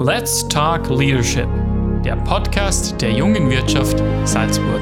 Let's 0.00 0.46
Talk 0.46 0.88
Leadership, 0.90 1.48
der 2.04 2.14
Podcast 2.14 3.02
der 3.02 3.10
jungen 3.10 3.50
Wirtschaft 3.50 4.00
Salzburg. 4.22 4.80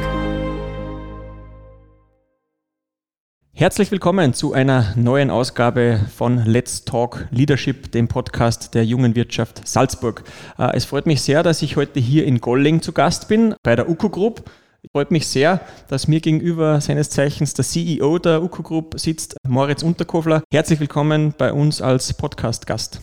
Herzlich 3.54 3.90
willkommen 3.90 4.34
zu 4.34 4.52
einer 4.52 4.92
neuen 4.94 5.30
Ausgabe 5.30 6.02
von 6.14 6.44
Let's 6.44 6.84
Talk 6.84 7.28
Leadership, 7.30 7.90
dem 7.92 8.08
Podcast 8.08 8.74
der 8.74 8.84
jungen 8.84 9.16
Wirtschaft 9.16 9.66
Salzburg. 9.66 10.22
Äh, 10.58 10.76
es 10.76 10.84
freut 10.84 11.06
mich 11.06 11.22
sehr, 11.22 11.42
dass 11.42 11.62
ich 11.62 11.76
heute 11.78 11.98
hier 11.98 12.26
in 12.26 12.42
Golling 12.42 12.82
zu 12.82 12.92
Gast 12.92 13.26
bin 13.26 13.54
bei 13.62 13.74
der 13.74 13.88
UCO 13.88 14.10
Group. 14.10 14.50
Freut 14.92 15.10
mich 15.10 15.26
sehr, 15.28 15.62
dass 15.88 16.08
mir 16.08 16.20
gegenüber 16.20 16.82
seines 16.82 17.08
Zeichens 17.08 17.54
der 17.54 17.64
CEO 17.64 18.18
der 18.18 18.42
UCO 18.42 18.62
Group 18.62 19.00
sitzt, 19.00 19.38
Moritz 19.48 19.82
Unterkofler. 19.82 20.42
Herzlich 20.52 20.78
willkommen 20.78 21.32
bei 21.38 21.54
uns 21.54 21.80
als 21.80 22.12
Podcast-Gast. 22.12 23.00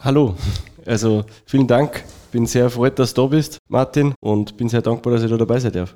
Hallo, 0.00 0.36
also 0.86 1.24
vielen 1.44 1.66
Dank. 1.66 2.04
Bin 2.30 2.46
sehr 2.46 2.64
erfreut, 2.64 2.98
dass 2.98 3.14
du 3.14 3.22
da 3.22 3.28
bist, 3.28 3.58
Martin, 3.68 4.14
und 4.20 4.56
bin 4.56 4.68
sehr 4.68 4.82
dankbar, 4.82 5.14
dass 5.14 5.22
ich 5.22 5.30
da 5.30 5.36
dabei 5.36 5.58
sein 5.60 5.72
darf. 5.72 5.94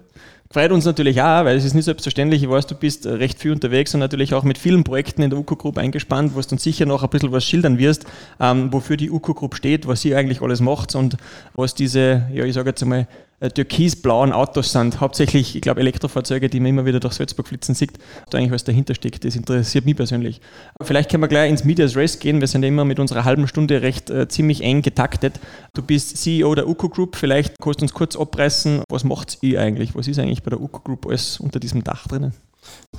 Freut 0.53 0.71
uns 0.71 0.85
natürlich 0.85 1.23
auch, 1.23 1.47
weil 1.47 1.57
es 1.57 1.65
ist 1.65 1.73
nicht 1.73 1.87
selbstverständlich. 1.87 2.43
Ich 2.43 2.51
weiß, 2.51 2.67
du 2.67 2.75
bist 2.75 3.07
recht 3.07 3.39
viel 3.39 3.53
unterwegs 3.53 3.95
und 3.95 4.01
natürlich 4.01 4.35
auch 4.35 4.43
mit 4.43 4.59
vielen 4.59 4.85
Projekten 4.85 5.23
in 5.23 5.31
der 5.31 5.39
UCO 5.39 5.57
Group 5.57 5.79
eingespannt, 5.79 6.35
wo 6.35 6.41
du 6.41 6.49
uns 6.51 6.63
sicher 6.63 6.85
noch 6.85 7.03
ein 7.03 7.09
bisschen 7.09 7.33
was 7.33 7.45
schildern 7.45 7.79
wirst, 7.79 8.05
ähm, 8.39 8.71
wofür 8.71 8.99
die 8.99 9.11
UCO 9.11 9.33
Group 9.33 9.55
steht, 9.55 9.87
was 9.87 10.05
ihr 10.05 10.19
eigentlich 10.19 10.43
alles 10.43 10.61
macht 10.61 10.95
und 10.95 11.17
was 11.55 11.75
diese, 11.75 12.27
ja, 12.35 12.45
ich 12.45 12.53
sage 12.53 12.69
jetzt 12.69 12.83
einmal, 12.83 13.07
äh, 13.43 13.51
türkisblauen 13.51 14.33
Autos 14.33 14.71
sind. 14.71 15.01
Hauptsächlich, 15.01 15.57
ich 15.57 15.63
glaube, 15.63 15.81
Elektrofahrzeuge, 15.81 16.49
die 16.49 16.61
man 16.61 16.69
immer 16.69 16.87
wieder 16.87 17.01
durch 17.01 17.15
Salzburg 17.15 17.49
flitzen 17.49 17.75
sieht. 17.75 17.93
Da 18.31 18.39
eigentlich 18.39 18.53
was 18.53 18.63
dahinter 18.63 18.95
steckt. 18.95 19.25
Das 19.25 19.35
interessiert 19.35 19.85
mich 19.85 19.97
persönlich. 19.97 20.41
Vielleicht 20.81 21.11
können 21.11 21.25
wir 21.25 21.29
gleich 21.29 21.51
ins 21.51 21.65
Medias 21.65 21.97
Race 21.97 22.21
gehen. 22.21 22.41
Wir 22.41 22.47
sind 22.47 22.63
ja 22.63 22.69
immer 22.69 22.85
mit 22.85 23.01
unserer 23.01 23.25
halben 23.25 23.49
Stunde 23.49 23.83
recht 23.83 24.11
äh, 24.11 24.29
ziemlich 24.29 24.63
eng 24.63 24.83
getaktet. 24.83 25.41
Du 25.75 25.83
bist 25.83 26.19
CEO 26.23 26.55
der 26.55 26.69
UCO 26.69 26.89
Group. 26.89 27.17
Vielleicht 27.17 27.59
kannst 27.61 27.81
du 27.81 27.85
uns 27.85 27.93
kurz 27.93 28.17
abreißen, 28.17 28.83
was 28.89 29.05
macht 29.05 29.39
ihr 29.43 29.61
eigentlich? 29.61 29.95
Was 29.95 30.09
ist 30.09 30.19
eigentlich 30.19 30.43
bei 30.43 30.51
der 30.51 30.61
UCO 30.61 30.81
Group 30.81 31.07
alles 31.07 31.41
unter 31.41 31.59
diesem 31.59 31.83
Dach 31.83 32.07
drinnen? 32.07 32.33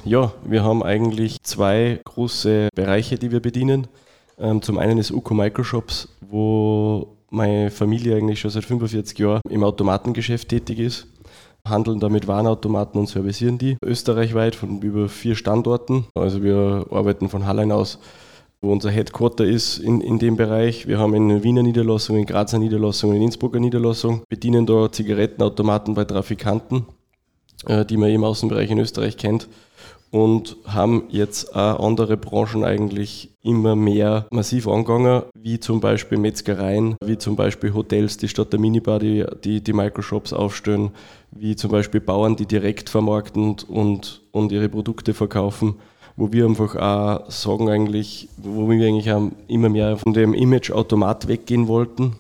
Ja, 0.04 0.34
wir 0.44 0.64
haben 0.64 0.84
eigentlich 0.84 1.42
zwei 1.44 2.02
große 2.04 2.70
Bereiche, 2.76 3.18
die 3.18 3.32
wir 3.32 3.40
bedienen. 3.40 3.88
Ähm, 4.38 4.62
zum 4.62 4.78
einen 4.78 4.98
ist 4.98 5.12
UCO 5.12 5.34
Microshops, 5.34 6.10
wo 6.22 7.16
meine 7.30 7.72
Familie 7.72 8.18
eigentlich 8.18 8.40
schon 8.40 8.52
seit 8.52 8.66
45 8.66 9.18
Jahren 9.18 9.42
im 9.50 9.64
Automatengeschäft 9.64 10.50
tätig 10.50 10.80
ist. 10.80 11.08
Handeln 11.66 12.02
damit 12.02 12.28
Warenautomaten 12.28 13.00
und 13.00 13.08
servicieren 13.08 13.58
die 13.58 13.78
österreichweit 13.82 14.54
von 14.54 14.82
über 14.82 15.08
vier 15.08 15.36
Standorten. 15.36 16.06
Also 16.14 16.44
wir 16.44 16.88
arbeiten 16.92 17.30
von 17.30 17.48
Hallein 17.48 17.72
aus, 17.72 18.00
wo 18.64 18.72
unser 18.72 18.90
Headquarter 18.90 19.44
ist 19.44 19.78
in, 19.78 20.00
in 20.02 20.20
dem 20.20 20.38
Bereich. 20.38 20.88
Wir 20.88 20.98
haben 20.98 21.14
eine 21.14 21.44
Wiener 21.44 21.62
Niederlassung, 21.62 22.18
in 22.18 22.26
Grazer 22.26 22.60
Niederlassung 22.60 23.14
in 23.14 23.22
Innsbrucker 23.22 23.60
Niederlassung, 23.60 24.24
bedienen 24.30 24.66
da 24.66 24.90
Zigarettenautomaten 24.90 25.94
bei 25.94 26.06
Trafikanten, 26.06 26.86
äh, 27.68 27.86
die 27.86 27.98
man 27.98 28.10
im 28.10 28.24
Außenbereich 28.24 28.72
in 28.72 28.80
Österreich 28.80 29.18
kennt 29.18 29.50
und 30.12 30.56
haben 30.66 31.06
jetzt 31.10 31.56
auch 31.56 31.86
andere 31.86 32.16
Branchen 32.16 32.64
eigentlich 32.64 33.32
immer 33.42 33.76
mehr 33.76 34.28
massiv 34.32 34.68
angegangen, 34.70 35.24
wie 35.38 35.60
zum 35.60 35.82
Beispiel 35.82 36.18
Metzgereien, 36.18 36.96
wie 37.04 37.18
zum 37.18 37.36
Beispiel 37.36 37.74
Hotels, 37.74 38.16
die 38.16 38.30
statt 38.30 38.54
der 38.54 38.62
Minibar 38.62 39.00
die, 39.00 39.26
die, 39.44 39.62
die 39.62 39.74
Microshops 39.74 40.32
aufstellen, 40.32 40.92
wie 41.32 41.58
zum 41.58 41.70
Beispiel 41.70 42.00
Bauern, 42.00 42.38
die 42.38 42.46
direkt 42.46 42.90
vermarkten 42.90 43.58
und, 43.68 44.22
und 44.32 44.52
ihre 44.54 44.70
Produkte 44.70 45.14
verkaufen 45.14 45.76
wo 46.16 46.32
wir 46.32 46.46
einfach 46.46 46.76
auch 46.76 47.32
sagen 47.32 47.70
eigentlich, 47.70 48.30
wo 48.38 48.70
wir 48.70 48.88
eigentlich 48.88 49.14
immer 49.48 49.70
mehr 49.70 49.98
von 49.98 50.14
dem 50.14 50.34
Image 50.34 50.72
Automat 50.72 51.28
weggehen 51.28 51.68
wollten, 51.68 52.16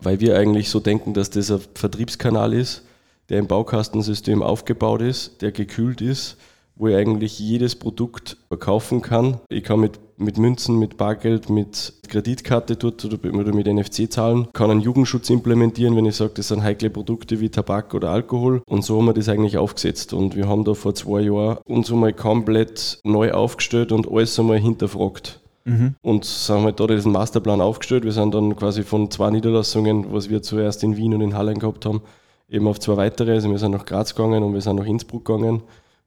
weil 0.00 0.20
wir 0.20 0.36
eigentlich 0.36 0.70
so 0.70 0.80
denken, 0.80 1.14
dass 1.14 1.30
das 1.30 1.50
ein 1.50 1.60
Vertriebskanal 1.74 2.52
ist, 2.52 2.82
der 3.28 3.38
im 3.38 3.46
Baukastensystem 3.46 4.42
aufgebaut 4.42 5.02
ist, 5.02 5.40
der 5.42 5.52
gekühlt 5.52 6.00
ist 6.00 6.36
wo 6.76 6.88
ich 6.88 6.96
eigentlich 6.96 7.38
jedes 7.38 7.76
Produkt 7.76 8.36
verkaufen 8.48 9.00
kann. 9.02 9.40
Ich 9.48 9.64
kann 9.64 9.80
mit, 9.80 9.98
mit 10.16 10.38
Münzen, 10.38 10.78
mit 10.78 10.96
Bargeld, 10.96 11.50
mit 11.50 11.92
Kreditkarte 12.08 12.76
dort 12.76 13.04
oder 13.04 13.52
mit 13.52 13.66
NFC 13.66 14.10
zahlen, 14.10 14.48
kann 14.52 14.70
einen 14.70 14.80
Jugendschutz 14.80 15.30
implementieren, 15.30 15.96
wenn 15.96 16.06
ich 16.06 16.16
sage, 16.16 16.32
das 16.34 16.48
sind 16.48 16.62
heikle 16.62 16.90
Produkte 16.90 17.40
wie 17.40 17.48
Tabak 17.48 17.94
oder 17.94 18.10
Alkohol. 18.10 18.62
Und 18.66 18.84
so 18.84 18.98
haben 18.98 19.06
wir 19.06 19.14
das 19.14 19.28
eigentlich 19.28 19.58
aufgesetzt. 19.58 20.12
Und 20.12 20.36
wir 20.36 20.48
haben 20.48 20.64
da 20.64 20.74
vor 20.74 20.94
zwei 20.94 21.22
Jahren 21.22 21.58
uns 21.64 21.90
einmal 21.90 22.12
komplett 22.12 23.00
neu 23.04 23.32
aufgestellt 23.32 23.92
und 23.92 24.10
alles 24.10 24.38
einmal 24.38 24.58
hinterfragt. 24.58 25.40
Mhm. 25.64 25.94
Und 26.02 26.24
haben 26.48 26.64
halt 26.64 26.78
da 26.78 26.86
diesen 26.86 27.12
Masterplan 27.12 27.60
aufgestellt. 27.60 28.04
Wir 28.04 28.12
sind 28.12 28.34
dann 28.34 28.54
quasi 28.54 28.82
von 28.82 29.10
zwei 29.10 29.30
Niederlassungen, 29.30 30.12
was 30.12 30.28
wir 30.28 30.42
zuerst 30.42 30.82
in 30.84 30.96
Wien 30.96 31.14
und 31.14 31.22
in 31.22 31.34
Hallen 31.34 31.58
gehabt 31.58 31.86
haben, 31.86 32.02
eben 32.50 32.66
auf 32.68 32.78
zwei 32.80 32.96
weitere. 32.96 33.32
Also 33.32 33.50
wir 33.50 33.58
sind 33.58 33.72
nach 33.72 33.86
Graz 33.86 34.14
gegangen 34.14 34.42
und 34.42 34.52
wir 34.52 34.60
sind 34.60 34.76
nach 34.76 34.86
Innsbruck 34.86 35.24
gegangen 35.24 35.62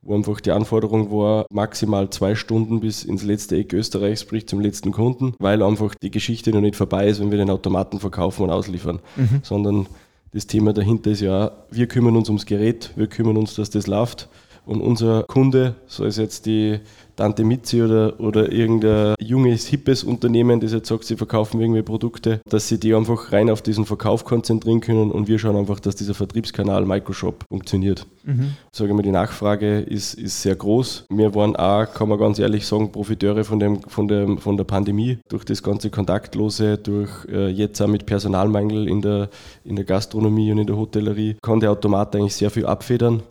wo 0.08 0.16
einfach 0.16 0.40
die 0.40 0.52
Anforderung 0.52 1.12
war, 1.12 1.46
maximal 1.52 2.10
zwei 2.10 2.34
Stunden 2.34 2.80
bis 2.80 3.04
ins 3.04 3.24
letzte 3.24 3.58
Eck 3.58 3.74
Österreichs, 3.74 4.22
sprich 4.22 4.48
zum 4.48 4.62
letzten 4.62 4.94
Kunden, 4.94 5.34
weil 5.38 5.62
einfach 5.62 5.94
die 5.96 6.12
Geschichte 6.12 6.52
noch 6.52 6.62
nicht 6.62 6.78
vorbei 6.78 7.10
ist, 7.10 7.20
wenn 7.20 7.30
wir 7.30 7.38
den 7.38 7.50
Automaten 7.50 8.00
verkaufen 8.00 8.44
und 8.44 8.50
ausliefern, 8.50 9.00
mhm. 9.18 9.42
sondern 9.44 9.88
das 10.32 10.48
Thema 10.48 10.72
dahinter 10.72 11.12
ist 11.12 11.22
ja, 11.22 11.52
wir 11.72 11.88
kümmern 11.88 12.16
uns 12.16 12.30
ums 12.30 12.46
Gerät, 12.46 12.92
wir 12.96 13.08
kümmern 13.08 13.36
uns, 13.36 13.56
dass 13.56 13.70
das 13.70 13.86
läuft 13.88 14.30
und 14.68 14.82
unser 14.82 15.24
Kunde, 15.24 15.76
so 15.88 16.04
ist 16.04 16.18
jetzt 16.18 16.46
die 16.46 16.80
Tante 17.16 17.44
Mitzi 17.44 17.82
oder, 17.82 18.20
oder 18.20 18.52
irgendein 18.52 19.16
junges, 19.20 19.66
hippes 19.66 20.04
Unternehmen, 20.04 20.60
das 20.60 20.72
jetzt 20.72 20.88
sagt, 20.88 21.04
sie 21.04 21.16
verkaufen 21.16 21.60
irgendwie 21.60 21.82
Produkte, 21.82 22.42
dass 22.48 22.68
sie 22.68 22.80
die 22.80 22.94
einfach 22.94 23.32
rein 23.32 23.50
auf 23.50 23.64
diesen 23.64 23.86
Verkauf 23.86 24.24
konzentrieren 24.24 24.82
können 24.82 25.12
und 25.12 25.28
wir 25.28 25.40
schauen 25.40 25.56
einfach, 25.56 25.80
dass 25.80 25.96
dieser 25.96 26.14
Vertriebskanal 26.14 26.86
Microshop 26.86 27.44
funktioniert. 27.50 28.06
Mhm. 28.24 28.52
Sage 28.72 28.94
mal, 28.94 29.02
die 29.02 29.12
Nachfrage 29.12 29.80
ist, 29.80 30.14
ist 30.14 30.44
sehr 30.44 30.56
groß. 30.56 31.06
Wir 31.10 31.34
waren 31.34 31.56
auch, 31.56 31.92
kann 31.92 32.10
man 32.10 32.20
ganz 32.20 32.38
ehrlich 32.38 32.68
sagen, 32.68 32.92
Profiteure 32.92 33.44
von, 33.44 33.60
dem, 33.60 33.82
von, 33.82 34.08
dem, 34.08 34.38
von 34.38 34.56
der 34.56 34.66
Pandemie, 34.66 35.18
durch 35.28 35.44
das 35.44 35.64
ganze 35.64 35.90
Kontaktlose, 35.90 36.78
durch 36.78 37.10
äh, 37.32 37.48
jetzt 37.48 37.82
auch 37.82 37.88
mit 37.88 38.06
Personalmangel 38.06 38.88
in 38.88 39.02
der, 39.02 39.30
in 39.64 39.76
der 39.76 39.86
Gastronomie 39.86 40.52
und 40.52 40.60
in 40.60 40.68
der 40.68 40.78
Hotellerie, 40.78 41.38
kann 41.42 41.62
der 41.62 41.72
Automat 41.72 42.16
eigentlich 42.16 42.36
sehr 42.36 42.52
viel 42.52 42.68
abfedern 42.68 43.24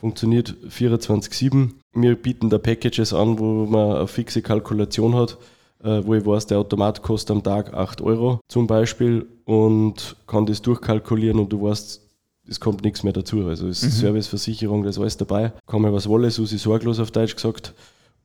funktioniert 0.00 0.54
24-7. 0.68 1.70
Wir 1.94 2.14
bieten 2.16 2.50
da 2.50 2.58
Packages 2.58 3.12
an, 3.12 3.38
wo 3.38 3.66
man 3.66 3.96
eine 3.96 4.06
fixe 4.06 4.42
Kalkulation 4.42 5.14
hat, 5.14 5.38
äh, 5.82 6.02
wo 6.04 6.14
ich 6.14 6.24
weiß, 6.24 6.46
der 6.46 6.58
Automat 6.58 7.02
kostet 7.02 7.30
am 7.30 7.42
Tag 7.42 7.74
8 7.74 8.00
Euro 8.02 8.40
zum 8.48 8.66
Beispiel 8.66 9.26
und 9.44 10.16
kann 10.26 10.46
das 10.46 10.62
durchkalkulieren 10.62 11.38
und 11.38 11.52
du 11.52 11.62
weißt, 11.62 12.02
es 12.48 12.60
kommt 12.60 12.84
nichts 12.84 13.02
mehr 13.02 13.12
dazu. 13.12 13.46
Also 13.46 13.68
es 13.68 13.82
ist 13.82 13.96
mhm. 13.96 14.00
Serviceversicherung, 14.00 14.82
das 14.82 14.96
ist 14.96 15.00
alles 15.00 15.16
dabei. 15.16 15.52
Kann 15.66 15.82
man 15.82 15.92
was 15.92 16.08
wolle, 16.08 16.30
Susi 16.30 16.58
sorglos 16.58 17.00
auf 17.00 17.10
Deutsch 17.10 17.34
gesagt. 17.34 17.74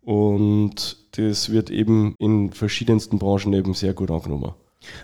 Und 0.01 0.97
das 1.11 1.51
wird 1.51 1.69
eben 1.69 2.15
in 2.17 2.51
verschiedensten 2.51 3.19
Branchen 3.19 3.53
eben 3.53 3.73
sehr 3.73 3.93
gut 3.93 4.11
angenommen. 4.11 4.53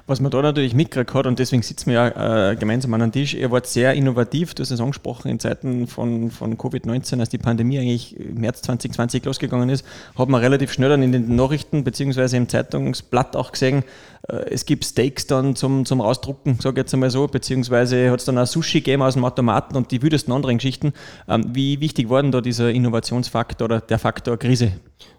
Was 0.08 0.20
man 0.22 0.32
da 0.32 0.42
natürlich 0.42 0.74
mitgekriegt 0.74 1.14
hat, 1.14 1.28
und 1.28 1.38
deswegen 1.38 1.62
sitzen 1.62 1.92
wir 1.92 1.94
ja 1.94 2.52
äh, 2.52 2.56
gemeinsam 2.56 2.94
an 2.96 3.04
einem 3.04 3.12
Tisch, 3.12 3.36
ihr 3.36 3.52
wart 3.52 3.68
sehr 3.68 3.94
innovativ, 3.94 4.56
du 4.56 4.62
hast 4.62 4.72
es 4.72 4.80
angesprochen, 4.80 5.30
in 5.30 5.40
Zeiten 5.40 5.86
von, 5.86 6.32
von 6.32 6.58
Covid-19, 6.58 7.20
als 7.20 7.30
die 7.30 7.38
Pandemie 7.38 7.78
eigentlich 7.78 8.20
im 8.20 8.42
März 8.42 8.64
2020 8.64 9.24
losgegangen 9.26 9.70
ist, 9.70 9.86
hat 10.18 10.30
man 10.30 10.42
relativ 10.42 10.72
schnell 10.72 10.90
dann 10.90 11.04
in 11.04 11.12
den 11.12 11.36
Nachrichten 11.36 11.84
bzw. 11.84 12.38
im 12.38 12.50
Zeitungsblatt 12.50 13.36
auch 13.36 13.52
gesehen, 13.52 13.84
äh, 14.28 14.50
es 14.50 14.66
gibt 14.66 14.84
Steaks 14.84 15.28
dann 15.28 15.56
zum, 15.56 15.86
zum 15.86 16.02
Ausdrucken, 16.02 16.58
sage 16.60 16.80
ich 16.80 16.86
jetzt 16.86 16.94
einmal 16.94 17.12
so, 17.12 17.28
beziehungsweise 17.28 18.10
hat 18.10 18.20
es 18.20 18.26
dann 18.26 18.38
auch 18.38 18.48
Sushi 18.48 18.80
gegeben 18.80 19.04
aus 19.04 19.14
dem 19.14 19.26
Automaten 19.26 19.76
und 19.76 19.92
die 19.92 20.02
wildesten 20.02 20.34
anderen 20.34 20.58
Geschichten. 20.58 20.94
Ähm, 21.28 21.46
wie 21.54 21.80
wichtig 21.80 22.10
war 22.10 22.22
denn 22.22 22.32
da 22.32 22.42
dieser 22.42 22.72
Innovationsfaktor 22.72 23.66
oder 23.66 23.82
der 23.82 24.00
Faktor 24.00 24.38
Krise? 24.38 24.74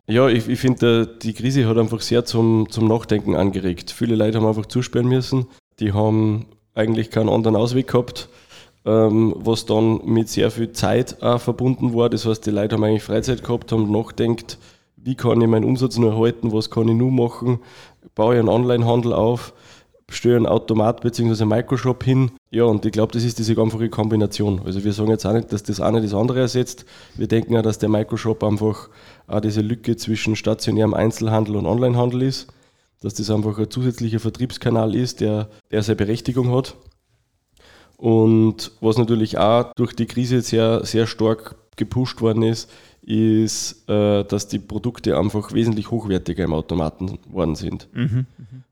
Ja, 0.06 0.28
ich, 0.28 0.48
ich 0.48 0.58
finde, 0.58 1.06
die 1.06 1.34
Krise 1.34 1.68
hat 1.68 1.76
einfach 1.76 2.00
sehr 2.00 2.24
zum, 2.24 2.66
zum 2.70 2.88
Nachdenken 2.88 3.36
angeregt. 3.36 3.90
Viele 3.90 4.16
Leute 4.16 4.38
haben 4.38 4.46
einfach 4.46 4.66
zusperren 4.66 5.08
müssen. 5.08 5.46
Die 5.80 5.92
haben 5.92 6.46
eigentlich 6.74 7.10
keinen 7.10 7.28
anderen 7.28 7.56
Ausweg 7.56 7.88
gehabt, 7.88 8.28
ähm, 8.86 9.34
was 9.36 9.66
dann 9.66 10.00
mit 10.04 10.28
sehr 10.28 10.50
viel 10.50 10.72
Zeit 10.72 11.22
auch 11.22 11.40
verbunden 11.40 11.94
war. 11.94 12.08
Das 12.08 12.24
heißt, 12.24 12.46
die 12.46 12.50
Leute 12.50 12.76
haben 12.76 12.84
eigentlich 12.84 13.02
Freizeit 13.02 13.44
gehabt, 13.44 13.70
haben 13.72 13.92
nachgedacht, 13.92 14.58
wie 14.96 15.14
kann 15.14 15.40
ich 15.40 15.48
meinen 15.48 15.64
Umsatz 15.64 15.98
nur 15.98 16.12
erhalten, 16.12 16.52
was 16.52 16.70
kann 16.70 16.88
ich 16.88 16.94
nur 16.94 17.10
machen, 17.10 17.60
baue 18.14 18.34
ich 18.34 18.40
einen 18.40 18.48
Onlinehandel 18.48 19.12
auf, 19.12 19.52
stelle 20.10 20.36
einen 20.36 20.46
Automat 20.46 21.02
bzw. 21.02 21.42
einen 21.42 21.50
Microshop 21.50 22.02
hin. 22.02 22.30
Ja, 22.50 22.64
und 22.64 22.84
ich 22.86 22.92
glaube, 22.92 23.12
das 23.12 23.24
ist 23.24 23.38
diese 23.38 23.60
einfache 23.60 23.88
Kombination. 23.90 24.62
Also 24.64 24.82
wir 24.84 24.92
sagen 24.92 25.10
jetzt 25.10 25.26
auch 25.26 25.34
nicht, 25.34 25.52
dass 25.52 25.62
das 25.62 25.80
eine 25.80 26.00
das 26.00 26.14
andere 26.14 26.40
ersetzt. 26.40 26.86
Wir 27.14 27.28
denken 27.28 27.56
auch, 27.56 27.62
dass 27.62 27.78
der 27.78 27.88
Microshop 27.88 28.42
einfach 28.42 28.88
auch 29.28 29.40
diese 29.40 29.60
Lücke 29.60 29.96
zwischen 29.96 30.34
stationärem 30.34 30.94
Einzelhandel 30.94 31.56
und 31.56 31.66
Onlinehandel 31.66 32.22
ist. 32.22 32.48
Dass 33.00 33.14
das 33.14 33.30
einfach 33.30 33.56
ein 33.58 33.70
zusätzlicher 33.70 34.18
Vertriebskanal 34.18 34.96
ist, 34.96 35.20
der, 35.20 35.48
der 35.70 35.84
seine 35.84 35.96
Berechtigung 35.96 36.52
hat. 36.52 36.74
Und 37.96 38.72
was 38.80 38.98
natürlich 38.98 39.38
auch 39.38 39.72
durch 39.74 39.94
die 39.94 40.06
Krise 40.06 40.40
sehr, 40.40 40.84
sehr 40.84 41.06
stark 41.06 41.54
gepusht 41.76 42.20
worden 42.20 42.42
ist, 42.42 42.68
ist, 43.02 43.88
äh, 43.88 44.24
dass 44.24 44.48
die 44.48 44.58
Produkte 44.58 45.16
einfach 45.16 45.52
wesentlich 45.52 45.90
hochwertiger 45.90 46.44
im 46.44 46.52
Automaten 46.52 47.18
worden 47.30 47.54
sind. 47.54 47.88
Mhm. 47.92 48.26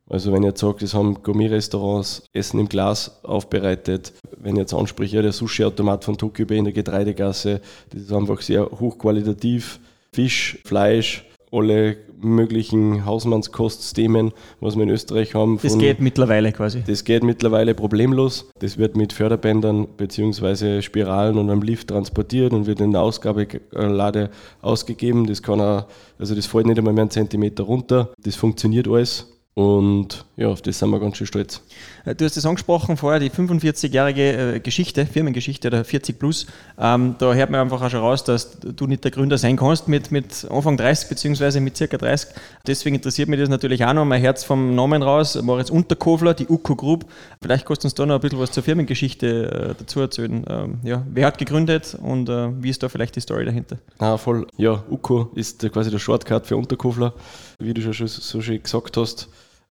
Also 0.08 0.32
wenn 0.32 0.42
ihr 0.42 0.50
jetzt 0.50 0.60
sagt, 0.60 0.82
es 0.82 0.94
haben 0.94 1.22
Gourmet-Restaurants 1.22 2.22
Essen 2.32 2.60
im 2.60 2.68
Glas 2.68 3.24
aufbereitet, 3.24 4.12
wenn 4.38 4.54
ihr 4.56 4.60
jetzt 4.60 4.74
anspricht, 4.74 5.14
ja, 5.14 5.22
der 5.22 5.32
Sushi-Automat 5.32 6.04
von 6.04 6.16
Tokyo 6.18 6.46
Bay 6.46 6.58
in 6.58 6.64
der 6.64 6.72
Getreidegasse, 6.72 7.60
das 7.90 8.02
ist 8.02 8.12
einfach 8.12 8.40
sehr 8.40 8.70
hochqualitativ. 8.70 9.80
Fisch, 10.16 10.58
Fleisch, 10.64 11.26
alle 11.52 11.98
möglichen 12.22 13.04
Hausmannskostsystemen, 13.04 14.32
was 14.60 14.74
wir 14.74 14.84
in 14.84 14.88
Österreich 14.88 15.34
haben. 15.34 15.58
das 15.62 15.76
geht 15.76 16.00
mittlerweile 16.00 16.52
quasi. 16.52 16.82
Das 16.86 17.04
geht 17.04 17.22
mittlerweile 17.22 17.74
problemlos. 17.74 18.48
Das 18.58 18.78
wird 18.78 18.96
mit 18.96 19.12
Förderbändern 19.12 19.86
bzw. 19.94 20.80
Spiralen 20.80 21.36
und 21.36 21.50
einem 21.50 21.60
Lift 21.60 21.88
transportiert 21.88 22.54
und 22.54 22.64
wird 22.64 22.80
in 22.80 22.92
der 22.92 23.02
Ausgabelade 23.02 24.30
ausgegeben. 24.62 25.26
Das 25.26 25.42
kann 25.42 25.60
auch, 25.60 25.84
also 26.18 26.34
das 26.34 26.46
fällt 26.46 26.64
nicht 26.64 26.78
einmal 26.78 26.94
mehr 26.94 27.02
einen 27.02 27.10
Zentimeter 27.10 27.64
runter. 27.64 28.14
Das 28.24 28.36
funktioniert 28.36 28.88
alles. 28.88 29.30
Und 29.52 30.24
ja, 30.38 30.48
auf 30.48 30.62
das 30.62 30.78
sind 30.78 30.88
wir 30.88 30.98
ganz 30.98 31.18
schön 31.18 31.26
stolz. 31.26 31.62
Äh, 32.06 32.14
du 32.14 32.24
hast 32.24 32.36
es 32.36 32.46
angesprochen 32.46 32.96
vorher, 32.96 33.20
die 33.20 33.30
45-jährige 33.30 34.54
äh, 34.54 34.60
Geschichte, 34.60 35.04
Firmengeschichte 35.04 35.68
oder 35.68 35.84
40 35.84 36.18
plus. 36.18 36.46
Ähm, 36.78 37.16
da 37.18 37.34
hört 37.34 37.50
man 37.50 37.60
einfach 37.60 37.82
auch 37.82 37.90
schon 37.90 38.00
raus, 38.00 38.24
dass 38.24 38.58
du 38.60 38.86
nicht 38.86 39.04
der 39.04 39.10
Gründer 39.10 39.36
sein 39.36 39.56
kannst 39.56 39.88
mit, 39.88 40.10
mit 40.10 40.46
Anfang 40.50 40.76
30 40.76 41.08
beziehungsweise 41.08 41.60
mit 41.60 41.76
circa 41.76 41.98
30. 41.98 42.30
Deswegen 42.66 42.96
interessiert 42.96 43.28
mich 43.28 43.40
das 43.40 43.48
natürlich 43.48 43.84
auch 43.84 43.92
noch. 43.92 44.04
Mein 44.04 44.20
Herz 44.20 44.44
vom 44.44 44.74
Namen 44.74 45.02
raus, 45.02 45.40
Moritz 45.42 45.70
Unterkofler, 45.70 46.34
die 46.34 46.46
UCO 46.46 46.76
Group. 46.76 47.06
Vielleicht 47.42 47.66
kannst 47.66 47.82
du 47.82 47.86
uns 47.86 47.94
da 47.94 48.06
noch 48.06 48.14
ein 48.14 48.20
bisschen 48.20 48.38
was 48.38 48.52
zur 48.52 48.62
Firmengeschichte 48.62 49.70
äh, 49.70 49.74
dazu 49.78 50.00
erzählen. 50.00 50.44
Ähm, 50.48 50.80
ja, 50.84 51.04
wer 51.10 51.26
hat 51.26 51.38
gegründet 51.38 51.96
und 52.00 52.28
äh, 52.28 52.48
wie 52.62 52.70
ist 52.70 52.82
da 52.82 52.88
vielleicht 52.88 53.16
die 53.16 53.20
Story 53.20 53.44
dahinter? 53.44 53.78
Ah, 53.98 54.16
voll. 54.16 54.46
Ja, 54.56 54.84
UCO 54.88 55.30
ist 55.34 55.60
quasi 55.72 55.90
der 55.90 55.98
Shortcut 55.98 56.46
für 56.46 56.56
Unterkofler, 56.56 57.12
wie 57.58 57.74
du 57.74 57.92
schon 57.92 58.06
so 58.06 58.40
schön 58.40 58.62
gesagt 58.62 58.96
hast. 58.96 59.28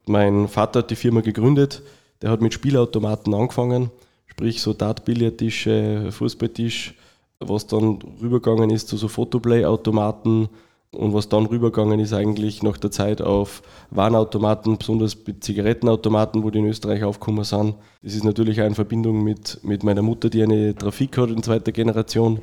Mein 0.06 0.48
Vater 0.48 0.80
hat 0.80 0.90
die 0.90 0.96
Firma 0.96 1.22
gegründet, 1.22 1.82
der 2.24 2.32
hat 2.32 2.42
mit 2.42 2.54
Spielautomaten 2.54 3.34
angefangen, 3.34 3.92
sprich 4.28 4.62
so 4.62 4.74
Dartbillardtische, 4.74 6.08
Fußballtisch, 6.10 6.96
was 7.40 7.68
dann 7.68 8.00
rübergegangen 8.22 8.70
ist 8.70 8.88
zu 8.88 8.96
so 8.96 9.10
Fotoplay-Automaten 9.10 10.48
und 10.92 11.14
was 11.14 11.28
dann 11.28 11.48
rübergegangen 11.48 12.00
ist 12.00 12.14
eigentlich 12.14 12.64
nach 12.64 12.78
der 12.78 12.92
Zeit 12.92 13.22
auf 13.22 13.62
Warnautomaten, 13.92 14.78
besonders 14.78 15.18
Zigarettenautomaten, 15.42 16.44
wo 16.44 16.50
die 16.50 16.60
in 16.60 16.66
Österreich 16.68 17.04
aufgekommen 17.04 17.44
sind. 17.44 17.76
Das 18.02 18.16
ist 18.16 18.24
natürlich 18.24 18.62
auch 18.62 18.68
in 18.68 18.76
Verbindung 18.76 19.22
mit, 19.22 19.60
mit 19.64 19.84
meiner 19.84 20.02
Mutter, 20.02 20.30
die 20.30 20.44
eine 20.44 20.74
Trafik 20.74 21.18
hat 21.18 21.30
in 21.30 21.44
zweiter 21.44 21.74
Generation. 21.74 22.40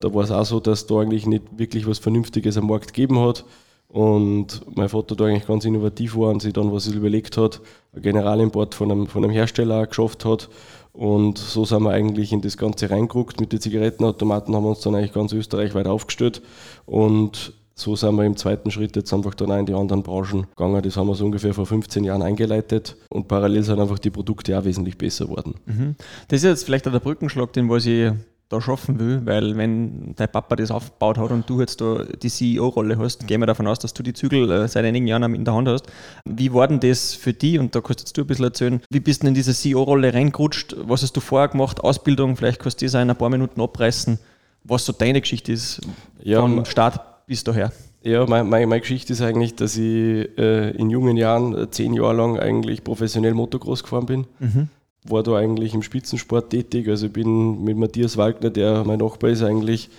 Da 0.00 0.14
war 0.14 0.24
es 0.24 0.30
auch 0.30 0.46
so, 0.46 0.58
dass 0.58 0.86
da 0.86 1.00
eigentlich 1.00 1.26
nicht 1.26 1.44
wirklich 1.58 1.86
was 1.86 1.98
Vernünftiges 1.98 2.56
am 2.56 2.68
Markt 2.68 2.94
gegeben 2.94 3.18
hat. 3.20 3.44
Und 3.88 4.60
mein 4.76 4.88
Vater 4.88 5.16
da 5.16 5.24
eigentlich 5.24 5.46
ganz 5.46 5.64
innovativ 5.64 6.14
war 6.16 6.30
und 6.30 6.42
sich 6.42 6.52
dann 6.52 6.72
was 6.72 6.86
überlegt 6.88 7.36
hat, 7.38 7.60
ein 7.94 8.02
Generalimport 8.02 8.74
von 8.74 8.92
einem, 8.92 9.06
von 9.06 9.24
einem 9.24 9.32
Hersteller 9.32 9.86
geschafft 9.86 10.24
hat. 10.24 10.50
Und 10.92 11.38
so 11.38 11.64
sind 11.64 11.82
wir 11.84 11.90
eigentlich 11.90 12.32
in 12.32 12.42
das 12.42 12.58
Ganze 12.58 12.90
reingeguckt. 12.90 13.40
Mit 13.40 13.52
den 13.52 13.60
Zigarettenautomaten 13.60 14.54
haben 14.54 14.64
wir 14.64 14.70
uns 14.70 14.80
dann 14.80 14.94
eigentlich 14.94 15.12
ganz 15.12 15.32
österreichweit 15.32 15.86
aufgestellt. 15.86 16.42
Und 16.84 17.54
so 17.78 17.94
sind 17.94 18.16
wir 18.16 18.24
im 18.24 18.36
zweiten 18.36 18.70
Schritt 18.70 18.96
jetzt 18.96 19.12
einfach 19.14 19.34
dann 19.34 19.52
auch 19.52 19.58
in 19.58 19.66
die 19.66 19.74
anderen 19.74 20.02
Branchen 20.02 20.48
gegangen. 20.50 20.82
Das 20.82 20.96
haben 20.96 21.06
wir 21.06 21.14
so 21.14 21.24
ungefähr 21.24 21.54
vor 21.54 21.64
15 21.64 22.02
Jahren 22.02 22.22
eingeleitet 22.22 22.96
und 23.08 23.28
parallel 23.28 23.62
sind 23.62 23.78
einfach 23.78 24.00
die 24.00 24.10
Produkte 24.10 24.58
auch 24.58 24.64
wesentlich 24.64 24.98
besser 24.98 25.26
geworden. 25.26 25.54
Mhm. 25.66 25.94
Das 26.26 26.38
ist 26.38 26.44
jetzt 26.44 26.64
vielleicht 26.64 26.88
auch 26.88 26.92
der 26.92 26.98
Brückenschlag, 26.98 27.52
den 27.52 27.70
was 27.70 27.86
ich 27.86 28.10
da 28.48 28.60
schaffen 28.62 28.98
will, 28.98 29.20
weil 29.24 29.56
wenn 29.56 30.14
dein 30.16 30.30
Papa 30.30 30.56
das 30.56 30.70
aufgebaut 30.70 31.18
hat 31.18 31.30
und 31.30 31.48
du 31.50 31.60
jetzt 31.60 31.80
da 31.80 32.04
die 32.04 32.30
CEO-Rolle 32.30 32.96
hast, 32.98 33.26
gehen 33.26 33.40
wir 33.40 33.46
davon 33.46 33.66
aus, 33.66 33.78
dass 33.78 33.92
du 33.92 34.02
die 34.02 34.14
Zügel 34.14 34.50
äh, 34.50 34.68
seit 34.68 34.86
einigen 34.86 35.06
Jahren 35.06 35.34
in 35.34 35.44
der 35.44 35.54
Hand 35.54 35.68
hast. 35.68 35.86
Wie 36.24 36.52
war 36.54 36.66
denn 36.66 36.80
das 36.80 37.14
für 37.14 37.34
dich? 37.34 37.58
Und 37.58 37.74
da 37.74 37.80
kannst 37.82 38.00
jetzt 38.00 38.16
du 38.16 38.22
ein 38.22 38.26
bisschen 38.26 38.46
erzählen, 38.46 38.80
wie 38.88 39.00
bist 39.00 39.22
du 39.22 39.26
in 39.26 39.34
diese 39.34 39.52
CEO-Rolle 39.52 40.14
reingerutscht? 40.14 40.76
Was 40.80 41.02
hast 41.02 41.14
du 41.14 41.20
vorher 41.20 41.48
gemacht? 41.48 41.80
Ausbildung, 41.80 42.36
vielleicht 42.36 42.60
kannst 42.60 42.80
du 42.80 42.86
das 42.86 42.94
in 42.94 43.10
ein 43.10 43.16
paar 43.16 43.28
Minuten 43.28 43.60
abreißen, 43.60 44.18
was 44.64 44.86
so 44.86 44.92
deine 44.92 45.20
Geschichte 45.20 45.52
ist, 45.52 45.82
ja, 46.22 46.40
vom 46.40 46.64
Start 46.64 47.26
bis 47.26 47.44
daher. 47.44 47.70
Ja, 48.02 48.24
meine, 48.26 48.44
meine, 48.44 48.66
meine, 48.66 48.80
Geschichte 48.80 49.12
ist 49.12 49.20
eigentlich, 49.20 49.56
dass 49.56 49.76
ich 49.76 50.38
äh, 50.38 50.70
in 50.70 50.88
jungen 50.88 51.18
Jahren 51.18 51.54
äh, 51.54 51.70
zehn 51.70 51.92
Jahre 51.92 52.14
lang 52.14 52.38
eigentlich 52.38 52.82
professionell 52.82 53.34
Motocross 53.34 53.82
gefahren 53.82 54.06
bin. 54.06 54.26
Mhm 54.38 54.68
war 55.04 55.22
da 55.22 55.36
eigentlich 55.36 55.74
im 55.74 55.82
Spitzensport 55.82 56.50
tätig. 56.50 56.88
Also 56.88 57.06
ich 57.06 57.12
bin 57.12 57.64
mit 57.64 57.76
Matthias 57.76 58.16
Wagner, 58.16 58.50
der 58.50 58.84
mein 58.84 58.98
Nachbar 58.98 59.30
ist, 59.30 59.42
eigentlich 59.42 59.90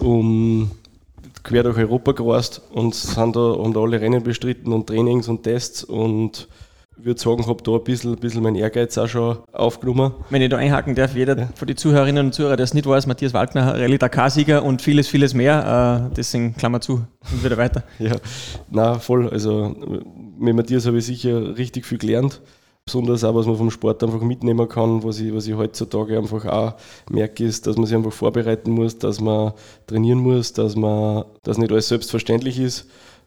um 0.00 0.70
quer 1.42 1.62
durch 1.62 1.78
Europa 1.78 2.12
gereist 2.12 2.62
und 2.72 2.94
sind 2.94 3.36
da, 3.36 3.40
haben 3.40 3.72
da 3.72 3.80
alle 3.80 4.00
Rennen 4.00 4.22
bestritten 4.22 4.72
und 4.72 4.86
Trainings 4.86 5.28
und 5.28 5.42
Tests 5.44 5.84
und 5.84 6.48
ich 6.98 7.04
würde 7.04 7.20
sagen, 7.20 7.46
habe 7.46 7.62
da 7.62 7.72
ein 7.72 7.84
bisschen, 7.84 8.14
ein 8.14 8.18
bisschen 8.18 8.42
mein 8.42 8.56
Ehrgeiz 8.56 8.98
auch 8.98 9.06
schon 9.06 9.38
aufgenommen. 9.52 10.14
Wenn 10.30 10.42
ich 10.42 10.50
da 10.50 10.56
einhaken 10.56 10.96
darf, 10.96 11.14
jeder 11.14 11.38
ja. 11.38 11.48
von 11.54 11.68
den 11.68 11.76
Zuhörerinnen 11.76 12.26
und 12.26 12.32
Zuhörern, 12.32 12.56
der 12.56 12.64
es 12.64 12.74
nicht 12.74 12.86
weiß, 12.86 13.06
Matthias 13.06 13.32
Waldner, 13.34 13.74
Rallye 13.74 13.98
Dakar-Sieger 13.98 14.64
und 14.64 14.82
vieles, 14.82 15.06
vieles 15.06 15.32
mehr. 15.32 16.08
Äh, 16.10 16.14
deswegen 16.16 16.56
Klammer 16.56 16.80
zu 16.80 17.04
und 17.32 17.44
wieder 17.44 17.56
weiter. 17.56 17.84
Ja, 18.00 18.16
na 18.70 18.98
voll. 18.98 19.28
Also 19.28 19.76
mit 20.38 20.56
Matthias 20.56 20.86
habe 20.86 20.98
ich 20.98 21.06
sicher 21.06 21.56
richtig 21.56 21.86
viel 21.86 21.98
gelernt 21.98 22.40
besonders 22.88 23.22
auch, 23.22 23.34
was 23.34 23.46
man 23.46 23.56
vom 23.56 23.70
Sport 23.70 24.02
einfach 24.02 24.22
mitnehmen 24.22 24.66
kann, 24.66 25.04
was 25.04 25.20
ich, 25.20 25.34
was 25.34 25.46
ich 25.46 25.54
heutzutage 25.54 26.16
einfach 26.16 26.46
auch 26.46 26.74
merke, 27.10 27.44
ist, 27.44 27.66
dass 27.66 27.76
man 27.76 27.84
sich 27.84 27.94
einfach 27.94 28.12
vorbereiten 28.12 28.70
muss, 28.70 28.98
dass 28.98 29.20
man 29.20 29.52
trainieren 29.86 30.18
muss, 30.18 30.54
dass 30.54 30.74
man, 30.74 31.24
dass 31.42 31.58
nicht 31.58 31.70
alles 31.70 31.88
selbstverständlich 31.88 32.58
ist 32.58 32.86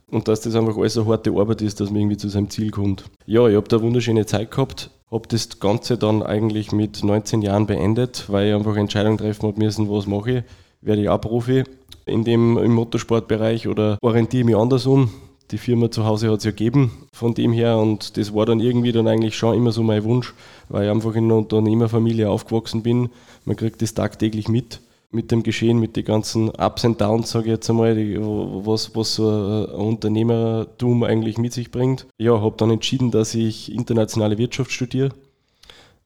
und 0.10 0.28
dass 0.28 0.42
das 0.42 0.56
einfach 0.56 0.78
alles 0.78 0.98
eine 0.98 1.08
harte 1.08 1.31
Arbeit 1.31 1.62
ist, 1.62 1.80
dass 1.80 1.92
man 1.92 2.02
irgendwie 2.02 2.18
zu 2.18 2.28
seinem 2.28 2.50
Ziel 2.50 2.72
kommt. 2.72 3.06
Ja, 3.28 3.48
ich 3.48 3.56
habe 3.56 3.68
da 3.68 3.78
eine 3.78 3.86
wunderschöne 3.86 4.25
Zeit 4.25 4.50
gehabt, 4.50 4.90
habe 5.12 5.28
das 5.28 5.60
Ganze 5.60 5.98
dann 5.98 6.24
eigentlich 6.24 6.72
mit 6.72 7.04
19 7.04 7.44
Jahren 7.44 7.68
beendet, 7.68 8.25
weil 8.30 8.50
ich 8.50 8.56
einfach 8.56 8.75
Entscheidungen 8.75 9.19
treffen 9.19 9.48
habe 9.48 9.60
müssen, 9.60 9.90
was 9.92 10.07
mache 10.07 10.31
ich, 10.31 10.44
werde 10.81 11.04
ich 11.04 11.10
auch 11.10 11.22
Profi 11.22 11.64
in 12.07 12.24
dem, 12.24 12.57
im 12.57 12.74
Motorsportbereich 12.74 13.68
oder 13.68 14.00
orientiere 14.02 14.42
ich 14.42 14.46
mich 14.48 14.56
anders 14.56 14.88
um 14.88 15.12
die 15.51 15.57
Firma 15.57 15.92
zu 15.92 16.06
Hause 16.06 16.31
hat 16.31 16.39
es 16.39 16.44
ja 16.45 16.51
gegeben 16.51 17.07
von 17.12 17.33
dem 17.33 17.51
her 17.51 17.77
und 17.77 18.18
das 18.18 18.33
war 18.33 18.45
dann 18.45 18.59
irgendwie 18.59 18.92
dann 18.92 19.07
eigentlich 19.07 19.36
schon 19.36 19.56
immer 19.56 19.71
so 19.71 19.83
mein 19.83 20.03
Wunsch, 20.03 20.33
weil 20.69 20.86
ich 20.86 20.92
einfach 20.92 21.15
in 21.15 21.25
einer 21.25 21.38
Unternehmerfamilie 21.38 22.30
aufgewachsen 22.30 22.83
bin. 22.83 23.09
Man 23.45 23.56
kriegt 23.56 23.81
das 23.81 23.94
tagtäglich 23.94 24.48
mit, 24.48 24.80
mit 25.11 25.31
dem 25.31 25.44
Geschehen, 25.44 25.80
mit 25.80 25.95
den 25.95 26.06
ganzen 26.06 26.49
Ups 26.49 26.85
und 26.85 27.02
Downs, 27.02 27.31
sage 27.31 27.45
ich 27.45 27.52
jetzt 27.52 27.69
einmal, 27.69 27.95
die, 27.95 28.18
was, 28.18 28.95
was 28.95 29.16
so 29.16 29.30
ein 29.30 29.66
Unternehmertum 29.66 31.04
eigentlich 31.04 31.37
mit 31.37 31.54
sich 31.54 31.71
bringt. 31.71 32.07
Ja, 32.18 32.40
habe 32.42 32.56
dann 32.57 32.71
entschieden, 32.71 33.11
dass 33.11 33.35
ich 33.35 33.71
internationale 33.71 34.37
Wirtschaft 34.37 34.71
studiere 34.71 35.11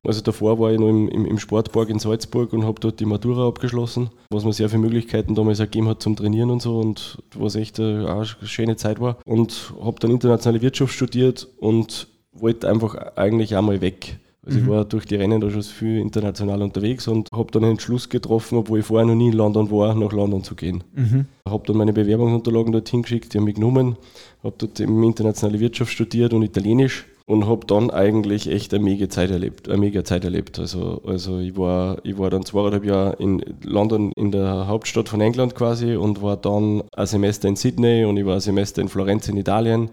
also 0.07 0.21
davor 0.21 0.59
war 0.59 0.71
ich 0.71 0.79
noch 0.79 0.89
im, 0.89 1.07
im, 1.07 1.25
im 1.25 1.39
Sportpark 1.39 1.89
in 1.89 1.99
Salzburg 1.99 2.53
und 2.53 2.65
habe 2.65 2.79
dort 2.79 2.99
die 2.99 3.05
Matura 3.05 3.47
abgeschlossen, 3.47 4.09
was 4.29 4.45
mir 4.45 4.53
sehr 4.53 4.69
viele 4.69 4.81
Möglichkeiten 4.81 5.35
damals 5.35 5.59
ergeben 5.59 5.87
hat 5.87 6.01
zum 6.01 6.15
Trainieren 6.15 6.49
und 6.49 6.61
so 6.61 6.79
und 6.79 7.17
was 7.35 7.55
echt 7.55 7.79
eine, 7.79 8.09
eine 8.09 8.25
schöne 8.25 8.75
Zeit 8.75 8.99
war. 8.99 9.17
Und 9.25 9.73
habe 9.81 9.99
dann 9.99 10.11
internationale 10.11 10.61
Wirtschaft 10.61 10.93
studiert 10.93 11.47
und 11.57 12.07
wollte 12.33 12.69
einfach 12.69 12.95
eigentlich 13.15 13.55
einmal 13.55 13.81
weg. 13.81 14.19
Also 14.45 14.59
mhm. 14.59 14.63
ich 14.63 14.69
war 14.69 14.85
durch 14.85 15.05
die 15.05 15.15
Rennen 15.15 15.41
da 15.41 15.49
schon 15.49 15.63
viel 15.63 15.99
international 15.99 16.61
unterwegs 16.61 17.07
und 17.07 17.29
habe 17.31 17.51
dann 17.51 17.63
einen 17.63 17.73
Entschluss 17.73 18.09
getroffen, 18.09 18.57
obwohl 18.57 18.79
ich 18.79 18.85
vorher 18.85 19.07
noch 19.07 19.15
nie 19.15 19.29
in 19.29 19.33
London 19.33 19.71
war, 19.71 19.95
nach 19.95 20.11
London 20.11 20.43
zu 20.43 20.55
gehen. 20.55 20.83
Mhm. 20.93 21.25
Habe 21.49 21.63
dann 21.65 21.77
meine 21.77 21.93
Bewerbungsunterlagen 21.93 22.71
dorthin 22.71 23.01
geschickt, 23.01 23.33
die 23.33 23.37
haben 23.39 23.45
mich 23.45 23.55
genommen, 23.55 23.97
habe 24.43 24.55
dort 24.57 24.79
internationale 24.79 25.59
Wirtschaft 25.59 25.91
studiert 25.91 26.33
und 26.33 26.43
Italienisch 26.43 27.05
und 27.25 27.47
habe 27.47 27.65
dann 27.65 27.89
eigentlich 27.89 28.49
echt 28.49 28.73
eine 28.73 28.83
mega 28.83 29.09
Zeit 29.09 29.31
erlebt. 29.31 29.67
Eine 29.67 29.79
mega 29.79 30.03
Zeit 30.03 30.23
erlebt. 30.23 30.59
Also, 30.59 31.01
also 31.05 31.39
ich, 31.39 31.57
war, 31.57 31.97
ich 32.03 32.17
war 32.19 32.29
dann 32.29 32.45
zweieinhalb 32.45 32.85
Jahre 32.85 33.15
in 33.17 33.43
London, 33.63 34.11
in 34.15 34.31
der 34.31 34.67
Hauptstadt 34.67 35.09
von 35.09 35.21
England 35.21 35.55
quasi 35.55 35.95
und 35.95 36.21
war 36.21 36.37
dann 36.37 36.83
ein 36.95 37.07
Semester 37.07 37.47
in 37.47 37.55
Sydney 37.55 38.05
und 38.05 38.17
ich 38.17 38.25
war 38.25 38.35
ein 38.35 38.41
Semester 38.41 38.81
in 38.81 38.89
Florenz 38.89 39.27
in 39.27 39.37
Italien 39.37 39.89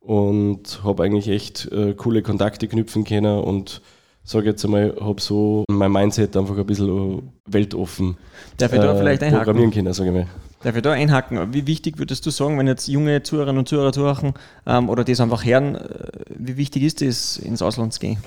und 0.00 0.82
habe 0.82 1.04
eigentlich 1.04 1.28
echt 1.28 1.70
äh, 1.70 1.94
coole 1.94 2.22
Kontakte 2.22 2.66
knüpfen 2.66 3.04
können 3.04 3.40
und 3.40 3.80
sage 4.24 4.46
jetzt 4.50 4.64
einmal, 4.64 4.96
habe 5.00 5.20
so 5.20 5.64
mein 5.68 5.92
Mindset 5.92 6.36
einfach 6.36 6.56
ein 6.56 6.66
bisschen 6.66 7.32
weltoffen 7.46 8.16
Darf 8.56 8.72
ich 8.72 8.80
da 8.80 8.94
äh, 8.94 8.98
vielleicht 8.98 9.22
einhaken? 9.22 9.44
programmieren 9.44 9.70
können, 9.72 9.92
sage 9.92 10.10
ich 10.10 10.14
mal. 10.16 10.26
Darf 10.62 10.76
ich 10.76 10.82
da 10.82 10.92
einhaken? 10.92 11.52
Wie 11.52 11.66
wichtig 11.66 11.98
würdest 11.98 12.24
du 12.24 12.30
sagen, 12.30 12.56
wenn 12.58 12.68
jetzt 12.68 12.86
junge 12.86 13.22
Zuhörerinnen 13.22 13.58
und 13.58 13.68
Zuhörer 13.68 13.92
zuhören 13.92 14.34
ähm, 14.64 14.88
oder 14.88 15.02
das 15.02 15.20
einfach 15.20 15.44
hören, 15.44 15.74
äh, 15.74 16.08
wie 16.28 16.56
wichtig 16.56 16.84
ist 16.84 17.02
es, 17.02 17.36
ins 17.36 17.62
Ausland 17.62 17.92
zu 17.92 18.00
gehen? 18.00 18.18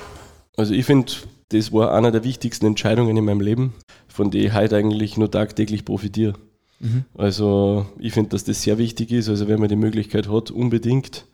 Also 0.58 0.74
ich 0.74 0.86
finde, 0.86 1.12
das 1.50 1.72
war 1.72 1.94
einer 1.94 2.12
der 2.12 2.24
wichtigsten 2.24 2.66
Entscheidungen 2.66 3.16
in 3.16 3.24
meinem 3.24 3.40
Leben, 3.40 3.74
von 4.08 4.32
der 4.32 4.44
ich 4.44 4.54
heute 4.54 4.76
eigentlich 4.76 5.16
nur 5.16 5.32
tagtäglich 5.32 5.86
profitiere. 5.86 6.34
Mhm. 6.80 7.06
Also 7.18 7.86
ich 8.00 8.14
finde, 8.14 8.32
dass 8.32 8.44
das 8.44 8.62
sehr 8.62 8.78
wichtig 8.78 9.12
ist. 9.12 9.30
Also 9.30 9.48
wenn 9.48 9.60
man 9.60 9.70
die 9.70 9.78
Möglichkeit 9.78 10.30
hat, 10.30 10.52
unbedingt 10.52 11.26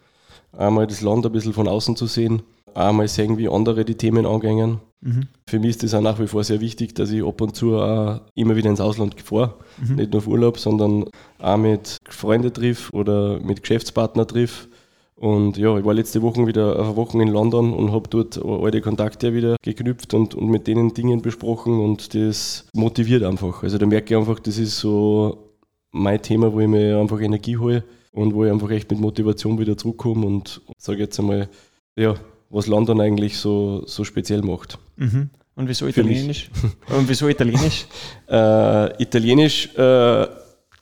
einmal 0.56 0.86
das 0.86 1.02
Land 1.02 1.26
ein 1.26 1.32
bisschen 1.32 1.54
von 1.54 1.68
außen 1.68 1.96
zu 1.96 2.06
sehen, 2.06 2.44
auch 2.74 2.92
mal 2.92 3.08
sehen, 3.08 3.38
wie 3.38 3.50
andere 3.50 3.86
die 3.86 3.96
Themen 3.96 4.26
angehen. 4.26 4.80
Mhm. 5.02 5.28
Für 5.48 5.60
mich 5.60 5.72
ist 5.72 5.84
das 5.84 5.94
auch 5.94 6.02
nach 6.02 6.20
wie 6.20 6.28
vor 6.28 6.44
sehr 6.44 6.62
wichtig, 6.62 6.94
dass 6.96 7.12
ich 7.12 7.24
ab 7.24 7.42
und 7.42 7.56
zu 7.56 7.76
auch 7.78 8.22
immer 8.36 8.56
wieder 8.56 8.70
ins 8.70 8.82
Ausland 8.82 9.20
fahre. 9.20 9.56
Mhm. 9.82 9.96
Nicht 9.96 10.12
nur 10.12 10.20
auf 10.20 10.28
Urlaub, 10.28 10.60
sondern 10.60 11.06
auch 11.40 11.58
mit 11.58 11.98
Freunden 12.08 12.54
triff 12.54 12.92
oder 12.94 13.40
mit 13.40 13.62
Geschäftspartnern 13.62 14.28
triff. 14.28 14.68
Und 15.16 15.58
ja, 15.58 15.78
ich 15.78 15.86
war 15.86 15.94
letzte 15.94 16.24
Woche 16.24 16.48
wieder 16.48 16.80
auf 16.80 16.88
eine 16.88 16.96
Woche 16.96 17.22
in 17.22 17.28
London 17.28 17.74
und 17.74 17.92
habe 17.92 18.10
dort 18.10 18.44
alte 18.44 18.82
Kontakte 18.82 19.36
wieder 19.36 19.56
geknüpft 19.62 20.16
und, 20.16 20.34
und 20.34 20.50
mit 20.50 20.66
denen 20.66 20.96
Dingen 20.96 21.22
besprochen 21.22 21.80
und 21.80 22.16
das 22.16 22.68
motiviert 22.74 23.22
einfach. 23.22 23.62
Also 23.62 23.78
da 23.78 23.86
merke 23.86 24.16
ich 24.16 24.20
einfach, 24.20 24.40
das 24.40 24.58
ist 24.58 24.80
so 24.80 25.52
mein 25.92 26.22
Thema, 26.24 26.52
wo 26.54 26.60
ich 26.60 26.68
mir 26.68 26.98
einfach 26.98 27.22
Energie 27.22 27.58
hole 27.58 27.84
und 28.12 28.34
wo 28.34 28.46
ich 28.46 28.52
einfach 28.52 28.72
echt 28.72 28.90
mit 28.90 29.00
Motivation 29.00 29.60
wieder 29.60 29.78
zurückkomme 29.78 30.26
und 30.26 30.62
sage 30.78 31.02
jetzt 31.02 31.20
einmal, 31.20 31.50
ja, 31.96 32.16
was 32.52 32.68
London 32.68 33.02
eigentlich 33.02 33.38
so, 33.38 33.84
so 33.88 34.04
speziell 34.04 34.42
macht. 34.42 34.78
Mhm. 34.98 35.30
Und 35.56 35.68
wieso 35.68 35.88
Italienisch? 35.88 36.50
Und 36.98 37.08
wieso 37.08 37.28
Italienisch? 37.28 37.86
äh, 38.30 39.02
Italienisch, 39.02 39.70
äh, 39.76 40.28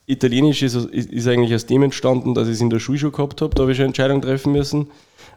Italienisch 0.05 0.63
ist, 0.63 0.75
ist, 0.75 1.27
eigentlich 1.27 1.53
aus 1.53 1.65
dem 1.65 1.83
entstanden, 1.83 2.33
dass 2.33 2.47
ich 2.47 2.55
es 2.55 2.61
in 2.61 2.69
der 2.69 2.79
Schule 2.79 2.97
schon 2.97 3.11
gehabt 3.11 3.41
habe. 3.41 3.53
Da 3.55 3.63
habe 3.63 3.71
ich 3.71 3.79
eine 3.79 3.87
Entscheidung 3.87 4.21
treffen 4.21 4.51
müssen. 4.51 4.87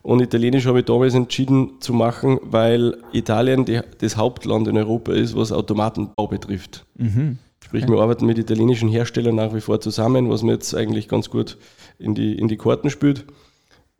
Und 0.03 0.21
Italienisch 0.21 0.67
habe 0.67 0.81
ich 0.81 0.85
damals 0.85 1.15
entschieden 1.15 1.81
zu 1.81 1.93
machen, 1.93 2.41
weil 2.43 2.97
Italien 3.13 3.65
die, 3.65 3.81
das 3.99 4.17
Hauptland 4.17 4.67
in 4.69 4.77
Europa 4.77 5.13
ist, 5.13 5.37
was 5.37 5.53
Automatenbau 5.53 6.27
betrifft. 6.27 6.85
Mhm. 6.97 7.39
Sprich, 7.65 7.85
okay. 7.85 7.93
wir 7.93 8.01
arbeiten 8.01 8.27
mit 8.27 8.39
italienischen 8.39 8.89
Herstellern 8.89 9.37
nach 9.37 9.55
wie 9.55 9.61
vor 9.61 9.81
zusammen, 9.81 10.29
was 10.29 10.43
mir 10.43 10.53
jetzt 10.53 10.75
eigentlich 10.75 11.09
ganz 11.09 11.31
gut 11.31 11.57
in 11.99 12.15
die, 12.15 12.37
in 12.37 12.49
die 12.49 12.57
Karten 12.57 12.91
spielt. 12.91 13.25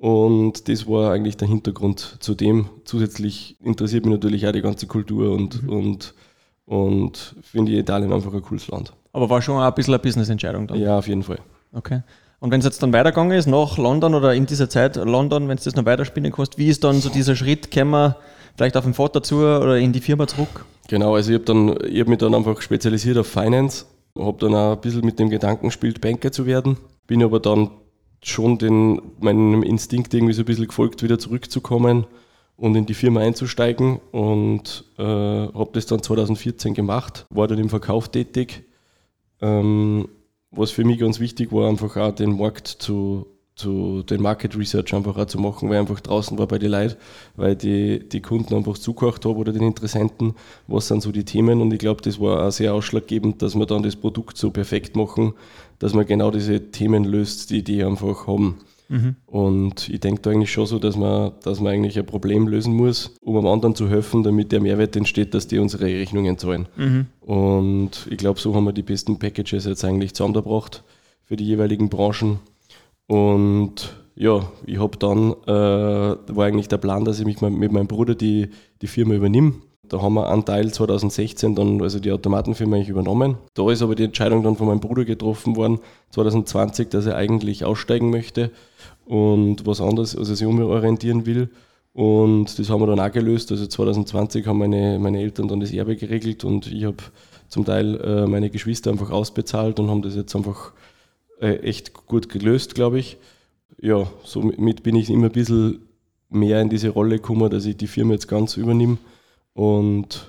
Und 0.03 0.69
das 0.69 0.89
war 0.89 1.13
eigentlich 1.13 1.37
der 1.37 1.47
Hintergrund 1.47 2.17
zu 2.19 2.35
dem. 2.35 2.69
Zusätzlich 2.85 3.57
interessiert 3.63 4.05
mich 4.05 4.15
natürlich 4.15 4.45
auch 4.45 4.51
die 4.51 4.61
ganze 4.61 4.89
Kultur 4.89 5.31
und, 5.31 5.63
mhm. 5.63 5.69
und, 5.69 6.15
und 6.67 7.37
finde 7.41 7.71
Italien 7.71 8.13
einfach 8.13 8.35
ein 8.35 8.43
cooles 8.43 8.67
Land. 8.67 8.93
Aber 9.13 9.31
war 9.31 9.41
schon 9.41 9.59
auch 9.59 9.61
ein 9.63 9.75
bisschen 9.75 9.95
eine 9.95 10.03
Business-Entscheidung 10.03 10.67
dann? 10.67 10.81
Ja, 10.81 10.99
auf 10.99 11.07
jeden 11.07 11.23
Fall. 11.23 11.39
Okay. 11.73 12.03
Und 12.41 12.51
wenn 12.51 12.59
es 12.59 12.65
jetzt 12.65 12.83
dann 12.83 12.93
weitergegangen 12.93 13.39
ist, 13.39 13.47
nach 13.47 13.79
London 13.79 14.17
oder 14.17 14.35
in 14.35 14.45
dieser 14.45 14.69
Zeit 14.69 14.97
London, 14.97 15.47
wenn 15.47 15.57
es 15.57 15.63
das 15.63 15.77
noch 15.77 15.85
weiterspinnen 15.85 16.33
kannst, 16.33 16.59
wie 16.59 16.67
ist 16.67 16.83
dann 16.83 17.01
so 17.01 17.09
dieser 17.09 17.37
Schritt, 17.37 17.71
kämen 17.71 17.93
wir 17.93 18.17
vielleicht 18.57 18.77
auf 18.77 18.83
den 18.83 18.95
Vater 18.95 19.23
zu 19.23 19.37
oder 19.37 19.79
in 19.79 19.93
die 19.93 20.01
Firma 20.01 20.27
zurück? 20.27 20.65
Genau, 20.89 21.15
also 21.15 21.33
ich 21.33 21.39
habe 21.39 21.77
hab 21.81 22.09
mich 22.09 22.19
dann 22.19 22.35
einfach 22.35 22.61
spezialisiert 22.61 23.19
auf 23.19 23.29
Finance, 23.29 23.85
habe 24.19 24.37
dann 24.41 24.53
auch 24.57 24.73
ein 24.73 24.81
bisschen 24.81 25.05
mit 25.05 25.21
dem 25.21 25.31
Gedanken 25.31 25.69
gespielt, 25.69 26.01
Banker 26.01 26.33
zu 26.33 26.45
werden, 26.45 26.77
bin 27.07 27.23
aber 27.23 27.39
dann 27.39 27.71
schon 28.23 28.59
den, 28.59 29.01
meinem 29.21 29.63
Instinkt 29.63 30.15
irgendwie 30.15 30.33
so 30.33 30.43
ein 30.43 30.47
bisschen 30.47 30.69
gefolgt, 30.69 31.03
wieder 31.03 31.19
zurückzukommen 31.19 32.07
und 32.57 32.77
in 32.77 32.87
die 32.87 32.95
Firma 32.95 33.21
einzusteigen 33.21 34.01
und 34.13 34.85
äh, 34.99 35.03
habe 35.03 35.71
das 35.73 35.87
dann 35.87 36.03
2014 36.03 36.75
gemacht, 36.75 37.27
war 37.31 37.49
dann 37.49 37.59
im 37.59 37.69
Verkauf 37.69 38.09
tätig. 38.09 38.65
Ähm, 39.41 40.09
was 40.53 40.71
für 40.71 40.85
mich 40.85 40.99
ganz 40.99 41.19
wichtig 41.19 41.51
war, 41.51 41.69
einfach 41.69 41.97
auch 41.97 42.15
den 42.15 42.37
Markt 42.37 42.69
zu, 42.69 43.27
zu 43.63 44.03
den 44.03 44.23
Market 44.23 44.57
Research 44.57 44.95
einfach 44.95 45.17
auch 45.17 45.27
zu 45.27 45.39
machen, 45.39 45.69
weil 45.69 45.77
ich 45.77 45.81
einfach 45.81 46.01
draußen 46.01 46.39
war 46.39 46.47
bei 46.47 46.59
den 46.59 46.71
Leuten, 46.71 46.97
weil 47.37 47.57
die, 47.57 48.01
die 48.09 48.21
Kunden 48.21 48.55
einfach 48.55 48.77
zugehört 48.77 49.25
haben 49.25 49.37
oder 49.37 49.53
den 49.53 49.63
Interessenten, 49.63 50.35
was 50.67 50.89
sind 50.89 51.03
so 51.03 51.13
die 51.13 51.25
Themen 51.25 51.61
und 51.61 51.73
ich 51.73 51.79
glaube, 51.79 52.03
das 52.03 52.21
war 52.21 52.47
auch 52.47 52.53
sehr 52.53 52.75
ausschlaggebend, 52.75 53.43
dass 53.43 53.55
wir 53.55 53.67
dann 53.67 53.83
das 53.83 53.97
Produkt 53.97 54.37
so 54.37 54.51
perfekt 54.51 54.97
machen, 54.97 55.35
dass 55.79 55.95
man 55.95 56.07
genau 56.07 56.31
diese 56.31 56.71
Themen 56.71 57.05
löst, 57.05 57.51
die 57.51 57.63
die 57.63 57.83
einfach 57.83 58.27
haben. 58.27 58.59
Mhm. 58.89 59.17
Und 59.27 59.89
ich 59.89 60.01
denke 60.01 60.21
da 60.21 60.31
eigentlich 60.31 60.53
schon 60.53 60.67
so, 60.67 60.79
dass 60.79 60.97
man, 60.97 61.33
dass 61.43 61.61
man 61.61 61.73
eigentlich 61.73 61.99
ein 61.99 62.05
Problem 62.05 62.47
lösen 62.47 62.75
muss, 62.75 63.15
um 63.23 63.37
am 63.37 63.47
anderen 63.47 63.75
zu 63.75 63.89
helfen, 63.89 64.23
damit 64.23 64.53
der 64.53 64.61
Mehrwert 64.61 64.95
entsteht, 64.97 65.33
dass 65.33 65.49
die 65.49 65.59
unsere 65.59 65.87
Rechnungen 65.87 66.37
zahlen. 66.37 66.69
Mhm. 66.77 67.07
Und 67.21 68.07
ich 68.11 68.19
glaube, 68.19 68.39
so 68.39 68.55
haben 68.55 68.65
wir 68.65 68.73
die 68.73 68.83
besten 68.83 69.19
Packages 69.19 69.65
jetzt 69.65 69.85
eigentlich 69.85 70.15
zusammengebracht 70.15 70.85
für 71.25 71.37
die 71.37 71.47
jeweiligen 71.47 71.89
Branchen. 71.89 72.41
Und 73.13 73.93
ja, 74.15 74.51
ich 74.65 74.79
habe 74.79 74.97
dann, 74.97 75.35
äh, 75.47 76.35
war 76.35 76.47
eigentlich 76.47 76.69
der 76.69 76.79
Plan, 76.79 77.05
dass 77.05 77.21
ich 77.21 77.27
mich 77.27 77.43
mit 77.43 77.71
meinem 77.71 77.87
Bruder 77.87 78.15
die, 78.15 78.49
die 78.81 78.87
Firma 78.87 79.13
übernehme. 79.13 79.53
Da 79.87 80.01
haben 80.01 80.15
wir 80.15 80.31
einen 80.31 80.47
Teil 80.47 80.73
2016 80.73 81.55
dann, 81.55 81.83
also 81.83 82.01
die 82.01 82.11
Automatenfirma 82.11 82.77
eigentlich 82.77 82.89
übernommen. 82.89 83.37
Da 83.53 83.71
ist 83.71 83.83
aber 83.83 83.97
die 83.97 84.05
Entscheidung 84.05 84.43
dann 84.43 84.57
von 84.57 84.67
meinem 84.67 84.81
Bruder 84.81 85.05
getroffen 85.05 85.57
worden, 85.57 85.81
2020, 86.13 86.89
dass 86.89 87.05
er 87.05 87.17
eigentlich 87.17 87.67
aussteigen 87.67 88.09
möchte 88.09 88.51
und 89.05 89.67
was 89.67 89.83
anderes, 89.83 90.17
also 90.17 90.35
sich 90.35 90.47
umorientieren 90.47 91.27
will. 91.27 91.51
Und 91.93 92.59
das 92.59 92.71
haben 92.71 92.81
wir 92.81 92.87
dann 92.87 93.01
auch 93.01 93.13
gelöst. 93.13 93.51
Also 93.51 93.67
2020 93.67 94.47
haben 94.47 94.57
meine, 94.59 94.99
meine 94.99 95.21
Eltern 95.21 95.49
dann 95.49 95.61
das 95.61 95.75
Erbe 95.75 95.97
geregelt 95.97 96.45
und 96.45 96.73
ich 96.73 96.87
habe 96.87 96.97
zum 97.49 97.67
Teil 97.67 98.01
äh, 98.01 98.27
meine 98.27 98.49
Geschwister 98.49 98.91
einfach 98.91 99.11
ausbezahlt 99.11 99.79
und 99.81 99.91
haben 99.91 100.01
das 100.01 100.17
jetzt 100.17 100.35
einfach 100.35 100.73
äh, 101.43 101.57
echt 101.57 101.93
gut 102.07 102.29
gelöst, 102.29 102.75
glaube 102.75 102.99
ich. 102.99 103.19
Ja, 103.81 104.07
somit 104.25 104.83
bin 104.83 104.97
ich 104.97 105.11
immer 105.11 105.27
ein 105.27 105.33
bisschen 105.33 105.83
mehr 106.31 106.63
in 106.63 106.71
diese 106.71 106.91
Rolle 106.91 107.17
gekommen, 107.17 107.51
dass 107.51 107.67
ich 107.67 107.77
die 107.77 107.89
Firma 107.89 108.13
jetzt 108.13 108.29
ganz 108.29 108.57
übernehme 108.57 108.97
und 109.55 110.29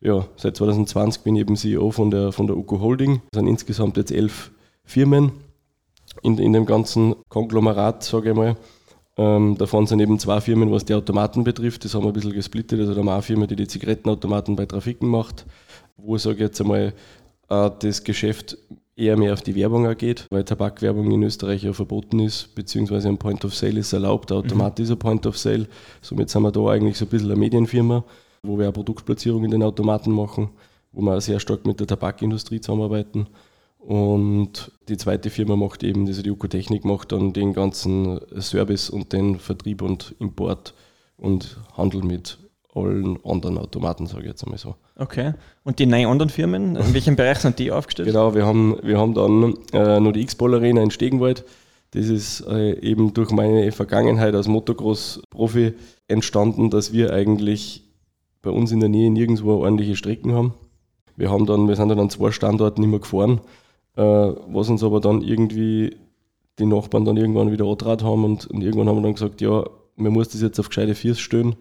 ja, 0.00 0.26
seit 0.36 0.56
2020 0.56 1.22
bin 1.22 1.36
ich 1.36 1.40
eben 1.40 1.56
CEO 1.56 1.90
von 1.90 2.10
der, 2.10 2.32
von 2.32 2.46
der 2.46 2.56
UCO 2.56 2.80
Holding. 2.80 3.22
Es 3.32 3.38
sind 3.38 3.48
insgesamt 3.48 3.96
jetzt 3.96 4.12
elf 4.12 4.50
Firmen 4.84 5.32
in, 6.22 6.38
in 6.38 6.52
dem 6.52 6.66
ganzen 6.66 7.16
Konglomerat, 7.28 8.04
sage 8.04 8.30
ich 8.30 8.36
mal. 8.36 8.56
Ähm, 9.16 9.56
davon 9.58 9.86
sind 9.86 9.98
eben 9.98 10.18
zwei 10.20 10.40
Firmen, 10.40 10.70
was 10.70 10.84
die 10.84 10.94
Automaten 10.94 11.42
betrifft. 11.42 11.84
Das 11.84 11.94
haben 11.94 12.04
wir 12.04 12.10
ein 12.10 12.12
bisschen 12.12 12.32
gesplittet. 12.32 12.78
Also 12.78 12.92
da 12.92 13.00
haben 13.00 13.06
wir 13.06 13.14
eine 13.14 13.22
Firma, 13.22 13.46
die 13.48 13.56
die 13.56 13.66
Zigarettenautomaten 13.66 14.54
bei 14.54 14.66
Trafiken 14.66 15.08
macht, 15.08 15.46
wo, 15.96 16.16
sage 16.16 16.36
ich 16.36 16.40
jetzt 16.42 16.60
einmal, 16.60 16.94
äh, 17.48 17.70
das 17.80 18.04
Geschäft 18.04 18.56
eher 18.98 19.16
mehr 19.16 19.32
auf 19.32 19.42
die 19.42 19.54
Werbung 19.54 19.96
geht, 19.96 20.26
weil 20.30 20.44
Tabakwerbung 20.44 21.10
in 21.10 21.22
Österreich 21.22 21.62
ja 21.62 21.72
verboten 21.72 22.18
ist, 22.20 22.54
beziehungsweise 22.54 23.08
ein 23.08 23.18
Point 23.18 23.44
of 23.44 23.54
Sale 23.54 23.78
ist 23.78 23.92
erlaubt, 23.92 24.30
der 24.30 24.38
Automat 24.38 24.78
mhm. 24.78 24.84
ist 24.84 24.90
ein 24.90 24.98
Point 24.98 25.26
of 25.26 25.38
Sale. 25.38 25.68
Somit 26.02 26.30
sind 26.30 26.42
wir 26.42 26.52
da 26.52 26.66
eigentlich 26.66 26.98
so 26.98 27.04
ein 27.04 27.08
bisschen 27.08 27.30
eine 27.30 27.38
Medienfirma 27.38 28.04
wo 28.42 28.58
wir 28.58 28.64
eine 28.64 28.72
Produktplatzierung 28.72 29.44
in 29.44 29.50
den 29.50 29.62
Automaten 29.62 30.12
machen, 30.12 30.50
wo 30.92 31.00
wir 31.02 31.20
sehr 31.20 31.40
stark 31.40 31.66
mit 31.66 31.80
der 31.80 31.86
Tabakindustrie 31.86 32.60
zusammenarbeiten. 32.60 33.26
Und 33.78 34.72
die 34.88 34.96
zweite 34.96 35.30
Firma 35.30 35.56
macht 35.56 35.82
eben, 35.82 36.06
also 36.06 36.22
die 36.22 36.30
Ökotechnik 36.30 36.84
macht 36.84 37.12
dann 37.12 37.32
den 37.32 37.52
ganzen 37.52 38.20
Service 38.40 38.90
und 38.90 39.12
den 39.12 39.38
Vertrieb 39.38 39.82
und 39.82 40.14
Import 40.18 40.74
und 41.16 41.58
Handel 41.76 42.02
mit 42.02 42.38
allen 42.74 43.18
anderen 43.24 43.58
Automaten, 43.58 44.06
sage 44.06 44.22
ich 44.22 44.28
jetzt 44.28 44.44
einmal 44.44 44.58
so. 44.58 44.74
Okay. 44.96 45.32
Und 45.64 45.78
die 45.78 45.86
neun 45.86 46.06
anderen 46.06 46.30
Firmen, 46.30 46.76
in 46.76 46.94
welchem 46.94 47.16
Bereich 47.16 47.38
sind 47.38 47.58
die 47.58 47.72
aufgestellt? 47.72 48.08
Genau, 48.08 48.34
wir 48.34 48.44
haben, 48.44 48.78
wir 48.82 48.98
haben 48.98 49.14
dann 49.14 49.54
äh, 49.72 50.00
noch 50.00 50.12
die 50.12 50.20
X-Ball 50.20 50.54
Arena 50.54 50.82
in 50.82 50.90
Stegenwald. 50.90 51.44
Das 51.92 52.06
ist 52.08 52.46
äh, 52.46 52.78
eben 52.80 53.14
durch 53.14 53.30
meine 53.30 53.72
Vergangenheit 53.72 54.34
als 54.34 54.48
Motocross-Profi 54.48 55.72
entstanden, 56.06 56.70
dass 56.70 56.92
wir 56.92 57.12
eigentlich 57.12 57.84
bei 58.42 58.50
uns 58.50 58.70
in 58.72 58.80
der 58.80 58.90
Nähe 58.90 59.10
nirgendwo 59.10 59.54
ordentliche 59.56 59.96
Strecken 59.96 60.32
haben. 60.32 60.54
Wir, 61.16 61.30
haben 61.30 61.46
dann, 61.46 61.66
wir 61.66 61.76
sind 61.76 61.88
dann 61.88 61.98
an 61.98 62.10
zwei 62.10 62.30
Standorten 62.30 62.82
immer 62.84 62.98
gefahren, 62.98 63.40
äh, 63.96 64.02
was 64.02 64.68
uns 64.68 64.84
aber 64.84 65.00
dann 65.00 65.22
irgendwie 65.22 65.96
die 66.58 66.66
Nachbarn 66.66 67.04
dann 67.04 67.16
irgendwann 67.16 67.50
wieder 67.50 67.64
antraut 67.64 68.02
haben 68.02 68.24
und, 68.24 68.46
und, 68.46 68.62
irgendwann 68.62 68.88
haben 68.88 68.96
wir 68.96 69.02
dann 69.02 69.14
gesagt, 69.14 69.40
ja, 69.40 69.64
man 69.96 70.12
muss 70.12 70.28
das 70.28 70.42
jetzt 70.42 70.58
auf 70.60 70.68
gescheite 70.68 70.94
Viers 70.94 71.18
stellen 71.18 71.56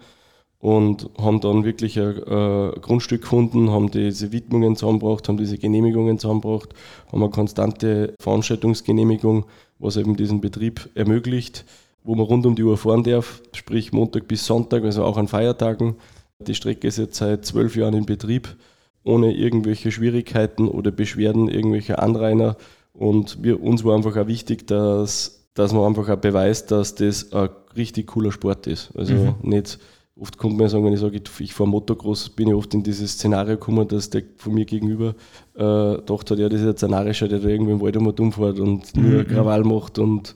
und 0.59 1.09
haben 1.19 1.39
dann 1.39 1.63
wirklich 1.63 1.99
ein, 1.99 2.23
ein 2.23 2.71
Grundstück 2.81 3.21
gefunden, 3.21 3.71
haben 3.71 3.91
diese 3.91 4.31
Widmungen 4.31 4.75
zusammengebracht, 4.75 5.27
haben 5.27 5.37
diese 5.37 5.57
Genehmigungen 5.57 6.17
zusammengebracht, 6.17 6.69
haben 7.11 7.21
eine 7.21 7.31
konstante 7.31 8.15
Veranstaltungsgenehmigung, 8.19 9.45
was 9.79 9.97
eben 9.97 10.15
diesen 10.15 10.41
Betrieb 10.41 10.89
ermöglicht, 10.95 11.65
wo 12.03 12.15
man 12.15 12.25
rund 12.25 12.45
um 12.45 12.55
die 12.55 12.63
Uhr 12.63 12.77
fahren 12.77 13.03
darf, 13.03 13.41
sprich 13.53 13.91
Montag 13.91 14.27
bis 14.27 14.45
Sonntag, 14.45 14.83
also 14.83 15.03
auch 15.03 15.17
an 15.17 15.27
Feiertagen. 15.27 15.95
Die 16.39 16.55
Strecke 16.55 16.87
ist 16.87 16.97
jetzt 16.97 17.17
seit 17.17 17.45
zwölf 17.45 17.75
Jahren 17.75 17.93
in 17.93 18.05
Betrieb, 18.05 18.55
ohne 19.03 19.33
irgendwelche 19.33 19.91
Schwierigkeiten 19.91 20.67
oder 20.67 20.91
Beschwerden 20.91 21.47
irgendwelcher 21.47 22.01
Anrainer. 22.01 22.57
Und 22.93 23.43
wir, 23.43 23.61
uns 23.61 23.83
war 23.83 23.95
einfach 23.95 24.17
auch 24.17 24.27
wichtig, 24.27 24.67
dass, 24.67 25.47
dass 25.53 25.71
man 25.71 25.83
einfach 25.83 26.09
auch 26.09 26.17
beweist, 26.17 26.71
dass 26.71 26.95
das 26.95 27.31
ein 27.31 27.49
richtig 27.75 28.07
cooler 28.07 28.31
Sport 28.31 28.67
ist. 28.67 28.91
Also 28.95 29.13
mhm. 29.13 29.35
nicht, 29.43 29.79
oft 30.19 30.37
kommt 30.37 30.57
man 30.57 30.69
sagen, 30.69 30.85
wenn 30.85 30.93
ich 30.93 30.99
sage, 30.99 31.21
ich 31.39 31.53
fahre 31.53 31.69
Motocross, 31.69 32.29
bin 32.29 32.47
ich 32.47 32.53
oft 32.53 32.73
in 32.73 32.83
dieses 32.83 33.13
Szenario 33.13 33.55
gekommen, 33.55 33.87
dass 33.87 34.09
der 34.09 34.23
von 34.37 34.53
mir 34.53 34.65
gegenüber 34.65 35.15
äh, 35.55 35.97
gedacht 35.97 36.31
hat, 36.31 36.39
ja, 36.39 36.49
das 36.49 36.61
ist 36.61 36.83
ein 36.83 36.91
Narischer, 36.91 37.27
der 37.27 37.39
da 37.39 37.47
irgendwie 37.47 37.73
im 37.73 37.81
Wald 37.81 37.97
um 37.97 38.31
fährt 38.31 38.59
und 38.59 38.95
nur 38.95 39.23
mhm. 39.23 39.27
Krawall 39.27 39.63
macht 39.63 39.99
und 39.99 40.35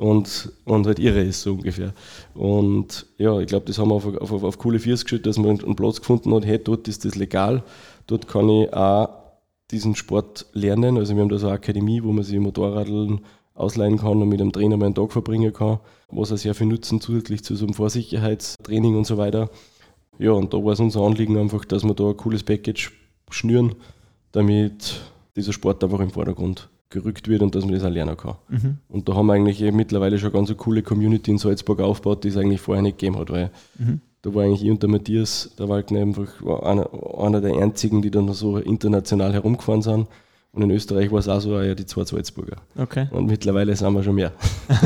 und, 0.00 0.50
und 0.64 0.86
halt 0.86 0.98
irre 0.98 1.20
ist, 1.20 1.42
so 1.42 1.52
ungefähr. 1.52 1.92
Und 2.34 3.06
ja, 3.18 3.38
ich 3.38 3.46
glaube, 3.46 3.66
das 3.66 3.78
haben 3.78 3.90
wir 3.90 3.96
auf, 3.96 4.06
auf, 4.06 4.42
auf 4.42 4.58
coole 4.58 4.78
Viers 4.78 5.04
gestellt, 5.04 5.26
dass 5.26 5.36
man 5.36 5.60
einen 5.60 5.76
Platz 5.76 6.00
gefunden 6.00 6.34
hat, 6.34 6.46
hey, 6.46 6.58
dort 6.58 6.88
ist 6.88 7.04
das 7.04 7.16
legal, 7.16 7.62
dort 8.06 8.26
kann 8.26 8.48
ich 8.48 8.72
auch 8.72 9.10
diesen 9.70 9.94
Sport 9.94 10.46
lernen. 10.54 10.96
Also 10.96 11.14
wir 11.14 11.22
haben 11.22 11.28
da 11.28 11.36
so 11.36 11.48
eine 11.48 11.56
Akademie, 11.56 12.02
wo 12.02 12.12
man 12.12 12.24
sich 12.24 12.38
Motorradeln 12.38 13.20
ausleihen 13.54 13.98
kann 13.98 14.22
und 14.22 14.28
mit 14.30 14.40
einem 14.40 14.52
Trainer 14.52 14.78
mal 14.78 14.86
einen 14.86 14.94
Tag 14.94 15.12
verbringen 15.12 15.52
kann, 15.52 15.80
was 16.12 16.30
er 16.30 16.36
sehr 16.36 16.54
viel 16.54 16.66
nutzen 16.66 17.00
zusätzlich 17.00 17.44
zu 17.44 17.56
so 17.56 17.64
einem 17.64 17.74
Vorsicherheitstraining 17.74 18.96
und 18.96 19.06
so 19.06 19.16
weiter. 19.16 19.50
Ja, 20.18 20.32
und 20.32 20.52
da 20.52 20.58
war 20.58 20.72
es 20.72 20.80
unser 20.80 21.00
Anliegen 21.00 21.38
einfach, 21.38 21.64
dass 21.64 21.82
wir 21.82 21.94
da 21.94 22.10
ein 22.10 22.16
cooles 22.16 22.42
Package 22.42 22.92
schnüren, 23.30 23.74
damit 24.32 25.00
dieser 25.36 25.52
Sport 25.52 25.82
einfach 25.82 26.00
im 26.00 26.10
Vordergrund 26.10 26.68
gerückt 26.90 27.28
wird 27.28 27.42
und 27.42 27.54
dass 27.54 27.64
man 27.64 27.74
das 27.74 27.84
auch 27.84 27.90
lernen 27.90 28.16
kann. 28.16 28.34
Mhm. 28.48 28.78
Und 28.88 29.08
da 29.08 29.14
haben 29.14 29.26
wir 29.26 29.34
eigentlich 29.34 29.62
eh 29.62 29.70
mittlerweile 29.70 30.18
schon 30.18 30.32
ganz 30.32 30.50
eine 30.50 30.56
coole 30.56 30.82
Community 30.82 31.30
in 31.30 31.38
Salzburg 31.38 31.80
aufgebaut, 31.80 32.24
die 32.24 32.28
es 32.28 32.36
eigentlich 32.36 32.60
vorher 32.60 32.82
nicht 32.82 32.98
gegeben 32.98 33.18
hat, 33.18 33.30
weil 33.30 33.50
mhm. 33.78 34.00
da 34.22 34.34
war 34.34 34.44
eigentlich 34.44 34.64
ich 34.64 34.70
und 34.70 34.82
der 34.82 34.90
Matthias, 34.90 35.50
der 35.58 35.68
Wagner 35.68 36.00
einfach 36.00 36.42
einer, 36.62 36.90
einer 37.18 37.40
der 37.40 37.54
einzigen, 37.54 38.02
die 38.02 38.10
dann 38.10 38.32
so 38.32 38.58
international 38.58 39.32
herumgefahren 39.32 39.82
sind. 39.82 40.08
Und 40.52 40.62
in 40.62 40.70
Österreich 40.72 41.12
war 41.12 41.20
es 41.20 41.28
auch 41.28 41.38
so, 41.38 41.60
ja, 41.60 41.74
die 41.76 41.86
zwei 41.86 42.04
Salzburger. 42.04 42.56
Okay. 42.76 43.06
Und 43.12 43.26
mittlerweile 43.26 43.74
sind 43.76 43.92
wir 43.92 44.02
schon 44.02 44.16
mehr. 44.16 44.32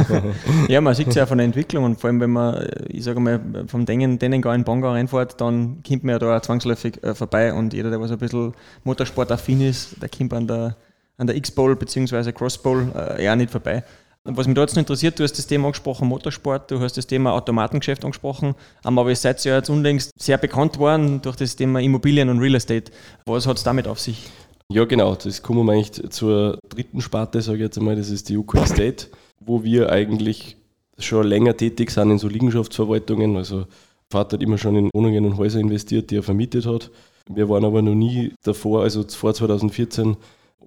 ja, 0.68 0.82
man 0.82 0.94
sieht 0.94 1.08
es 1.08 1.14
ja 1.14 1.24
von 1.24 1.38
der 1.38 1.46
Entwicklung 1.46 1.84
und 1.84 1.98
vor 1.98 2.08
allem, 2.08 2.20
wenn 2.20 2.30
man, 2.30 2.66
ich 2.88 3.02
sage 3.02 3.18
mal, 3.18 3.40
vom 3.66 3.86
Dengen, 3.86 4.18
Dennengau 4.18 4.52
in 4.52 4.64
Bongau 4.64 4.90
reinfährt, 4.90 5.40
dann 5.40 5.82
kommt 5.82 6.04
man 6.04 6.12
ja 6.12 6.18
da 6.18 6.36
auch 6.36 6.42
zwangsläufig 6.42 7.02
äh, 7.02 7.14
vorbei 7.14 7.54
und 7.54 7.72
jeder, 7.72 7.88
der 7.88 8.00
was 8.00 8.10
ein 8.10 8.18
bisschen 8.18 8.52
Motorsport-affin 8.84 9.62
ist, 9.62 10.02
der 10.02 10.10
kommt 10.10 10.34
an 10.34 10.46
der 10.46 10.76
an 11.16 11.26
der 11.26 11.36
X-Bowl 11.36 11.76
bzw. 11.76 12.32
Cross-Bowl 12.32 12.92
äh, 12.94 13.24
ja 13.24 13.36
nicht 13.36 13.50
vorbei. 13.50 13.84
Was 14.26 14.46
mich 14.46 14.54
da 14.54 14.62
jetzt 14.62 14.74
noch 14.74 14.80
interessiert, 14.80 15.18
du 15.18 15.22
hast 15.22 15.36
das 15.36 15.46
Thema 15.46 15.66
angesprochen, 15.66 16.08
Motorsport, 16.08 16.70
du 16.70 16.80
hast 16.80 16.96
das 16.96 17.06
Thema 17.06 17.34
Automatengeschäft 17.34 18.04
angesprochen, 18.04 18.54
aber 18.82 19.06
ihr 19.10 19.16
seid 19.16 19.44
ja 19.44 19.56
jetzt 19.56 19.68
unlängst 19.68 20.12
sehr 20.18 20.38
bekannt 20.38 20.78
worden 20.78 21.20
durch 21.20 21.36
das 21.36 21.56
Thema 21.56 21.80
Immobilien 21.80 22.30
und 22.30 22.38
Real 22.38 22.54
Estate. 22.54 22.90
Was 23.26 23.46
hat 23.46 23.58
es 23.58 23.64
damit 23.64 23.86
auf 23.86 24.00
sich? 24.00 24.30
Ja, 24.72 24.84
genau, 24.84 25.14
das 25.14 25.42
kommen 25.42 25.66
wir 25.66 25.72
eigentlich 25.72 26.10
zur 26.10 26.58
dritten 26.68 27.00
Sparte, 27.00 27.42
sage 27.42 27.58
ich 27.58 27.64
jetzt 27.64 27.78
einmal, 27.78 27.96
das 27.96 28.10
ist 28.10 28.28
die 28.28 28.36
UK 28.36 28.54
Estate, 28.56 29.08
wo 29.40 29.62
wir 29.62 29.90
eigentlich 29.90 30.56
schon 30.98 31.26
länger 31.26 31.56
tätig 31.56 31.90
sind 31.90 32.10
in 32.10 32.18
so 32.18 32.28
Liegenschaftsverwaltungen. 32.28 33.36
Also 33.36 33.66
Vater 34.10 34.36
hat 34.36 34.42
immer 34.42 34.58
schon 34.58 34.76
in 34.76 34.90
Wohnungen 34.94 35.26
und 35.26 35.36
Häuser 35.36 35.60
investiert, 35.60 36.10
die 36.10 36.16
er 36.16 36.22
vermietet 36.22 36.66
hat. 36.66 36.90
Wir 37.28 37.48
waren 37.48 37.64
aber 37.64 37.82
noch 37.82 37.94
nie 37.94 38.32
davor, 38.42 38.82
also 38.82 39.02
vor 39.06 39.34
2014, 39.34 40.16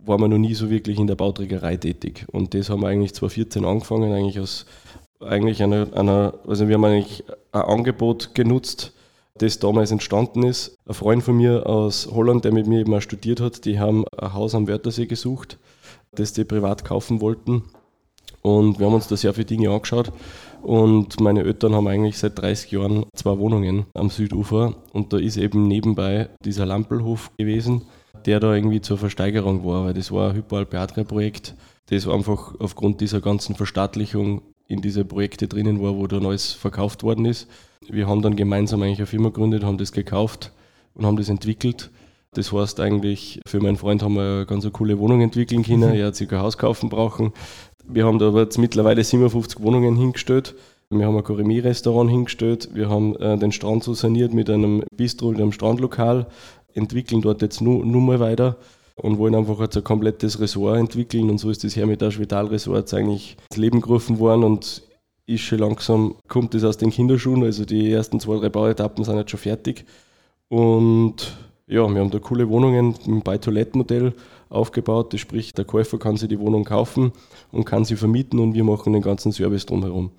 war 0.05 0.17
man 0.17 0.29
noch 0.29 0.37
nie 0.37 0.53
so 0.53 0.69
wirklich 0.69 0.99
in 0.99 1.07
der 1.07 1.15
Bauträgerei 1.15 1.77
tätig. 1.77 2.25
Und 2.31 2.53
das 2.53 2.69
haben 2.69 2.81
wir 2.81 2.87
eigentlich 2.87 3.13
2014 3.13 3.65
angefangen, 3.65 4.13
eigentlich 4.13 4.39
aus 4.39 4.65
eigentlich 5.19 5.63
einer, 5.63 5.87
einer 5.95 6.33
also 6.47 6.67
wir 6.67 6.75
haben 6.75 6.85
eigentlich 6.85 7.23
ein 7.51 7.61
Angebot 7.61 8.35
genutzt, 8.35 8.93
das 9.37 9.59
damals 9.59 9.91
entstanden 9.91 10.43
ist. 10.43 10.77
Ein 10.85 10.93
Freund 10.93 11.23
von 11.23 11.37
mir 11.37 11.67
aus 11.67 12.09
Holland, 12.11 12.45
der 12.45 12.53
mit 12.53 12.67
mir 12.67 12.79
eben 12.81 12.93
auch 12.93 13.01
studiert 13.01 13.41
hat, 13.41 13.65
die 13.65 13.79
haben 13.79 14.05
ein 14.17 14.33
Haus 14.33 14.55
am 14.55 14.67
Wörthersee 14.67 15.05
gesucht, 15.05 15.57
das 16.11 16.33
die 16.33 16.43
privat 16.43 16.85
kaufen 16.85 17.21
wollten. 17.21 17.63
Und 18.41 18.79
wir 18.79 18.85
haben 18.85 18.93
uns 18.93 19.07
da 19.07 19.17
sehr 19.17 19.33
viele 19.33 19.45
Dinge 19.45 19.71
angeschaut. 19.71 20.11
Und 20.61 21.19
meine 21.19 21.43
Eltern 21.43 21.75
haben 21.75 21.87
eigentlich 21.87 22.17
seit 22.17 22.39
30 22.39 22.71
Jahren 22.71 23.05
zwei 23.13 23.37
Wohnungen 23.37 23.85
am 23.93 24.09
Südufer. 24.09 24.75
Und 24.93 25.13
da 25.13 25.17
ist 25.17 25.37
eben 25.37 25.67
nebenbei 25.67 26.29
dieser 26.43 26.65
Lampelhof 26.65 27.31
gewesen 27.37 27.83
der 28.27 28.39
da 28.39 28.53
irgendwie 28.53 28.81
zur 28.81 28.97
Versteigerung 28.97 29.65
war, 29.65 29.85
weil 29.85 29.93
das 29.93 30.11
war 30.11 30.29
ein 30.29 30.35
Hypoalpeadria-Projekt, 30.35 31.55
das 31.89 32.07
einfach 32.07 32.55
aufgrund 32.59 33.01
dieser 33.01 33.21
ganzen 33.21 33.55
Verstaatlichung 33.55 34.41
in 34.67 34.81
diese 34.81 35.05
Projekte 35.05 35.47
drinnen 35.47 35.81
war, 35.81 35.95
wo 35.95 36.07
dann 36.07 36.25
alles 36.25 36.51
verkauft 36.53 37.03
worden 37.03 37.25
ist. 37.25 37.47
Wir 37.89 38.07
haben 38.07 38.21
dann 38.21 38.35
gemeinsam 38.35 38.81
eigentlich 38.81 38.99
eine 38.99 39.07
Firma 39.07 39.29
gegründet, 39.29 39.63
haben 39.63 39.77
das 39.77 39.91
gekauft 39.91 40.51
und 40.93 41.05
haben 41.05 41.17
das 41.17 41.29
entwickelt. 41.29 41.89
Das 42.33 42.51
heißt 42.51 42.79
eigentlich, 42.79 43.39
für 43.47 43.59
meinen 43.59 43.77
Freund 43.77 44.03
haben 44.03 44.15
wir 44.15 44.21
eine 44.21 44.45
ganz 44.45 44.63
eine 44.63 44.71
coole 44.71 44.99
Wohnung 44.99 45.21
entwickeln 45.21 45.63
können. 45.63 45.93
Er 45.93 46.07
hat 46.07 46.15
sich 46.15 46.31
ein 46.31 46.39
Haus 46.39 46.57
kaufen 46.57 46.89
brauchen. 46.89 47.33
Wir 47.87 48.05
haben 48.05 48.19
da 48.19 48.29
jetzt 48.31 48.57
mittlerweile 48.57 49.03
57 49.03 49.61
Wohnungen 49.61 49.95
hingestellt. 49.95 50.55
Wir 50.89 51.05
haben 51.05 51.17
ein 51.17 51.23
Gourmet-Restaurant 51.23 52.09
hingestellt. 52.09 52.69
Wir 52.73 52.89
haben 52.89 53.15
äh, 53.17 53.37
den 53.37 53.51
Strand 53.51 53.83
so 53.83 53.93
saniert 53.93 54.33
mit 54.33 54.49
einem 54.49 54.83
Bistro, 54.95 55.31
mit 55.31 55.41
einem 55.41 55.51
Strandlokal 55.51 56.27
entwickeln 56.73 57.21
dort 57.21 57.41
jetzt 57.41 57.61
nur, 57.61 57.85
nur 57.85 58.01
mal 58.01 58.19
weiter 58.19 58.57
und 58.97 59.17
wollen 59.17 59.35
einfach 59.35 59.59
jetzt 59.59 59.77
ein 59.77 59.83
komplettes 59.83 60.39
Ressort 60.39 60.77
entwickeln. 60.77 61.29
Und 61.29 61.37
so 61.37 61.49
ist 61.49 61.63
das 61.63 61.75
Hermitage 61.75 62.19
Vital 62.19 62.47
Resort 62.47 62.93
eigentlich 62.93 63.37
ins 63.49 63.57
Leben 63.57 63.81
gerufen 63.81 64.19
worden 64.19 64.43
und 64.43 64.83
ist 65.27 65.41
schon 65.41 65.59
langsam, 65.59 66.15
kommt 66.27 66.53
das 66.53 66.63
aus 66.63 66.77
den 66.77 66.89
Kinderschuhen, 66.89 67.43
also 67.43 67.65
die 67.65 67.91
ersten 67.91 68.19
zwei, 68.19 68.37
drei 68.39 68.49
Bauetappen 68.49 69.03
sind 69.03 69.17
jetzt 69.17 69.31
schon 69.31 69.39
fertig. 69.39 69.85
Und 70.49 71.37
ja, 71.67 71.85
wir 71.87 71.99
haben 71.99 72.11
da 72.11 72.19
coole 72.19 72.49
Wohnungen 72.49 72.95
im 73.05 73.21
Buy-to-Let-Modell 73.21 74.13
aufgebaut, 74.49 75.13
das 75.13 75.19
sprich, 75.19 75.53
der 75.53 75.65
Käufer 75.65 75.99
kann 75.99 76.15
sich 76.15 76.29
die 76.29 76.39
Wohnung 76.39 76.63
kaufen 76.63 77.11
und 77.51 77.65
kann 77.65 77.83
sie 77.83 77.97
vermieten 77.97 78.39
und 78.39 78.53
wir 78.53 78.63
machen 78.63 78.93
den 78.93 79.01
ganzen 79.01 79.33
Service 79.33 79.65
drumherum. 79.65 80.11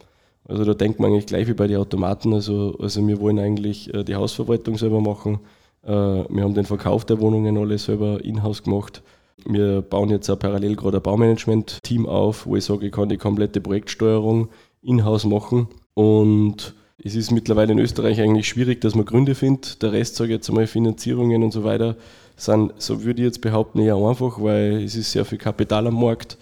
Also 0.44 0.64
da 0.64 0.74
denkt 0.74 1.00
man 1.00 1.10
eigentlich 1.10 1.26
gleich 1.26 1.48
wie 1.48 1.54
bei 1.54 1.66
den 1.66 1.78
Automaten, 1.78 2.34
also, 2.34 2.76
also 2.78 3.06
wir 3.06 3.18
wollen 3.18 3.38
eigentlich 3.38 3.92
äh, 3.94 4.04
die 4.04 4.14
Hausverwaltung 4.14 4.76
selber 4.76 5.00
machen, 5.00 5.40
wir 5.88 6.42
haben 6.42 6.54
den 6.54 6.66
Verkauf 6.66 7.04
der 7.06 7.20
Wohnungen 7.20 7.56
alle 7.56 7.78
selber 7.78 8.22
in-house 8.22 8.62
gemacht. 8.62 9.02
Wir 9.46 9.82
bauen 9.82 10.10
jetzt 10.10 10.28
auch 10.28 10.38
parallel 10.38 10.76
gerade 10.76 10.98
ein 10.98 11.02
Baumanagement-Team 11.02 12.06
auf, 12.06 12.46
wo 12.46 12.56
ich 12.56 12.64
sage, 12.64 12.86
ich 12.86 12.92
kann 12.92 13.08
die 13.08 13.16
komplette 13.16 13.60
Projektsteuerung 13.60 14.48
in-house 14.82 15.24
machen. 15.24 15.68
Und 15.94 16.74
es 17.02 17.14
ist 17.14 17.30
mittlerweile 17.30 17.72
in 17.72 17.78
Österreich 17.78 18.20
eigentlich 18.20 18.48
schwierig, 18.48 18.80
dass 18.80 18.94
man 18.94 19.04
Gründe 19.04 19.34
findet. 19.34 19.82
Der 19.82 19.92
Rest, 19.92 20.16
sage 20.16 20.32
ich 20.32 20.38
jetzt 20.38 20.48
einmal, 20.48 20.66
Finanzierungen 20.66 21.42
und 21.42 21.52
so 21.52 21.64
weiter, 21.64 21.96
sind, 22.36 22.72
so 22.78 23.04
würde 23.04 23.22
ich 23.22 23.26
jetzt 23.26 23.40
behaupten, 23.40 23.80
eher 23.80 23.96
einfach, 23.96 24.42
weil 24.42 24.82
es 24.82 24.96
ist 24.96 25.12
sehr 25.12 25.24
viel 25.24 25.38
Kapital 25.38 25.86
am 25.86 26.00
Markt. 26.00 26.36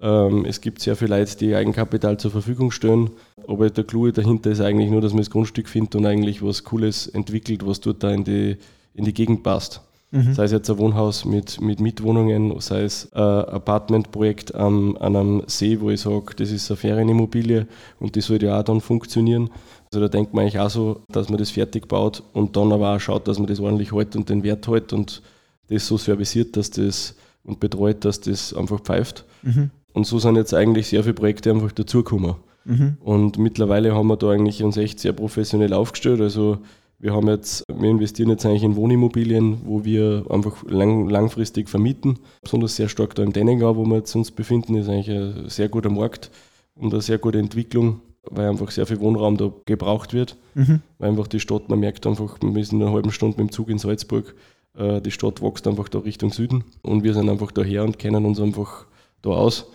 Ähm, 0.00 0.44
es 0.44 0.60
gibt 0.60 0.80
sehr 0.80 0.96
viele 0.96 1.18
Leute, 1.18 1.36
die 1.36 1.54
Eigenkapital 1.54 2.18
zur 2.18 2.30
Verfügung 2.30 2.70
stellen. 2.70 3.10
Aber 3.48 3.70
der 3.70 3.84
Clou 3.84 4.10
dahinter 4.10 4.50
ist 4.50 4.60
eigentlich 4.60 4.90
nur, 4.90 5.00
dass 5.00 5.12
man 5.12 5.22
das 5.22 5.30
Grundstück 5.30 5.68
findet 5.68 5.94
und 5.94 6.06
eigentlich 6.06 6.42
was 6.42 6.64
Cooles 6.64 7.06
entwickelt, 7.06 7.66
was 7.66 7.80
dort 7.80 8.02
da 8.02 8.12
in 8.12 8.24
die 8.24 8.56
in 8.94 9.04
die 9.04 9.14
Gegend 9.14 9.42
passt. 9.42 9.80
Mhm. 10.10 10.34
Sei 10.34 10.44
es 10.44 10.52
jetzt 10.52 10.70
ein 10.70 10.76
Wohnhaus 10.76 11.24
mit, 11.24 11.60
mit 11.60 11.80
Mietwohnungen, 11.80 12.60
sei 12.60 12.82
es 12.82 13.10
ein 13.14 13.22
Apartmentprojekt 13.22 14.54
an, 14.54 14.96
an 14.98 15.16
einem 15.16 15.42
See, 15.46 15.80
wo 15.80 15.88
ich 15.88 16.02
sage, 16.02 16.34
das 16.36 16.50
ist 16.50 16.70
eine 16.70 16.76
Ferienimmobilie 16.76 17.66
und 17.98 18.14
die 18.14 18.20
sollte 18.20 18.46
ja 18.46 18.60
auch 18.60 18.64
dann 18.64 18.82
funktionieren. 18.82 19.48
Also 19.86 20.00
da 20.00 20.08
denkt 20.08 20.34
man 20.34 20.42
eigentlich 20.42 20.58
auch 20.58 20.68
so, 20.68 21.00
dass 21.08 21.30
man 21.30 21.38
das 21.38 21.50
fertig 21.50 21.88
baut 21.88 22.22
und 22.34 22.56
dann 22.56 22.72
aber 22.72 22.94
auch 22.94 23.00
schaut, 23.00 23.26
dass 23.26 23.38
man 23.38 23.46
das 23.46 23.60
ordentlich 23.60 23.92
hält 23.92 24.14
und 24.14 24.28
den 24.28 24.42
Wert 24.42 24.68
hält 24.68 24.92
und 24.92 25.22
das 25.68 25.86
so 25.86 25.96
serviciert, 25.96 26.58
dass 26.58 26.70
das 26.70 27.14
und 27.44 27.58
betreut, 27.58 28.04
dass 28.04 28.20
das 28.20 28.54
einfach 28.54 28.80
pfeift. 28.80 29.24
Mhm. 29.42 29.70
Und 29.94 30.06
so 30.06 30.18
sind 30.18 30.36
jetzt 30.36 30.54
eigentlich 30.54 30.88
sehr 30.88 31.02
viele 31.02 31.14
Projekte 31.14 31.50
einfach 31.50 31.72
dazugekommen. 31.72 32.36
Mhm. 32.64 32.96
Und 33.00 33.38
mittlerweile 33.38 33.94
haben 33.94 34.06
wir 34.08 34.16
da 34.16 34.30
eigentlich 34.30 34.62
uns 34.62 34.76
echt 34.76 35.00
sehr 35.00 35.12
professionell 35.12 35.72
aufgestellt. 35.72 36.20
Also 36.20 36.58
wir 37.02 37.14
haben 37.14 37.26
jetzt, 37.28 37.64
wir 37.68 37.90
investieren 37.90 38.30
jetzt 38.30 38.46
eigentlich 38.46 38.62
in 38.62 38.76
Wohnimmobilien, 38.76 39.62
wo 39.64 39.84
wir 39.84 40.24
einfach 40.30 40.62
lang, 40.68 41.08
langfristig 41.08 41.68
vermieten. 41.68 42.20
Besonders 42.42 42.76
sehr 42.76 42.88
stark 42.88 43.16
da 43.16 43.24
im 43.24 43.32
Denningau, 43.32 43.76
wo 43.76 43.84
wir 43.84 43.96
jetzt 43.96 44.14
uns 44.14 44.30
befinden, 44.30 44.76
ist 44.76 44.88
eigentlich 44.88 45.10
ein 45.10 45.48
sehr 45.48 45.68
guter 45.68 45.90
Markt 45.90 46.30
und 46.76 46.92
eine 46.92 47.02
sehr 47.02 47.18
gute 47.18 47.40
Entwicklung, 47.40 48.00
weil 48.30 48.48
einfach 48.48 48.70
sehr 48.70 48.86
viel 48.86 49.00
Wohnraum 49.00 49.36
da 49.36 49.52
gebraucht 49.64 50.14
wird. 50.14 50.36
Mhm. 50.54 50.80
Weil 50.98 51.10
einfach 51.10 51.26
die 51.26 51.40
Stadt, 51.40 51.68
man 51.68 51.80
merkt 51.80 52.06
einfach, 52.06 52.38
wir 52.40 52.64
sind 52.64 52.78
in 52.78 52.86
einer 52.86 52.94
halben 52.94 53.10
Stunde 53.10 53.36
mit 53.36 53.50
dem 53.50 53.52
Zug 53.52 53.68
in 53.68 53.78
Salzburg, 53.78 54.36
äh, 54.78 55.00
die 55.00 55.10
Stadt 55.10 55.42
wächst 55.42 55.66
einfach 55.66 55.88
da 55.88 55.98
Richtung 55.98 56.30
Süden 56.30 56.62
und 56.82 57.02
wir 57.02 57.14
sind 57.14 57.28
einfach 57.28 57.50
daher 57.50 57.82
und 57.82 57.98
kennen 57.98 58.24
uns 58.24 58.40
einfach 58.40 58.86
da 59.22 59.30
aus. 59.30 59.66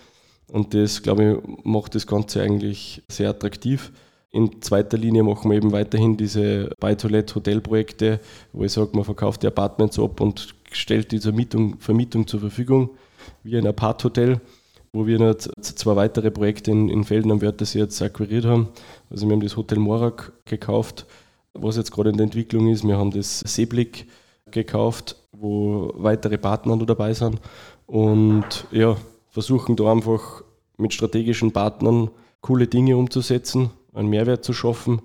Und 0.50 0.72
das, 0.72 1.02
glaube 1.02 1.42
ich, 1.44 1.64
macht 1.66 1.94
das 1.94 2.06
Ganze 2.06 2.40
eigentlich 2.40 3.02
sehr 3.08 3.28
attraktiv. 3.28 3.92
In 4.30 4.60
zweiter 4.60 4.98
Linie 4.98 5.22
machen 5.22 5.50
wir 5.50 5.56
eben 5.56 5.72
weiterhin 5.72 6.16
diese 6.16 6.70
Buy-to-Let-Hotelprojekte, 6.80 8.20
wo 8.52 8.64
ich 8.64 8.72
sage, 8.72 8.90
man 8.92 9.04
verkauft 9.04 9.42
die 9.42 9.46
Apartments 9.46 9.98
ab 9.98 10.20
und 10.20 10.54
stellt 10.70 11.12
diese 11.12 11.32
Mietung, 11.32 11.78
Vermietung 11.78 12.26
zur 12.26 12.40
Verfügung, 12.40 12.90
wie 13.42 13.56
ein 13.56 13.66
Apart-Hotel, 13.66 14.40
wo 14.92 15.06
wir 15.06 15.18
noch 15.18 15.34
zwei 15.34 15.96
weitere 15.96 16.30
Projekte 16.30 16.70
in, 16.70 16.90
in 16.90 17.04
Felden 17.04 17.30
am 17.30 17.40
Wörthersee 17.40 17.78
jetzt 17.78 18.02
akquiriert 18.02 18.44
haben. 18.44 18.68
Also 19.08 19.26
wir 19.26 19.32
haben 19.32 19.40
das 19.40 19.56
Hotel 19.56 19.78
Morak 19.78 20.32
gekauft, 20.44 21.06
was 21.54 21.76
jetzt 21.76 21.90
gerade 21.90 22.10
in 22.10 22.18
der 22.18 22.24
Entwicklung 22.24 22.68
ist. 22.68 22.86
Wir 22.86 22.98
haben 22.98 23.10
das 23.10 23.40
Seeblick 23.40 24.08
gekauft, 24.50 25.16
wo 25.32 25.90
weitere 25.94 26.36
Partner 26.36 26.76
noch 26.76 26.86
dabei 26.86 27.14
sind 27.14 27.40
und 27.86 28.66
ja, 28.70 28.96
versuchen 29.30 29.76
da 29.76 29.90
einfach 29.90 30.42
mit 30.76 30.92
strategischen 30.92 31.52
Partnern 31.52 32.10
coole 32.40 32.66
Dinge 32.66 32.96
umzusetzen, 32.96 33.70
einen 33.94 34.08
Mehrwert 34.08 34.44
zu 34.44 34.52
schaffen. 34.52 35.02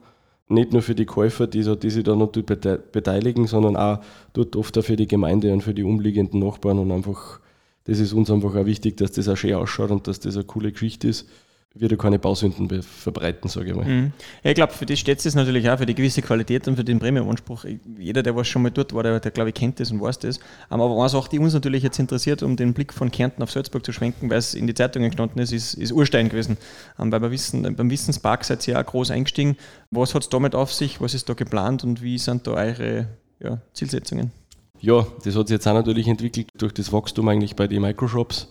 Nicht 0.49 0.73
nur 0.73 0.81
für 0.81 0.95
die 0.95 1.05
Käufer, 1.05 1.47
die, 1.47 1.63
die 1.77 1.89
sich 1.89 2.03
da 2.03 2.15
natürlich 2.15 2.45
beteiligen, 2.91 3.47
sondern 3.47 3.75
auch 3.77 3.99
dort 4.33 4.55
oft 4.55 4.77
auch 4.77 4.83
für 4.83 4.95
die 4.95 5.07
Gemeinde 5.07 5.51
und 5.53 5.61
für 5.61 5.73
die 5.73 5.83
umliegenden 5.83 6.39
Nachbarn. 6.39 6.79
Und 6.79 6.91
einfach, 6.91 7.39
das 7.85 7.99
ist 7.99 8.13
uns 8.13 8.29
einfach 8.29 8.55
auch 8.55 8.65
wichtig, 8.65 8.97
dass 8.97 9.13
das 9.13 9.27
auch 9.27 9.37
schön 9.37 9.55
ausschaut 9.55 9.91
und 9.91 10.07
dass 10.07 10.19
das 10.19 10.35
eine 10.35 10.45
coole 10.45 10.71
Geschichte 10.71 11.07
ist. 11.07 11.27
Wird 11.75 11.91
er 11.91 11.97
keine 11.97 12.19
Bausünden 12.19 12.83
verbreiten, 12.83 13.49
sage 13.49 13.71
ich 13.71 13.75
mal. 13.75 13.85
Mhm. 13.85 14.13
Ja, 14.43 14.51
ich 14.51 14.55
glaube, 14.55 14.73
für 14.73 14.85
das 14.85 14.99
steht 14.99 15.25
es 15.25 15.33
natürlich 15.33 15.67
auch 15.69 15.79
für 15.79 15.87
die 15.87 15.95
gewisse 15.95 16.21
Qualität 16.21 16.67
und 16.67 16.75
für 16.75 16.83
den 16.83 16.99
Premium-Anspruch. 16.99 17.65
Jeder, 17.97 18.21
der 18.21 18.35
was 18.35 18.47
schon 18.47 18.61
mal 18.61 18.69
dort 18.69 18.93
war, 18.93 19.01
der, 19.01 19.19
der 19.19 19.31
glaube 19.31 19.49
ich, 19.49 19.55
kennt 19.55 19.79
das 19.79 19.89
und 19.91 19.99
weiß 19.99 20.19
das. 20.19 20.39
Aber 20.69 20.85
eine 20.85 21.09
Sache, 21.09 21.29
die 21.31 21.39
uns 21.39 21.53
natürlich 21.53 21.81
jetzt 21.81 21.97
interessiert, 21.97 22.43
um 22.43 22.55
den 22.55 22.73
Blick 22.73 22.93
von 22.93 23.09
Kärnten 23.09 23.41
auf 23.41 23.51
Salzburg 23.51 23.83
zu 23.83 23.91
schwenken, 23.91 24.29
weil 24.29 24.37
es 24.37 24.53
in 24.53 24.67
die 24.67 24.75
Zeitungen 24.75 25.09
gestanden 25.09 25.41
ist, 25.41 25.51
ist, 25.51 25.73
ist 25.73 25.91
Urstein 25.91 26.29
gewesen. 26.29 26.57
Ähm, 26.99 27.11
weil 27.11 27.23
wir 27.23 27.31
wissen, 27.31 27.75
beim 27.75 27.89
Wissenspark 27.89 28.45
seid 28.45 28.67
ihr 28.67 28.75
ja 28.75 28.81
auch 28.81 28.85
groß 28.85 29.09
eingestiegen. 29.09 29.57
Was 29.89 30.13
hat 30.13 30.21
es 30.21 30.29
damit 30.29 30.53
auf 30.53 30.71
sich? 30.71 31.01
Was 31.01 31.15
ist 31.15 31.27
da 31.27 31.33
geplant 31.33 31.83
und 31.83 32.03
wie 32.03 32.19
sind 32.19 32.45
da 32.45 32.51
eure 32.51 33.07
ja, 33.39 33.61
Zielsetzungen? 33.73 34.31
Ja, 34.79 35.07
das 35.23 35.35
hat 35.35 35.47
sich 35.47 35.55
jetzt 35.55 35.67
auch 35.67 35.73
natürlich 35.73 36.07
entwickelt 36.07 36.49
durch 36.55 36.73
das 36.73 36.93
Wachstum 36.93 37.29
eigentlich 37.29 37.55
bei 37.55 37.67
den 37.67 37.81
Microshops. 37.81 38.47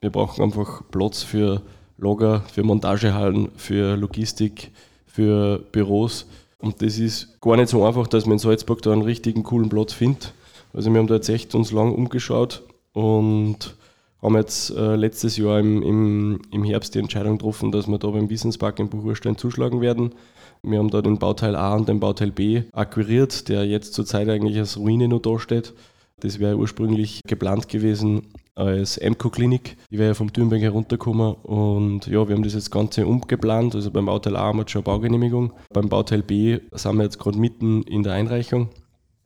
Wir 0.00 0.10
brauchen 0.10 0.42
einfach 0.42 0.82
Platz 0.90 1.22
für 1.22 1.60
Lager, 2.02 2.40
für 2.52 2.62
Montagehallen, 2.62 3.48
für 3.56 3.96
Logistik, 3.96 4.70
für 5.06 5.58
Büros. 5.72 6.26
Und 6.58 6.82
das 6.82 6.98
ist 6.98 7.40
gar 7.40 7.56
nicht 7.56 7.68
so 7.68 7.84
einfach, 7.84 8.06
dass 8.06 8.26
man 8.26 8.34
in 8.34 8.38
Salzburg 8.38 8.82
da 8.82 8.92
einen 8.92 9.02
richtigen 9.02 9.42
coolen 9.42 9.68
Platz 9.68 9.92
findet. 9.92 10.34
Also 10.72 10.90
wir 10.92 10.98
haben 10.98 11.06
da 11.06 11.14
jetzt 11.14 11.28
echt 11.28 11.54
uns 11.54 11.72
lang 11.72 11.94
umgeschaut 11.94 12.62
und 12.92 13.76
haben 14.22 14.36
jetzt 14.36 14.70
äh, 14.70 14.96
letztes 14.96 15.36
Jahr 15.36 15.58
im, 15.58 15.82
im, 15.82 16.40
im 16.50 16.64
Herbst 16.64 16.94
die 16.94 17.00
Entscheidung 17.00 17.38
getroffen, 17.38 17.72
dass 17.72 17.88
wir 17.88 17.98
da 17.98 18.08
beim 18.08 18.30
Wissenspark 18.30 18.78
in 18.78 18.88
Buchurstein 18.88 19.36
zuschlagen 19.36 19.80
werden. 19.80 20.14
Wir 20.62 20.78
haben 20.78 20.90
da 20.90 21.02
den 21.02 21.18
Bauteil 21.18 21.56
A 21.56 21.74
und 21.74 21.88
den 21.88 21.98
Bauteil 21.98 22.30
B 22.30 22.62
akquiriert, 22.72 23.48
der 23.48 23.66
jetzt 23.66 23.94
zurzeit 23.94 24.28
eigentlich 24.28 24.56
als 24.58 24.78
Ruine 24.78 25.08
noch 25.08 25.20
dasteht. 25.20 25.74
Das 26.22 26.38
wäre 26.38 26.56
ursprünglich 26.56 27.20
geplant 27.26 27.68
gewesen 27.68 28.28
als 28.54 29.00
MCO-Klinik. 29.00 29.76
Die 29.90 29.98
wäre 29.98 30.10
ja 30.10 30.14
vom 30.14 30.32
Thürnberg 30.32 30.62
heruntergekommen 30.62 31.34
und 31.34 32.06
ja, 32.06 32.28
wir 32.28 32.36
haben 32.36 32.44
das 32.44 32.54
jetzt 32.54 32.70
Ganze 32.70 33.08
umgeplant. 33.08 33.74
Also 33.74 33.90
beim 33.90 34.06
Bauteil 34.06 34.36
A 34.36 34.46
haben 34.46 34.58
wir 34.58 34.68
schon 34.68 34.80
eine 34.80 34.84
Baugenehmigung. 34.84 35.52
Beim 35.72 35.88
Bauteil 35.88 36.22
B 36.22 36.60
sind 36.70 36.96
wir 36.96 37.02
jetzt 37.02 37.18
gerade 37.18 37.38
mitten 37.38 37.82
in 37.82 38.04
der 38.04 38.12
Einreichung. 38.12 38.68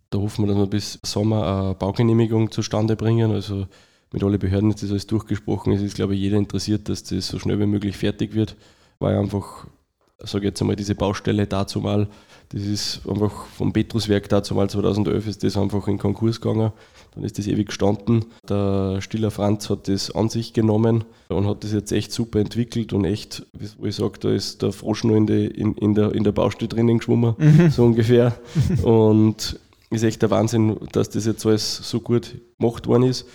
Da 0.09 0.21
hoffen 0.21 0.47
wir, 0.47 0.49
dass 0.49 0.57
wir 0.57 0.67
bis 0.69 0.99
Sommer 1.05 1.65
eine 1.65 1.75
Baugenehmigung 1.75 2.51
zustande 2.51 2.97
bringen. 2.97 3.31
Also 3.31 3.67
mit 4.11 4.25
allen 4.25 4.39
Behörden 4.39 4.71
ist 4.71 4.83
das 4.83 4.91
alles 4.91 5.07
durchgesprochen. 5.07 5.75
Es 5.75 5.83
ist, 5.83 5.97
glaube 5.97 6.15
ich, 6.15 6.21
jeder 6.21 6.39
interessiert, 6.39 6.89
dass 6.89 7.05
das 7.05 7.29
so 7.29 7.39
schnell 7.39 7.61
wie 7.61 7.67
möglich 7.67 7.99
fertig 7.99 8.35
wird, 8.35 8.57
weil 9.01 9.19
einfach, 9.19 9.67
sage 10.19 10.47
jetzt 10.47 10.61
einmal, 10.61 10.77
diese 10.77 10.95
Baustelle 10.95 11.47
dazu 11.47 11.81
mal 11.81 12.09
das 12.51 12.63
ist 12.63 13.01
einfach 13.09 13.47
vom 13.47 13.73
Petruswerk 13.73 14.29
dazu 14.29 14.55
mal 14.55 14.71
2011 14.71 15.27
ist 15.27 15.43
das 15.43 15.57
einfach 15.57 15.89
in 15.89 15.99
Konkurs 15.99 16.41
gegangen. 16.41 16.73
Dann 17.15 17.25
ist 17.25 17.39
das 17.39 17.47
ewig 17.47 17.69
gestanden. 17.69 18.27
Der 18.49 19.01
Stiller 19.01 19.31
Franz 19.31 19.69
hat 19.69 19.89
das 19.89 20.15
an 20.15 20.29
sich 20.29 20.53
genommen 20.53 21.05
und 21.29 21.47
hat 21.47 21.65
das 21.65 21.73
jetzt 21.73 21.91
echt 21.91 22.13
super 22.13 22.39
entwickelt 22.39 22.93
und 22.93 23.05
echt, 23.05 23.47
wie 23.53 23.89
ich 23.89 23.97
sage, 23.97 24.19
da 24.21 24.31
ist 24.31 24.63
der 24.63 24.73
Frosch 24.73 25.03
nur 25.03 25.17
in, 25.17 25.27
die, 25.27 25.47
in, 25.47 25.75
in, 25.75 25.95
der, 25.95 26.15
in 26.15 26.25
der 26.25 26.33
Baustelle 26.33 26.69
drinnen 26.69 26.99
geschwommen, 26.99 27.35
mhm. 27.39 27.71
so 27.71 27.85
ungefähr. 27.85 28.39
Und 28.83 29.59
ist 29.91 30.05
echt 30.05 30.23
der 30.23 30.31
Wahnsinn, 30.31 30.77
dass 30.93 31.11
das 31.11 31.27
jetzt 31.27 31.47
alles 31.47 31.77
so 31.77 32.01
gut 32.01 32.37
gemacht 32.59 32.87
worden 32.87 33.05
ist 33.05 33.27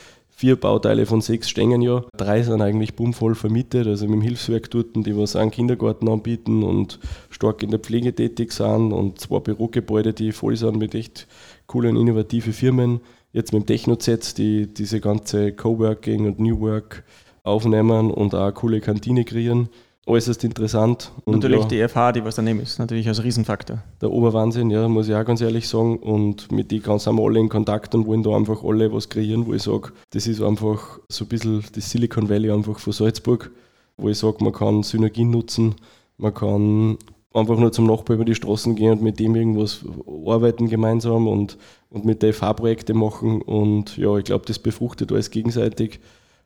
vier 0.42 0.56
Bauteile 0.56 1.06
von 1.06 1.22
sechs 1.22 1.52
stehen 1.52 1.84
ja. 1.84 2.04
Drei 2.18 2.42
sind 2.42 2.64
eigentlich 2.64 2.96
bummvoll 2.96 3.36
vermietet, 3.36 3.86
also 3.86 4.08
mit 4.08 4.16
dem 4.16 4.22
Hilfswerk 4.22 4.72
dort, 4.72 4.96
die 4.96 5.16
was 5.16 5.36
einen 5.36 5.52
Kindergarten 5.52 6.10
anbieten 6.10 6.64
und 6.64 6.98
stark 7.30 7.62
in 7.62 7.70
der 7.70 7.80
Pflege 7.80 8.12
tätig 8.12 8.52
sind 8.52 8.92
und 8.92 9.20
zwei 9.20 9.40
Bürogebäude, 9.40 10.14
die 10.14 10.32
voll 10.32 10.56
sind 10.56 10.78
mit 10.78 10.96
echt 10.96 11.28
coolen, 11.68 11.96
innovativen 11.96 12.54
Firmen. 12.54 13.02
Jetzt 13.34 13.54
mit 13.54 13.62
dem 13.62 13.68
Techno-Z, 13.68 14.40
die 14.40 14.66
diese 14.66 15.00
ganze 15.00 15.52
Coworking 15.52 16.26
und 16.26 16.40
New 16.40 16.60
Work 16.60 17.04
aufnehmen 17.44 18.10
und 18.10 18.34
auch 18.34 18.42
eine 18.42 18.54
coole 18.54 18.82
Kantine 18.82 19.26
kreieren 19.26 19.70
äußerst 20.08 20.44
interessant. 20.44 21.12
Und 21.26 21.36
natürlich 21.36 21.62
ja, 21.62 21.68
die 21.68 21.88
FH, 21.88 22.12
die 22.14 22.26
was 22.26 22.36
daneben 22.36 22.60
ist, 22.60 22.80
natürlich 22.80 23.08
als 23.08 23.24
Riesenfaktor. 23.24 23.84
Der 24.02 24.12
Oberwahnsinn, 24.12 24.70
ja, 24.72 24.88
muss 24.88 25.08
ich 25.08 25.16
auch 25.16 25.26
ganz 25.26 25.42
ehrlich 25.42 25.68
sagen. 25.68 25.98
Und 26.00 26.52
mit 26.52 26.72
die 26.72 26.80
sind 26.80 27.16
wir 27.16 27.24
alle 27.24 27.40
in 27.40 27.50
Kontakt 27.50 27.94
und 27.94 28.08
wollen 28.08 28.24
da 28.24 28.36
einfach 28.36 28.64
alle 28.64 28.92
was 28.92 29.10
kreieren, 29.10 29.46
wo 29.46 29.54
ich 29.54 29.64
sage, 29.64 29.92
das 30.10 30.28
ist 30.28 30.42
einfach 30.42 31.00
so 31.10 31.26
ein 31.26 31.28
bisschen 31.28 31.64
das 31.74 31.90
Silicon 31.90 32.30
Valley 32.30 32.52
einfach 32.52 32.80
von 32.80 32.94
Salzburg, 32.94 33.52
wo 33.98 34.10
ich 34.10 34.18
sage, 34.18 34.44
man 34.44 34.54
kann 34.54 34.84
Synergien 34.84 35.30
nutzen, 35.30 35.76
man 36.18 36.34
kann 36.34 36.98
einfach 37.34 37.58
nur 37.58 37.72
zum 37.72 37.86
Nachbar 37.86 38.16
über 38.16 38.26
die 38.26 38.36
Straßen 38.36 38.76
gehen 38.76 38.94
und 38.94 39.02
mit 39.02 39.20
dem 39.20 39.36
irgendwas 39.36 39.86
arbeiten 40.26 40.68
gemeinsam 40.68 41.28
und, 41.28 41.58
und 41.90 42.06
mit 42.06 42.24
der 42.24 42.34
FH-Projekte 42.34 42.94
machen. 42.94 43.42
Und 43.42 43.98
ja, 43.98 44.18
ich 44.18 44.26
glaube, 44.26 44.46
das 44.46 44.60
befruchtet 44.60 45.12
alles 45.12 45.30
gegenseitig. 45.30 46.00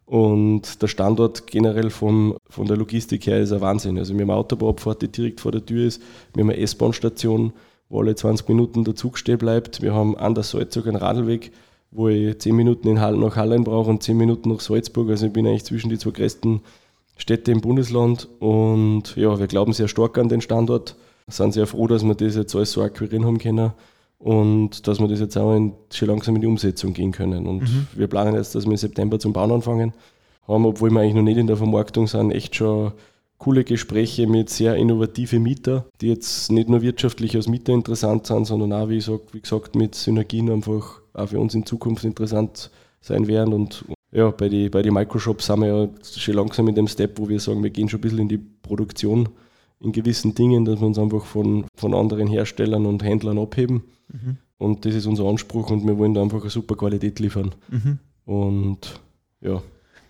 Und 0.05 0.81
der 0.81 0.87
Standort 0.87 1.47
generell 1.47 1.89
vom, 1.89 2.37
von 2.47 2.67
der 2.67 2.77
Logistik 2.77 3.25
her 3.25 3.39
ist 3.39 3.51
ein 3.51 3.61
Wahnsinn. 3.61 3.97
Also 3.97 4.13
wir 4.13 4.21
haben 4.21 4.29
eine 4.29 4.39
Autobahnabfahrt, 4.39 5.01
die 5.01 5.07
direkt 5.07 5.41
vor 5.41 5.51
der 5.51 5.65
Tür 5.65 5.87
ist. 5.87 6.01
Wir 6.33 6.43
haben 6.43 6.51
eine 6.51 6.59
S-Bahn-Station, 6.61 7.53
wo 7.89 8.01
alle 8.01 8.15
20 8.15 8.47
Minuten 8.47 8.83
der 8.83 8.95
Zug 8.95 9.17
stehen 9.17 9.39
bleibt. 9.39 9.81
Wir 9.81 9.93
haben 9.93 10.15
an 10.15 10.35
der 10.35 10.43
Salzburg 10.43 10.87
einen 10.87 10.97
Radlweg, 10.97 11.51
wo 11.89 12.07
ich 12.09 12.37
10 12.37 12.55
Minuten 12.55 12.87
in 12.87 13.01
Hall 13.01 13.17
nach 13.17 13.35
Hallein 13.35 13.63
brauche 13.63 13.89
und 13.89 14.03
10 14.03 14.15
Minuten 14.15 14.49
nach 14.49 14.59
Salzburg. 14.59 15.09
Also 15.09 15.25
ich 15.25 15.33
bin 15.33 15.47
eigentlich 15.47 15.65
zwischen 15.65 15.89
die 15.89 15.97
zwei 15.97 16.11
größten 16.11 16.61
Städte 17.17 17.51
im 17.51 17.61
Bundesland. 17.61 18.27
Und 18.39 19.15
ja, 19.15 19.39
wir 19.39 19.47
glauben 19.47 19.73
sehr 19.73 19.87
stark 19.87 20.19
an 20.19 20.29
den 20.29 20.41
Standort. 20.41 20.95
Sind 21.27 21.53
sehr 21.53 21.65
froh, 21.65 21.87
dass 21.87 22.03
wir 22.03 22.13
das 22.13 22.35
jetzt 22.35 22.55
alles 22.55 22.71
so 22.73 22.83
akquirieren 22.83 23.25
haben 23.25 23.39
können 23.39 23.71
und 24.19 24.87
dass 24.87 24.99
wir 24.99 25.07
das 25.07 25.19
jetzt 25.19 25.37
auch 25.37 25.55
in, 25.55 25.73
schon 25.91 26.07
langsam 26.07 26.35
in 26.35 26.41
die 26.41 26.47
Umsetzung 26.47 26.93
gehen 26.93 27.11
können. 27.11 27.47
Und 27.47 27.63
mhm. 27.63 27.87
wir 27.93 28.07
planen 28.07 28.35
jetzt, 28.35 28.55
dass 28.55 28.65
wir 28.65 28.71
im 28.71 28.77
September 28.77 29.19
zum 29.19 29.33
Bauen 29.33 29.51
anfangen. 29.51 29.93
Haben, 30.47 30.65
obwohl 30.65 30.91
wir 30.91 31.01
eigentlich 31.01 31.15
noch 31.15 31.21
nicht 31.23 31.37
in 31.37 31.47
der 31.47 31.57
Vermarktung 31.57 32.07
sind, 32.07 32.31
echt 32.31 32.55
schon 32.55 32.93
coole 33.37 33.63
Gespräche 33.63 34.27
mit 34.27 34.49
sehr 34.49 34.75
innovativen 34.75 35.43
Mieter, 35.43 35.85
die 36.01 36.07
jetzt 36.07 36.51
nicht 36.51 36.69
nur 36.69 36.81
wirtschaftlich 36.81 37.35
als 37.35 37.47
Mieter 37.47 37.73
interessant 37.73 38.27
sind, 38.27 38.45
sondern 38.45 38.71
auch, 38.73 38.89
wie, 38.89 39.01
sag, 39.01 39.21
wie 39.33 39.41
gesagt, 39.41 39.75
mit 39.75 39.95
Synergien 39.95 40.51
einfach 40.51 41.01
auch 41.13 41.27
für 41.27 41.39
uns 41.39 41.53
in 41.53 41.65
Zukunft 41.65 42.05
interessant 42.05 42.71
sein 43.01 43.27
werden. 43.27 43.53
Und 43.53 43.85
ja, 44.11 44.31
bei 44.31 44.49
den 44.49 44.71
bei 44.71 44.81
die 44.81 44.91
Microshops 44.91 45.47
sind 45.47 45.59
wir 45.59 45.67
ja 45.67 45.89
schon 46.03 46.35
langsam 46.35 46.67
in 46.67 46.75
dem 46.75 46.87
Step, 46.87 47.19
wo 47.19 47.27
wir 47.27 47.39
sagen, 47.39 47.63
wir 47.63 47.69
gehen 47.69 47.89
schon 47.89 47.99
ein 47.99 48.01
bisschen 48.01 48.19
in 48.19 48.29
die 48.29 48.37
Produktion 48.37 49.29
in 49.79 49.91
gewissen 49.91 50.35
Dingen, 50.35 50.65
dass 50.65 50.79
wir 50.79 50.87
uns 50.87 50.97
einfach 50.97 51.25
von, 51.25 51.65
von 51.75 51.93
anderen 51.93 52.27
Herstellern 52.27 52.85
und 52.85 53.03
Händlern 53.03 53.37
abheben. 53.37 53.83
Mhm. 54.11 54.37
Und 54.57 54.85
das 54.85 54.95
ist 54.95 55.05
unser 55.05 55.25
Anspruch 55.25 55.69
und 55.69 55.85
wir 55.85 55.97
wollen 55.97 56.13
da 56.13 56.21
einfach 56.21 56.41
eine 56.41 56.49
super 56.49 56.75
Qualität 56.75 57.19
liefern. 57.19 57.53
Mhm. 57.69 57.99
Und 58.25 58.99
ja. 59.41 59.61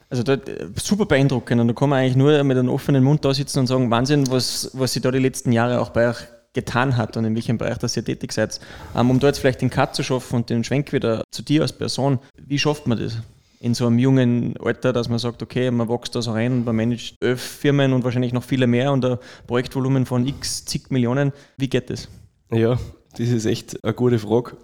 Also 0.09 0.23
da, 0.23 0.37
super 0.75 1.05
beeindruckend 1.05 1.59
und 1.59 1.67
da 1.67 1.73
kann 1.73 1.89
man 1.89 1.99
eigentlich 1.99 2.15
nur 2.15 2.43
mit 2.43 2.57
einem 2.57 2.69
offenen 2.69 3.03
Mund 3.03 3.25
da 3.25 3.33
sitzen 3.33 3.59
und 3.59 3.67
sagen, 3.67 3.89
Wahnsinn, 3.89 4.29
was, 4.29 4.69
was 4.73 4.93
sich 4.93 5.01
da 5.01 5.11
die 5.11 5.19
letzten 5.19 5.51
Jahre 5.51 5.81
auch 5.81 5.89
bei 5.89 6.09
euch 6.09 6.17
getan 6.53 6.95
hat 6.95 7.17
und 7.17 7.25
in 7.25 7.35
welchem 7.35 7.57
Bereich 7.57 7.77
dass 7.79 7.97
ihr 7.97 8.05
tätig 8.05 8.31
seid. 8.31 8.59
Um, 8.93 9.09
um 9.09 9.19
da 9.19 9.27
jetzt 9.27 9.39
vielleicht 9.39 9.61
den 9.61 9.69
Cut 9.69 9.95
zu 9.95 10.03
schaffen 10.03 10.37
und 10.37 10.49
den 10.49 10.63
Schwenk 10.63 10.93
wieder 10.93 11.23
zu 11.31 11.41
dir 11.41 11.63
als 11.63 11.73
Person, 11.73 12.19
wie 12.37 12.57
schafft 12.57 12.87
man 12.87 12.97
das? 12.97 13.17
In 13.59 13.73
so 13.73 13.87
einem 13.87 13.99
jungen 13.99 14.55
Alter, 14.57 14.93
dass 14.93 15.09
man 15.09 15.19
sagt, 15.19 15.41
okay, 15.41 15.71
man 15.71 15.89
wächst 15.89 16.15
da 16.15 16.21
so 16.21 16.31
rein 16.31 16.51
und 16.51 16.65
man 16.65 16.75
managt 16.75 17.15
elf 17.21 17.41
Firmen 17.41 17.93
und 17.93 18.03
wahrscheinlich 18.03 18.33
noch 18.33 18.43
viele 18.43 18.67
mehr 18.67 18.91
und 18.91 19.05
ein 19.05 19.17
Projektvolumen 19.47 20.05
von 20.05 20.25
x 20.27 20.65
zig 20.65 20.89
Millionen. 20.89 21.31
Wie 21.57 21.69
geht 21.69 21.89
das? 21.89 22.09
Ja, 22.51 22.77
das 23.17 23.29
ist 23.29 23.45
echt 23.45 23.83
eine 23.83 23.93
gute 23.93 24.19
Frage. 24.19 24.57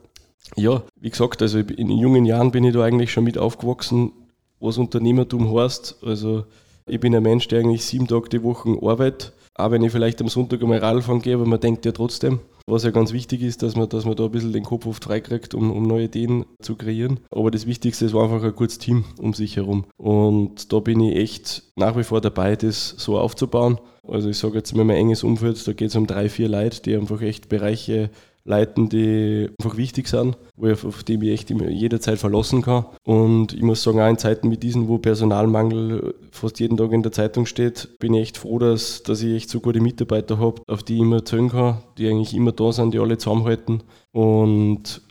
Ja, 0.56 0.84
wie 1.00 1.10
gesagt, 1.10 1.42
also 1.42 1.60
in 1.60 1.90
jungen 1.90 2.26
Jahren 2.26 2.52
bin 2.52 2.64
ich 2.64 2.74
da 2.74 2.84
eigentlich 2.84 3.12
schon 3.12 3.24
mit 3.24 3.38
aufgewachsen, 3.38 4.12
was 4.60 4.78
Unternehmertum 4.78 5.56
heißt. 5.56 5.98
Also 6.04 6.46
ich 6.86 7.00
bin 7.00 7.16
ein 7.16 7.24
Mensch, 7.24 7.48
der 7.48 7.60
eigentlich 7.60 7.86
sieben 7.86 8.08
Tage 8.08 8.30
die 8.30 8.44
Woche 8.44 8.78
arbeitet, 8.82 9.34
auch 9.56 9.72
wenn 9.72 9.84
ich 9.84 9.92
vielleicht 9.92 10.22
am 10.22 10.30
Sonntag 10.30 10.62
einmal 10.62 10.80
Radfahren 10.80 11.22
gehe, 11.22 11.36
aber 11.36 11.46
man 11.46 11.60
denkt 11.60 11.86
ja 11.86 11.92
trotzdem. 11.92 12.40
Was 12.68 12.84
ja 12.84 12.92
ganz 12.92 13.12
wichtig 13.12 13.42
ist, 13.42 13.64
dass 13.64 13.76
man, 13.76 13.90
dass 13.90 14.06
man 14.06 14.16
da 14.16 14.26
ein 14.26 14.32
bisschen 14.32 14.54
den 14.54 14.64
Kopf 14.64 14.86
oft 14.86 15.04
freikriegt, 15.04 15.54
um, 15.54 15.72
um 15.72 15.84
neue 15.84 16.06
Ideen 16.06 16.46
zu 16.62 16.76
kreieren. 16.76 17.20
Aber 17.32 17.52
das 17.52 17.66
Wichtigste 17.66 18.06
ist 18.06 18.16
einfach 18.16 18.44
ein 18.44 18.56
gutes 18.56 18.78
Team 18.78 19.04
um 19.20 19.34
sich 19.34 19.58
herum. 19.58 19.86
Und 19.98 20.72
da 20.72 20.80
bin 20.80 21.00
ich 21.02 21.18
echt 21.18 21.64
nach 21.76 21.98
wie 21.98 22.04
vor 22.04 22.22
dabei, 22.22 22.56
das 22.56 22.90
so 22.98 23.20
aufzubauen. 23.20 23.80
Also 24.08 24.30
ich 24.30 24.38
sage 24.38 24.58
jetzt 24.58 24.76
mal 24.76 24.86
mein 24.86 24.98
enges 24.98 25.24
Umfeld, 25.24 25.68
da 25.68 25.74
geht 25.74 25.90
es 25.90 25.96
um 25.96 26.08
drei, 26.08 26.30
vier 26.30 26.48
Leute, 26.48 26.82
die 26.82 26.96
einfach 26.96 27.22
echt 27.22 27.50
Bereiche 27.50 28.10
leiten, 28.44 28.90
die 28.90 29.50
einfach 29.60 29.78
wichtig 29.78 30.08
sind, 30.08 30.38
wo 30.56 30.68
ich, 30.68 30.84
auf 30.84 31.04
die 31.04 31.16
ich 31.16 31.32
echt 31.32 31.50
jederzeit 31.50 32.18
verlassen 32.18 32.62
kann. 32.62 32.86
Und 33.04 33.54
ich 33.54 33.62
muss 33.62 33.84
sagen, 33.84 34.00
auch 34.00 34.10
in 34.10 34.18
Zeiten 34.18 34.52
wie 34.52 34.58
diesen, 34.58 34.88
wo 34.88 34.98
Personalmangel 34.98 36.16
fast 36.32 36.60
jeden 36.60 36.78
Tag 36.78 36.92
in 36.92 37.04
der 37.04 37.12
Zeitung 37.12 37.46
steht, 37.46 38.00
bin 38.00 38.14
ich 38.14 38.22
echt 38.22 38.38
froh, 38.38 38.60
dass, 38.60 39.04
dass 39.04 39.22
ich 39.22 39.36
echt 39.36 39.50
so 39.50 39.60
gute 39.60 39.80
Mitarbeiter 39.80 40.40
habe, 40.40 40.62
auf 40.68 40.84
die 40.84 40.96
ich 40.96 41.02
immer 41.02 41.24
zählen 41.24 41.50
kann, 41.50 41.84
die 41.98 42.08
eigentlich 42.08 42.34
immer 42.34 42.52
da 42.52 42.72
sind, 42.72 42.94
die 42.94 43.00
alle 43.00 43.18
zusammenhalten. 43.18 43.84
Und 44.12 45.02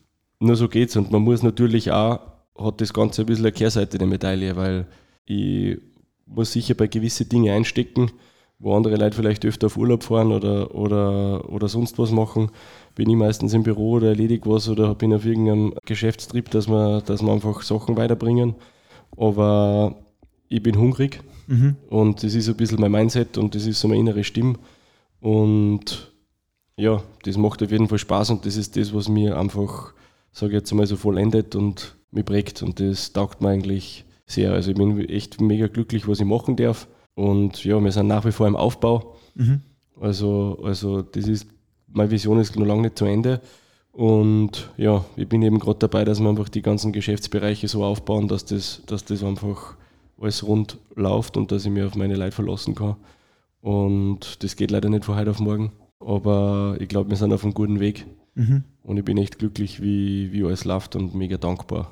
nur 0.41 0.57
so 0.57 0.69
geht's. 0.69 0.97
Und 0.97 1.13
man 1.13 1.23
muss 1.23 1.43
natürlich 1.43 1.93
auch, 1.93 2.21
hat 2.59 2.81
das 2.81 2.93
Ganze 2.93 3.23
ein 3.23 3.27
bisschen 3.27 3.47
eine 3.47 3.53
Kehrseite 3.53 3.99
der 3.99 4.09
Medaille, 4.09 4.57
weil 4.57 4.87
ich 5.25 5.79
muss 6.27 6.53
sicher 6.53 6.75
bei 6.75 6.87
gewissen 6.87 7.29
Dingen 7.29 7.55
einstecken, 7.55 8.11
wo 8.61 8.77
andere 8.77 8.97
Leute 8.97 9.17
vielleicht 9.17 9.45
öfter 9.45 9.67
auf 9.67 9.77
Urlaub 9.77 10.05
fahren 10.05 10.33
oder, 10.33 10.75
oder, 10.75 11.51
oder 11.51 11.69
sonst 11.69 11.99
was 11.99 12.13
machen 12.13 12.51
bin 12.95 13.09
ich 13.09 13.17
meistens 13.17 13.55
im 13.55 13.63
Büro 13.63 13.93
oder 13.93 14.09
erledige 14.09 14.49
was 14.49 14.69
oder 14.69 14.95
bin 14.95 15.15
auf 15.15 15.25
irgendeinem 15.25 15.75
Geschäftstrip, 15.87 16.51
dass 16.51 16.69
wir, 16.69 17.01
dass 17.01 17.23
wir 17.23 17.33
einfach 17.33 17.63
Sachen 17.63 17.97
weiterbringen. 17.97 18.57
Aber 19.17 19.97
ich 20.49 20.63
bin 20.63 20.79
hungrig 20.79 21.21
mhm. 21.47 21.77
und 21.89 22.23
das 22.23 22.35
ist 22.35 22.49
ein 22.49 22.57
bisschen 22.57 22.81
mein 22.81 22.93
Mindset 22.93 23.39
und 23.39 23.55
das 23.55 23.67
ist 23.67 23.81
so 23.81 23.89
meine 23.89 24.01
innere 24.01 24.25
Stimme. 24.25 24.59
Und 25.21 26.13
ja, 26.77 27.03
das 27.23 27.39
macht 27.39 27.63
auf 27.63 27.71
jeden 27.71 27.89
Fall 27.89 27.99
Spaß 27.99 28.31
und 28.31 28.45
das 28.45 28.57
ist 28.57 28.77
das, 28.77 28.95
was 28.95 29.09
mir 29.09 29.39
einfach, 29.39 29.95
sage 30.33 30.53
ich 30.53 30.59
jetzt 30.59 30.73
mal 30.73 30.87
so 30.87 30.97
vollendet 30.97 31.55
und 31.55 31.97
mich 32.11 32.25
prägt 32.25 32.63
und 32.63 32.81
das 32.81 33.13
taugt 33.13 33.41
mir 33.41 33.49
eigentlich 33.49 34.05
sehr. 34.27 34.53
Also 34.53 34.73
ich 34.73 34.77
bin 34.77 34.99
echt 35.09 35.41
mega 35.41 35.69
glücklich, 35.69 36.07
was 36.07 36.21
ich 36.21 36.27
machen 36.27 36.57
darf 36.57 36.87
und 37.15 37.65
ja, 37.65 37.83
wir 37.83 37.93
sind 37.93 38.07
nach 38.07 38.25
wie 38.25 38.33
vor 38.33 38.47
im 38.47 38.57
Aufbau. 38.57 39.17
Mhm. 39.35 39.61
Also, 40.01 40.59
also 40.65 41.03
das 41.03 41.27
ist, 41.29 41.47
meine 41.89 42.11
Vision 42.11 42.39
ist 42.39 42.57
noch 42.57 42.67
lange 42.67 42.83
nicht 42.83 42.99
zu 42.99 43.05
Ende. 43.05 43.41
Und 43.93 44.71
ja, 44.77 45.05
ich 45.17 45.29
bin 45.29 45.43
eben 45.43 45.59
gerade 45.59 45.79
dabei, 45.79 46.05
dass 46.05 46.21
wir 46.21 46.29
einfach 46.29 46.49
die 46.49 46.63
ganzen 46.63 46.93
Geschäftsbereiche 46.93 47.69
so 47.69 47.85
aufbauen, 47.85 48.29
dass 48.29 48.45
das, 48.45 48.83
dass 48.87 49.05
das 49.05 49.23
einfach 49.25 49.77
alles 50.21 50.47
rund 50.47 50.79
läuft 50.95 51.37
und 51.37 51.51
dass 51.51 51.65
ich 51.65 51.71
mich 51.71 51.85
auf 51.85 51.97
meine 51.97 52.15
Leute 52.15 52.33
verlassen 52.33 52.75
kann. 52.75 52.97
Und 53.61 54.43
das 54.43 54.57
geht 54.57 54.71
leider 54.71 54.89
nicht 54.89 55.05
von 55.05 55.17
heute 55.17 55.31
auf 55.31 55.41
morgen. 55.41 55.73
Aber 55.99 56.77
ich 56.81 56.89
glaube, 56.89 57.11
wir 57.11 57.17
sind 57.17 57.33
auf 57.33 57.45
einem 57.45 57.55
guten 57.55 57.81
Weg. 57.81 58.07
Mhm. 58.35 58.65
Und 58.83 58.97
ich 58.97 59.05
bin 59.05 59.19
echt 59.19 59.39
glücklich, 59.39 59.83
wie, 59.83 60.33
wie 60.33 60.45
alles 60.45 60.65
läuft 60.65 60.97
und 60.97 61.15
mega 61.15 61.37
dankbar. 61.37 61.91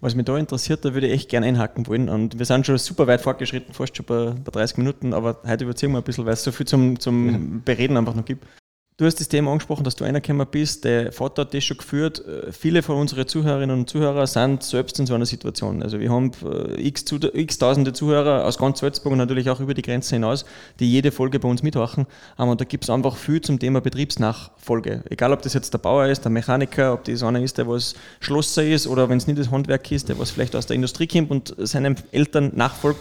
Was 0.00 0.14
mich 0.14 0.24
da 0.24 0.36
interessiert, 0.36 0.84
da 0.84 0.94
würde 0.94 1.06
ich 1.06 1.12
echt 1.12 1.28
gerne 1.28 1.46
einhaken 1.46 1.86
wollen. 1.86 2.08
Und 2.08 2.38
wir 2.38 2.46
sind 2.46 2.66
schon 2.66 2.78
super 2.78 3.06
weit 3.06 3.20
fortgeschritten, 3.20 3.74
fast 3.74 3.96
schon 3.96 4.06
bei, 4.06 4.34
bei 4.44 4.50
30 4.50 4.78
Minuten, 4.78 5.12
aber 5.12 5.40
heute 5.46 5.64
überziehen 5.64 5.92
wir 5.92 5.98
ein 5.98 6.04
bisschen, 6.04 6.26
weil 6.26 6.34
es 6.34 6.44
so 6.44 6.52
viel 6.52 6.66
zum, 6.66 6.98
zum 6.98 7.62
Bereden 7.64 7.96
einfach 7.96 8.14
noch 8.14 8.24
gibt. 8.24 8.46
Du 8.96 9.06
hast 9.06 9.18
das 9.18 9.26
Thema 9.26 9.50
angesprochen, 9.50 9.82
dass 9.82 9.96
du 9.96 10.04
einer 10.04 10.20
gekommen 10.20 10.46
bist, 10.48 10.84
der 10.84 11.10
Vater 11.10 11.42
hat 11.42 11.52
das 11.52 11.64
schon 11.64 11.78
geführt. 11.78 12.24
Äh, 12.28 12.52
viele 12.52 12.80
von 12.80 12.96
unseren 12.96 13.26
Zuhörerinnen 13.26 13.76
und 13.76 13.90
Zuhörern 13.90 14.28
sind 14.28 14.62
selbst 14.62 15.00
in 15.00 15.06
so 15.06 15.16
einer 15.16 15.26
Situation. 15.26 15.82
Also 15.82 15.98
wir 15.98 16.12
haben 16.12 16.30
äh, 16.44 16.80
x, 16.80 17.04
x 17.10 17.58
tausende 17.58 17.92
Zuhörer 17.92 18.44
aus 18.44 18.56
ganz 18.56 18.78
Salzburg 18.78 19.10
und 19.10 19.18
natürlich 19.18 19.50
auch 19.50 19.58
über 19.58 19.74
die 19.74 19.82
Grenze 19.82 20.14
hinaus, 20.14 20.44
die 20.78 20.88
jede 20.88 21.10
Folge 21.10 21.40
bei 21.40 21.48
uns 21.48 21.64
mitmachen. 21.64 22.06
Und 22.36 22.60
da 22.60 22.64
gibt 22.64 22.84
es 22.84 22.90
einfach 22.90 23.16
viel 23.16 23.40
zum 23.40 23.58
Thema 23.58 23.80
Betriebsnachfolge. 23.80 25.02
Egal, 25.10 25.32
ob 25.32 25.42
das 25.42 25.54
jetzt 25.54 25.74
der 25.74 25.78
Bauer 25.78 26.06
ist, 26.06 26.22
der 26.24 26.30
Mechaniker, 26.30 26.92
ob 26.92 27.02
das 27.02 27.24
einer 27.24 27.42
ist, 27.42 27.58
der 27.58 27.66
was 27.66 27.96
Schlosser 28.20 28.64
ist 28.64 28.86
oder 28.86 29.08
wenn 29.08 29.18
es 29.18 29.26
nicht 29.26 29.40
das 29.40 29.50
Handwerk 29.50 29.90
ist, 29.90 30.08
der 30.08 30.20
was 30.20 30.30
vielleicht 30.30 30.54
aus 30.54 30.66
der 30.66 30.76
Industrie 30.76 31.08
kommt 31.08 31.32
und 31.32 31.52
seinen 31.58 31.96
Eltern 32.12 32.52
nachfolgt. 32.54 33.00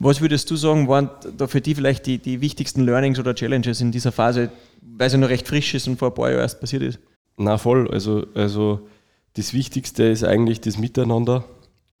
Was 0.00 0.20
würdest 0.20 0.50
du 0.50 0.56
sagen, 0.56 0.88
waren 0.88 1.10
da 1.36 1.46
für 1.46 1.60
dich 1.60 1.76
vielleicht 1.76 2.06
die, 2.06 2.18
die 2.18 2.40
wichtigsten 2.40 2.84
Learnings 2.84 3.20
oder 3.20 3.34
Challenges 3.34 3.80
in 3.80 3.92
dieser 3.92 4.12
Phase, 4.12 4.50
weil 4.96 5.10
sie 5.10 5.18
noch 5.18 5.28
recht 5.28 5.46
frisch 5.46 5.74
ist 5.74 5.88
und 5.88 5.98
vor 5.98 6.08
ein 6.08 6.14
paar 6.14 6.30
Jahren 6.30 6.40
erst 6.40 6.60
passiert 6.60 6.82
ist? 6.82 6.98
Na 7.36 7.58
voll. 7.58 7.88
Also, 7.90 8.26
also 8.34 8.88
das 9.34 9.54
Wichtigste 9.54 10.04
ist 10.04 10.24
eigentlich 10.24 10.60
das 10.60 10.78
Miteinander. 10.78 11.44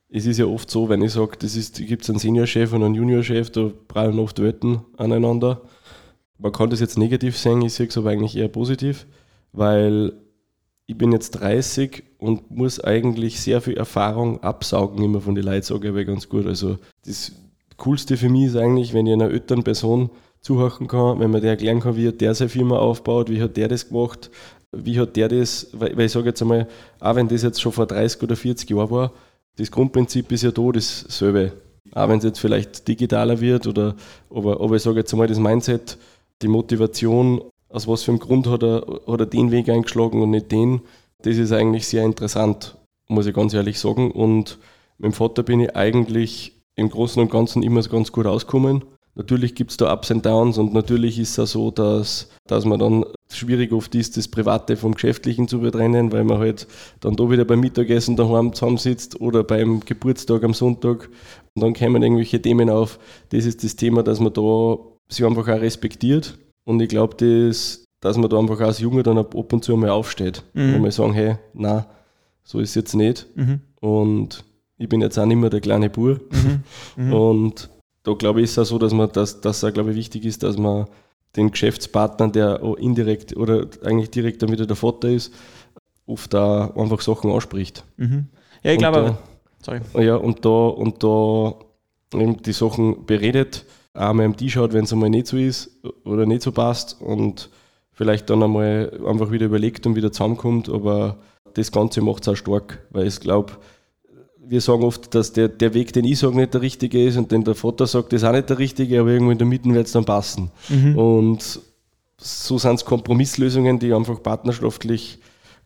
Es 0.08 0.26
ist 0.26 0.38
ja 0.38 0.46
oft 0.46 0.70
so, 0.70 0.88
wenn 0.88 1.02
ich 1.02 1.12
sage, 1.12 1.36
es 1.44 1.72
gibt 1.72 2.08
einen 2.08 2.18
Seniorchef 2.18 2.72
und 2.72 2.82
einen 2.82 2.94
Juniorchef, 2.94 3.50
da 3.50 3.70
prallen 3.88 4.18
oft 4.18 4.40
Welten 4.40 4.80
aneinander. 4.96 5.62
Man 6.38 6.52
kann 6.52 6.70
das 6.70 6.80
jetzt 6.80 6.98
negativ 6.98 7.36
sehen, 7.36 7.62
ich 7.62 7.74
sehe 7.74 7.88
es 7.88 7.98
aber 7.98 8.10
eigentlich 8.10 8.36
eher 8.36 8.48
positiv, 8.48 9.06
weil 9.52 10.12
ich 10.86 10.96
bin 10.96 11.12
jetzt 11.12 11.32
30 11.32 12.04
und 12.18 12.50
muss 12.50 12.80
eigentlich 12.80 13.40
sehr 13.40 13.60
viel 13.60 13.76
Erfahrung 13.76 14.42
absaugen, 14.42 15.04
immer 15.04 15.20
von 15.20 15.34
den 15.34 15.44
Leuten, 15.44 15.62
sage 15.62 15.88
ich 15.88 15.92
aber 15.92 16.04
ganz 16.04 16.28
gut. 16.28 16.46
Also 16.46 16.78
das 17.04 17.32
Coolste 17.76 18.16
für 18.16 18.30
mich 18.30 18.46
ist 18.46 18.56
eigentlich, 18.56 18.94
wenn 18.94 19.06
ich 19.06 19.12
einer 19.12 19.30
älteren 19.30 19.62
Person 19.62 20.10
zuhören 20.40 20.86
kann, 20.86 21.20
wenn 21.20 21.30
man 21.30 21.40
der 21.40 21.50
erklären 21.50 21.80
kann, 21.80 21.96
wie 21.96 22.08
hat 22.08 22.20
der 22.20 22.34
seine 22.34 22.48
Firma 22.48 22.78
aufgebaut, 22.78 23.30
wie 23.30 23.42
hat 23.42 23.56
der 23.56 23.68
das 23.68 23.88
gemacht, 23.88 24.30
wie 24.72 24.98
hat 24.98 25.16
der 25.16 25.28
das, 25.28 25.68
weil, 25.72 25.98
ich 26.00 26.12
sage 26.12 26.28
jetzt 26.28 26.42
einmal, 26.42 26.68
auch 27.00 27.16
wenn 27.16 27.28
das 27.28 27.42
jetzt 27.42 27.60
schon 27.60 27.72
vor 27.72 27.86
30 27.86 28.22
oder 28.22 28.36
40 28.36 28.70
Jahren 28.70 28.90
war, 28.90 29.12
das 29.56 29.70
Grundprinzip 29.70 30.30
ist 30.32 30.42
ja 30.42 30.50
da 30.50 30.70
dasselbe. 30.72 31.52
Auch 31.92 32.08
wenn 32.08 32.18
es 32.18 32.24
jetzt 32.24 32.38
vielleicht 32.38 32.86
digitaler 32.86 33.40
wird 33.40 33.66
oder, 33.66 33.96
aber, 34.30 34.60
aber 34.60 34.76
ich 34.76 34.82
sage 34.82 34.98
jetzt 34.98 35.12
einmal, 35.12 35.26
das 35.26 35.38
Mindset, 35.38 35.98
die 36.42 36.48
Motivation, 36.48 37.42
aus 37.68 37.88
was 37.88 38.02
für 38.02 38.12
einem 38.12 38.20
Grund 38.20 38.46
hat 38.46 38.62
er, 38.62 38.86
hat 39.06 39.20
er 39.20 39.26
den 39.26 39.50
Weg 39.50 39.68
eingeschlagen 39.68 40.22
und 40.22 40.30
nicht 40.30 40.52
den, 40.52 40.82
das 41.22 41.36
ist 41.36 41.52
eigentlich 41.52 41.86
sehr 41.86 42.04
interessant, 42.04 42.76
muss 43.08 43.26
ich 43.26 43.34
ganz 43.34 43.54
ehrlich 43.54 43.78
sagen. 43.78 44.10
Und 44.12 44.58
mit 44.98 45.12
dem 45.12 45.14
Vater 45.14 45.42
bin 45.42 45.60
ich 45.60 45.74
eigentlich 45.74 46.52
im 46.76 46.90
Großen 46.90 47.20
und 47.20 47.30
Ganzen 47.30 47.62
immer 47.62 47.82
ganz 47.82 48.12
gut 48.12 48.26
auskommen. 48.26 48.84
Natürlich 49.18 49.56
gibt 49.56 49.72
es 49.72 49.76
da 49.76 49.92
Ups 49.92 50.12
und 50.12 50.24
Downs 50.24 50.58
und 50.58 50.72
natürlich 50.72 51.18
ist 51.18 51.32
es 51.32 51.38
auch 51.40 51.46
so, 51.46 51.70
dass, 51.72 52.30
dass 52.46 52.64
man 52.64 52.78
dann 52.78 53.04
schwierig 53.28 53.72
oft 53.72 53.92
ist, 53.96 54.16
das 54.16 54.28
Private 54.28 54.76
vom 54.76 54.94
Geschäftlichen 54.94 55.48
zu 55.48 55.58
betrennen, 55.58 56.12
weil 56.12 56.22
man 56.22 56.38
halt 56.38 56.68
dann 57.00 57.16
da 57.16 57.28
wieder 57.28 57.44
beim 57.44 57.58
Mittagessen 57.58 58.14
daheim 58.14 58.52
zusammensitzt 58.52 59.20
oder 59.20 59.42
beim 59.42 59.80
Geburtstag 59.80 60.44
am 60.44 60.54
Sonntag 60.54 61.10
und 61.54 61.62
dann 61.62 61.74
kommen 61.74 62.00
irgendwelche 62.04 62.40
Themen 62.40 62.70
auf. 62.70 63.00
Das 63.30 63.44
ist 63.44 63.64
das 63.64 63.74
Thema, 63.74 64.04
dass 64.04 64.20
man 64.20 64.32
da 64.32 64.76
sich 65.08 65.26
einfach 65.26 65.48
auch 65.48 65.60
respektiert 65.60 66.38
und 66.64 66.80
ich 66.80 66.88
glaube, 66.88 67.16
das, 67.16 67.84
dass 68.00 68.16
man 68.16 68.30
da 68.30 68.38
einfach 68.38 68.60
als 68.60 68.78
Junge 68.78 69.02
dann 69.02 69.18
ab 69.18 69.34
und 69.34 69.64
zu 69.64 69.76
mal 69.76 69.90
aufsteht 69.90 70.44
mhm. 70.54 70.74
und 70.74 70.82
mal 70.82 70.92
sagen, 70.92 71.12
hey, 71.12 71.38
na, 71.54 71.88
so 72.44 72.60
ist 72.60 72.70
es 72.70 72.74
jetzt 72.76 72.94
nicht. 72.94 73.26
Mhm. 73.34 73.62
Und 73.80 74.44
ich 74.76 74.88
bin 74.88 75.00
jetzt 75.00 75.18
auch 75.18 75.26
nicht 75.26 75.38
mehr 75.38 75.50
der 75.50 75.60
kleine 75.60 75.90
Bur. 75.90 76.20
Mhm. 76.30 76.62
Mhm. 77.04 77.12
Und 77.12 77.70
da 78.08 78.14
glaube 78.14 78.40
ich, 78.40 78.44
ist 78.44 78.52
es 78.52 78.58
auch 78.58 78.64
so, 78.64 78.78
dass 78.78 78.94
man 78.94 79.10
das, 79.12 79.40
dass 79.40 79.62
auch, 79.62 79.72
glaube 79.72 79.90
ich, 79.90 79.96
wichtig 79.96 80.24
ist, 80.24 80.42
dass 80.42 80.56
man 80.56 80.86
den 81.36 81.50
Geschäftspartner, 81.50 82.28
der 82.28 82.62
indirekt 82.78 83.36
oder 83.36 83.66
eigentlich 83.84 84.10
direkt 84.10 84.42
dann 84.42 84.50
wieder 84.50 84.66
der 84.66 84.76
Vater 84.76 85.08
ist, 85.08 85.34
oft 86.06 86.32
da 86.32 86.70
einfach 86.74 87.02
Sachen 87.02 87.30
anspricht. 87.30 87.84
Mhm. 87.98 88.26
Ja, 88.62 88.72
ich 88.72 88.78
glaube, 88.78 89.18
sorry. 89.62 89.80
Ja, 89.94 90.16
und 90.16 90.44
da, 90.44 90.48
und 90.48 91.02
da 91.04 91.54
eben 92.14 92.42
die 92.42 92.52
Sachen 92.52 93.04
beredet, 93.04 93.66
auch 93.92 94.14
mal 94.14 94.24
am 94.24 94.36
Tisch 94.36 94.54
schaut, 94.54 94.72
wenn 94.72 94.84
es 94.84 94.92
einmal 94.92 95.10
nicht 95.10 95.26
so 95.26 95.36
ist 95.36 95.70
oder 96.04 96.24
nicht 96.24 96.42
so 96.42 96.52
passt 96.52 97.00
und 97.00 97.50
vielleicht 97.92 98.30
dann 98.30 98.42
einmal 98.42 98.98
einfach 99.06 99.30
wieder 99.30 99.46
überlegt 99.46 99.86
und 99.86 99.96
wieder 99.96 100.12
zusammenkommt, 100.12 100.70
aber 100.70 101.18
das 101.54 101.72
Ganze 101.72 102.00
macht 102.00 102.22
es 102.22 102.28
auch 102.28 102.36
stark, 102.36 102.86
weil 102.90 103.06
ich 103.06 103.20
glaube, 103.20 103.52
wir 104.48 104.60
sagen 104.60 104.82
oft, 104.82 105.14
dass 105.14 105.32
der, 105.32 105.48
der 105.48 105.74
Weg, 105.74 105.92
den 105.92 106.04
ich 106.04 106.18
sage, 106.18 106.36
nicht 106.36 106.54
der 106.54 106.62
richtige 106.62 107.04
ist 107.04 107.16
und 107.16 107.30
den 107.32 107.44
der 107.44 107.54
Vater 107.54 107.86
sagt, 107.86 108.12
ist 108.12 108.24
auch 108.24 108.32
nicht 108.32 108.48
der 108.48 108.58
richtige, 108.58 109.00
aber 109.00 109.10
irgendwo 109.10 109.32
in 109.32 109.38
der 109.38 109.46
Mitte 109.46 109.72
wird 109.72 109.86
es 109.86 109.92
dann 109.92 110.04
passen. 110.04 110.50
Mhm. 110.68 110.96
Und 110.96 111.60
so 112.16 112.58
sind 112.58 112.74
es 112.74 112.84
Kompromisslösungen, 112.84 113.78
die 113.78 113.92
einfach 113.92 114.22
partnerschaftlich 114.22 115.18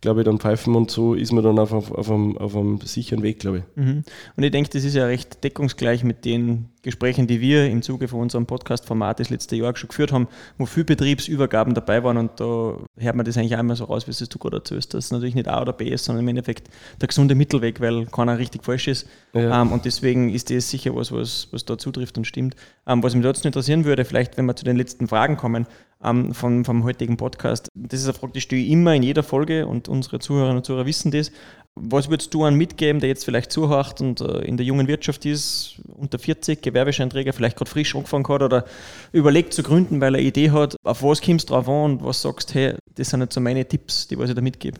glaube 0.02 0.20
ich, 0.20 0.24
dann 0.24 0.38
pfeifen 0.38 0.74
und 0.74 0.90
so 0.90 1.14
ist 1.14 1.32
man 1.32 1.44
dann 1.44 1.58
auf, 1.60 1.72
auf, 1.72 1.92
auf, 1.92 2.10
einem, 2.10 2.36
auf 2.36 2.56
einem 2.56 2.80
sicheren 2.80 3.22
Weg, 3.22 3.38
glaube 3.38 3.58
ich. 3.58 3.64
Mhm. 3.76 4.04
Und 4.36 4.42
ich 4.42 4.50
denke, 4.50 4.68
das 4.68 4.84
ist 4.84 4.94
ja 4.94 5.06
recht 5.06 5.42
deckungsgleich 5.44 6.02
mit 6.02 6.24
den 6.24 6.68
Gesprächen, 6.82 7.28
die 7.28 7.40
wir 7.40 7.70
im 7.70 7.82
Zuge 7.82 8.08
von 8.08 8.20
unserem 8.20 8.44
Podcast-Format 8.46 9.20
das 9.20 9.30
letzte 9.30 9.54
Jahr 9.54 9.76
schon 9.76 9.88
geführt 9.88 10.10
haben, 10.10 10.26
wo 10.58 10.66
viele 10.66 10.86
Betriebsübergaben 10.86 11.74
dabei 11.74 12.02
waren 12.02 12.16
und 12.16 12.40
da 12.40 12.78
hört 12.98 13.14
man 13.14 13.24
das 13.24 13.38
eigentlich 13.38 13.56
einmal 13.56 13.76
so 13.76 13.84
raus, 13.84 14.08
wie 14.08 14.10
es 14.10 14.18
du 14.18 14.38
gerade 14.38 14.56
erzählst, 14.56 14.92
dass 14.92 15.04
es 15.04 15.10
natürlich 15.12 15.36
nicht 15.36 15.46
A 15.46 15.62
oder 15.62 15.72
B 15.72 15.88
ist, 15.88 16.04
sondern 16.04 16.24
im 16.24 16.28
Endeffekt 16.28 16.68
der 17.00 17.06
gesunde 17.06 17.36
Mittelweg, 17.36 17.80
weil 17.80 18.06
keiner 18.06 18.38
richtig 18.38 18.64
falsch 18.64 18.88
ist. 18.88 19.08
Ja. 19.32 19.62
Um, 19.62 19.68
ähm, 19.68 19.72
und 19.72 19.84
deswegen 19.84 20.30
ist 20.30 20.50
das 20.50 20.68
sicher 20.68 20.96
was, 20.96 21.12
was, 21.12 21.46
was 21.52 21.64
da 21.64 21.78
zutrifft 21.78 22.18
und 22.18 22.26
stimmt. 22.26 22.56
Um, 22.84 22.94
ähm, 22.94 23.02
was 23.04 23.14
mich 23.14 23.22
dazu 23.22 23.46
interessieren 23.46 23.84
würde, 23.84 24.04
vielleicht, 24.04 24.36
wenn 24.36 24.46
wir 24.46 24.56
zu 24.56 24.64
den 24.64 24.76
letzten 24.76 25.06
Fragen 25.06 25.36
kommen, 25.36 25.68
ähm, 26.04 26.34
vom, 26.34 26.64
vom 26.64 26.84
heutigen 26.84 27.16
Podcast. 27.16 27.68
Das 27.74 28.00
ist 28.00 28.06
eine 28.06 28.14
Frage, 28.14 28.32
die 28.34 28.40
stelle 28.40 28.62
ich 28.62 28.70
immer 28.70 28.94
in 28.94 29.02
jeder 29.02 29.22
Folge 29.22 29.66
und 29.66 29.88
unsere 29.88 30.18
Zuhörerinnen 30.18 30.58
und 30.58 30.64
Zuhörer 30.64 30.86
wissen 30.86 31.10
das. 31.10 31.30
Was 31.74 32.10
würdest 32.10 32.34
du 32.34 32.44
an 32.44 32.54
mitgeben, 32.54 33.00
der 33.00 33.08
jetzt 33.08 33.24
vielleicht 33.24 33.50
zuhört 33.50 34.00
und 34.02 34.20
äh, 34.20 34.40
in 34.44 34.58
der 34.58 34.66
jungen 34.66 34.88
Wirtschaft 34.88 35.24
ist, 35.24 35.80
unter 35.88 36.18
40, 36.18 36.60
Gewerbescheinträger, 36.60 37.32
vielleicht 37.32 37.56
gerade 37.56 37.70
frisch 37.70 37.94
angefangen 37.94 38.28
hat 38.28 38.42
oder 38.42 38.66
überlegt 39.12 39.54
zu 39.54 39.62
gründen, 39.62 40.00
weil 40.00 40.14
er 40.14 40.18
eine 40.18 40.26
Idee 40.26 40.50
hat, 40.50 40.76
auf 40.84 41.02
was 41.02 41.22
kommst 41.22 41.48
du 41.48 41.54
drauf 41.54 41.68
an 41.68 41.92
und 41.92 42.04
was 42.04 42.20
sagst, 42.20 42.54
hey, 42.54 42.74
das 42.94 43.08
sind 43.10 43.20
jetzt 43.20 43.34
so 43.34 43.40
meine 43.40 43.66
Tipps, 43.66 44.06
die 44.08 44.18
was 44.18 44.28
ich 44.28 44.34
da 44.34 44.42
mitgebe? 44.42 44.78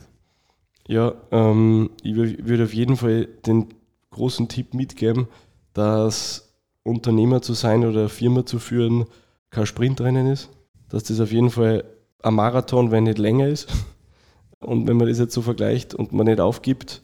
Ja, 0.87 1.13
ähm, 1.31 1.89
ich 2.03 2.15
würde 2.15 2.65
auf 2.65 2.73
jeden 2.73 2.97
Fall 2.97 3.27
den 3.45 3.73
großen 4.11 4.47
Tipp 4.47 4.73
mitgeben, 4.73 5.27
dass 5.73 6.53
Unternehmer 6.83 7.41
zu 7.41 7.53
sein 7.53 7.85
oder 7.85 8.09
Firma 8.09 8.45
zu 8.45 8.59
führen 8.59 9.05
kein 9.49 9.65
Sprintrennen 9.65 10.27
ist, 10.27 10.49
dass 10.93 11.03
das 11.03 11.19
auf 11.19 11.31
jeden 11.31 11.49
Fall 11.49 11.83
ein 12.21 12.35
Marathon, 12.35 12.91
wenn 12.91 13.05
nicht 13.05 13.17
länger 13.17 13.47
ist. 13.47 13.67
Und 14.59 14.87
wenn 14.87 14.95
man 14.95 15.07
das 15.07 15.19
jetzt 15.19 15.33
so 15.33 15.41
vergleicht 15.41 15.93
und 15.93 16.13
man 16.13 16.25
nicht 16.25 16.39
aufgibt 16.39 17.01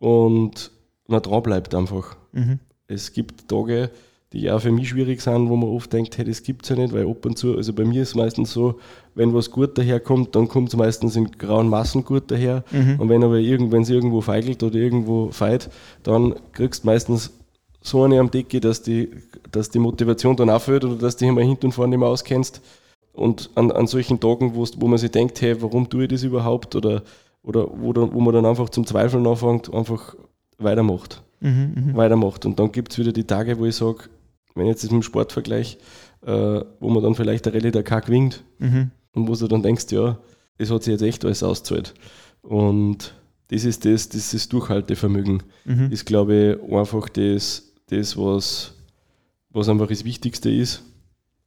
und 0.00 0.72
man 1.06 1.22
dran 1.22 1.40
bleibt 1.44 1.72
einfach. 1.72 2.16
Mhm. 2.32 2.58
Es 2.88 3.12
gibt 3.12 3.46
Tage, 3.46 3.90
die 4.32 4.50
auch 4.50 4.60
für 4.60 4.72
mich 4.72 4.88
schwierig 4.88 5.20
sind, 5.20 5.48
wo 5.48 5.54
man 5.54 5.70
oft 5.70 5.92
denkt, 5.92 6.18
hey, 6.18 6.24
das 6.24 6.42
gibt 6.42 6.64
es 6.64 6.70
ja 6.70 6.74
nicht, 6.74 6.92
weil 6.92 7.08
ab 7.08 7.24
und 7.24 7.38
zu, 7.38 7.56
also 7.56 7.72
bei 7.72 7.84
mir 7.84 8.02
ist 8.02 8.08
es 8.08 8.14
meistens 8.16 8.52
so, 8.52 8.80
wenn 9.14 9.32
was 9.34 9.52
gut 9.52 9.78
daherkommt, 9.78 10.34
dann 10.34 10.48
kommt 10.48 10.70
es 10.70 10.76
meistens 10.76 11.14
in 11.14 11.30
grauen 11.30 11.68
Massen 11.68 12.02
gut 12.02 12.24
daher. 12.26 12.64
Mhm. 12.72 12.98
Und 12.98 13.08
wenn 13.08 13.22
aber 13.22 13.38
irgend, 13.38 13.72
es 13.72 13.88
irgendwo 13.88 14.20
feigelt 14.20 14.64
oder 14.64 14.74
irgendwo 14.74 15.30
feit, 15.30 15.70
dann 16.02 16.34
kriegst 16.50 16.82
du 16.82 16.88
meistens 16.88 17.30
so 17.82 18.02
eine 18.02 18.18
am 18.18 18.32
Decke, 18.32 18.58
dass 18.58 18.82
die, 18.82 19.10
dass 19.52 19.70
die 19.70 19.78
Motivation 19.78 20.34
dann 20.34 20.50
aufhört 20.50 20.84
oder 20.84 20.96
dass 20.96 21.14
du 21.14 21.20
dich 21.20 21.28
immer 21.28 21.42
hinten 21.42 21.66
und 21.66 21.72
vorne 21.72 21.90
nicht 21.90 22.00
mehr 22.00 22.08
auskennst. 22.08 22.60
Und 23.16 23.50
an, 23.54 23.70
an 23.70 23.86
solchen 23.86 24.20
Tagen, 24.20 24.54
wo 24.54 24.86
man 24.86 24.98
sich 24.98 25.10
denkt, 25.10 25.40
hey, 25.40 25.60
warum 25.62 25.88
tue 25.88 26.02
ich 26.02 26.10
das 26.10 26.22
überhaupt? 26.22 26.76
Oder, 26.76 27.02
oder 27.42 27.66
wo, 27.72 27.94
dann, 27.94 28.12
wo 28.12 28.20
man 28.20 28.34
dann 28.34 28.44
einfach 28.44 28.68
zum 28.68 28.86
Zweifeln 28.86 29.26
anfängt, 29.26 29.72
einfach 29.72 30.14
weitermacht. 30.58 31.22
Mhm, 31.40 31.72
mh. 31.74 31.96
Weitermacht. 31.96 32.44
Und 32.44 32.58
dann 32.60 32.70
gibt 32.70 32.92
es 32.92 32.98
wieder 32.98 33.12
die 33.12 33.24
Tage, 33.24 33.58
wo 33.58 33.64
ich 33.64 33.74
sage, 33.74 34.10
wenn 34.54 34.66
ich 34.66 34.72
jetzt 34.72 34.84
das 34.84 34.90
mit 34.90 35.00
dem 35.00 35.02
Sport 35.02 35.32
vergleiche, 35.32 35.78
äh, 36.26 36.60
wo 36.78 36.90
man 36.90 37.02
dann 37.02 37.14
vielleicht 37.14 37.46
der 37.46 37.54
Rallye 37.54 37.70
Dakar 37.70 38.02
gewinnt 38.02 38.44
mhm. 38.58 38.90
und 39.14 39.28
wo 39.28 39.34
du 39.34 39.48
dann 39.48 39.62
denkst, 39.62 39.86
ja, 39.92 40.18
das 40.58 40.70
hat 40.70 40.82
sich 40.82 40.92
jetzt 40.92 41.02
echt 41.02 41.24
alles 41.24 41.42
ausgezahlt. 41.42 41.94
Und 42.42 43.14
das 43.48 43.64
ist 43.64 43.86
das, 43.86 44.10
das 44.10 44.34
ist 44.34 44.52
Durchhaltevermögen. 44.52 45.42
Mhm. 45.64 45.90
Ist, 45.90 46.04
glaube 46.04 46.58
ich, 46.60 46.72
einfach 46.72 47.08
das, 47.08 47.72
das 47.88 48.14
was, 48.18 48.74
was 49.50 49.70
einfach 49.70 49.88
das 49.88 50.04
Wichtigste 50.04 50.50
ist 50.50 50.82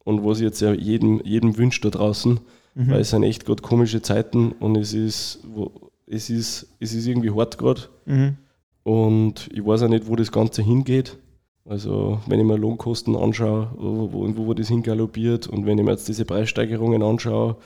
und 0.09 0.25
was 0.25 0.39
ich 0.39 0.45
jetzt 0.45 0.59
ja 0.59 0.73
jedem, 0.73 1.21
jedem 1.23 1.55
wünscht 1.57 1.85
da 1.85 1.89
draußen, 1.89 2.39
mhm. 2.73 2.89
weil 2.89 3.01
es 3.01 3.11
sind 3.11 3.21
echt 3.21 3.45
gerade 3.45 3.61
komische 3.61 4.01
Zeiten 4.01 4.53
und 4.53 4.75
es 4.75 4.93
ist, 4.93 5.39
wo, 5.47 5.71
es 6.07 6.31
ist, 6.31 6.67
es 6.79 6.95
ist 6.95 7.05
irgendwie 7.05 7.29
hart 7.29 7.59
gerade. 7.59 7.81
Mhm. 8.07 8.37
Und 8.81 9.49
ich 9.53 9.63
weiß 9.63 9.83
auch 9.83 9.87
nicht, 9.87 10.07
wo 10.07 10.15
das 10.15 10.31
Ganze 10.31 10.63
hingeht. 10.63 11.17
Also 11.63 12.19
wenn 12.25 12.39
ich 12.39 12.45
mir 12.45 12.57
Lohnkosten 12.57 13.15
anschaue, 13.15 13.69
wo, 13.77 14.11
wo, 14.11 14.47
wo 14.47 14.53
das 14.55 14.69
hingaloppiert 14.69 15.45
und 15.45 15.67
wenn 15.67 15.77
ich 15.77 15.85
mir 15.85 15.91
jetzt 15.91 16.07
diese 16.07 16.25
Preissteigerungen 16.25 17.03
anschaue 17.03 17.57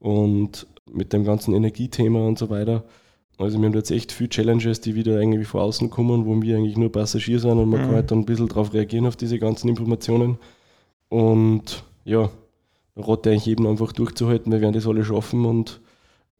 und 0.00 0.66
mit 0.90 1.12
dem 1.12 1.22
ganzen 1.22 1.54
Energiethema 1.54 2.26
und 2.26 2.36
so 2.36 2.50
weiter. 2.50 2.82
Also 3.38 3.60
wir 3.60 3.66
haben 3.66 3.74
jetzt 3.74 3.92
echt 3.92 4.10
viele 4.10 4.30
Challenges, 4.30 4.80
die 4.80 4.96
wieder 4.96 5.20
irgendwie 5.20 5.44
von 5.44 5.60
außen 5.60 5.88
kommen, 5.88 6.26
wo 6.26 6.42
wir 6.42 6.56
eigentlich 6.56 6.76
nur 6.76 6.90
Passagier 6.90 7.38
sind 7.38 7.58
und 7.58 7.70
man 7.70 7.80
mhm. 7.80 7.84
kann 7.84 7.94
halt 7.94 8.10
dann 8.10 8.18
ein 8.18 8.26
bisschen 8.26 8.48
darauf 8.48 8.74
reagieren 8.74 9.06
auf 9.06 9.14
diese 9.14 9.38
ganzen 9.38 9.68
Informationen. 9.68 10.38
Und 11.08 11.84
ja, 12.04 12.30
rate 12.96 13.30
ich 13.30 13.32
eigentlich 13.32 13.46
jedem 13.46 13.66
einfach 13.66 13.92
durchzuhalten, 13.92 14.52
wir 14.52 14.60
werden 14.60 14.74
das 14.74 14.86
alle 14.86 15.04
schaffen 15.04 15.44
und 15.44 15.80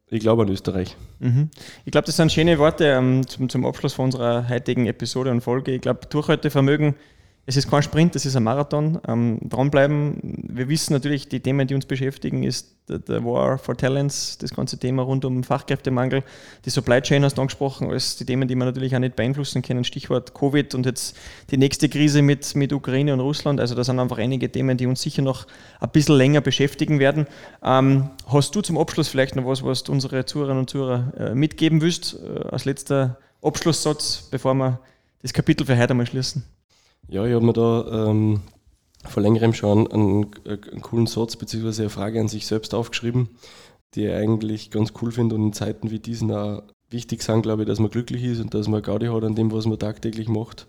ich 0.08 0.20
glaube 0.20 0.42
an 0.42 0.48
Österreich. 0.50 0.96
Mhm. 1.20 1.48
Ich 1.84 1.92
glaube, 1.92 2.06
das 2.06 2.16
sind 2.16 2.30
schöne 2.30 2.58
Worte 2.58 2.84
ähm, 2.84 3.26
zum, 3.26 3.48
zum 3.48 3.64
Abschluss 3.64 3.94
von 3.94 4.06
unserer 4.06 4.48
heutigen 4.48 4.86
Episode 4.86 5.30
und 5.30 5.40
Folge. 5.40 5.72
Ich 5.72 5.80
glaube, 5.80 6.00
Durchhaltevermögen 6.06 6.94
es 7.44 7.56
ist 7.56 7.68
kein 7.68 7.82
Sprint, 7.82 8.14
es 8.14 8.24
ist 8.24 8.36
ein 8.36 8.44
Marathon. 8.44 9.00
Ähm, 9.08 9.40
dranbleiben. 9.42 10.46
Wir 10.48 10.68
wissen 10.68 10.92
natürlich, 10.92 11.28
die 11.28 11.40
Themen, 11.40 11.66
die 11.66 11.74
uns 11.74 11.86
beschäftigen, 11.86 12.44
ist 12.44 12.76
der 12.88 13.24
War 13.24 13.58
for 13.58 13.76
Talents, 13.76 14.38
das 14.38 14.54
ganze 14.54 14.78
Thema 14.78 15.02
rund 15.02 15.24
um 15.24 15.42
Fachkräftemangel. 15.42 16.22
Die 16.64 16.70
Supply 16.70 17.00
Chain 17.00 17.24
hast 17.24 17.38
du 17.38 17.42
angesprochen, 17.42 17.90
als 17.90 18.16
die 18.16 18.24
Themen, 18.24 18.46
die 18.46 18.54
man 18.54 18.68
natürlich 18.68 18.94
auch 18.94 19.00
nicht 19.00 19.16
beeinflussen 19.16 19.62
können. 19.62 19.82
Stichwort 19.82 20.34
Covid 20.34 20.72
und 20.76 20.86
jetzt 20.86 21.16
die 21.50 21.56
nächste 21.56 21.88
Krise 21.88 22.22
mit, 22.22 22.54
mit 22.54 22.72
Ukraine 22.72 23.12
und 23.12 23.20
Russland. 23.20 23.58
Also 23.58 23.74
da 23.74 23.82
sind 23.82 23.98
einfach 23.98 24.18
einige 24.18 24.50
Themen, 24.50 24.76
die 24.76 24.86
uns 24.86 25.02
sicher 25.02 25.22
noch 25.22 25.48
ein 25.80 25.90
bisschen 25.90 26.16
länger 26.16 26.42
beschäftigen 26.42 27.00
werden. 27.00 27.26
Ähm, 27.64 28.10
hast 28.28 28.54
du 28.54 28.60
zum 28.60 28.78
Abschluss 28.78 29.08
vielleicht 29.08 29.34
noch 29.34 29.46
was, 29.46 29.64
was 29.64 29.82
du 29.82 29.90
unsere 29.90 30.24
Zuhörerinnen 30.24 30.60
und 30.60 30.70
Zuhörer 30.70 31.12
äh, 31.18 31.34
mitgeben 31.34 31.80
willst, 31.80 32.20
äh, 32.22 32.40
als 32.50 32.66
letzter 32.66 33.18
Abschlusssatz, 33.42 34.28
bevor 34.30 34.54
wir 34.54 34.78
das 35.22 35.32
Kapitel 35.32 35.66
für 35.66 35.76
heute 35.76 35.90
einmal 35.90 36.06
schließen? 36.06 36.44
Ja, 37.08 37.26
ich 37.26 37.34
habe 37.34 37.44
mir 37.44 37.52
da 37.52 38.08
ähm, 38.10 38.40
vor 39.04 39.22
längerem 39.22 39.52
schon 39.52 39.90
einen, 39.90 40.30
einen, 40.44 40.82
coolen 40.82 41.06
Satz 41.06 41.36
bzw. 41.36 41.82
eine 41.82 41.90
Frage 41.90 42.20
an 42.20 42.28
sich 42.28 42.46
selbst 42.46 42.74
aufgeschrieben, 42.74 43.30
die 43.94 44.06
ich 44.06 44.12
eigentlich 44.12 44.70
ganz 44.70 44.92
cool 45.02 45.12
finde 45.12 45.34
und 45.34 45.46
in 45.46 45.52
Zeiten 45.52 45.90
wie 45.90 45.98
diesen 45.98 46.32
auch 46.32 46.62
wichtig 46.90 47.22
sind, 47.22 47.42
glaube 47.42 47.62
ich, 47.62 47.68
dass 47.68 47.80
man 47.80 47.90
glücklich 47.90 48.22
ist 48.22 48.40
und 48.40 48.54
dass 48.54 48.68
man 48.68 48.82
Gaudi 48.82 49.06
hat 49.06 49.24
an 49.24 49.34
dem, 49.34 49.50
was 49.50 49.66
man 49.66 49.78
tagtäglich 49.78 50.28
macht. 50.28 50.66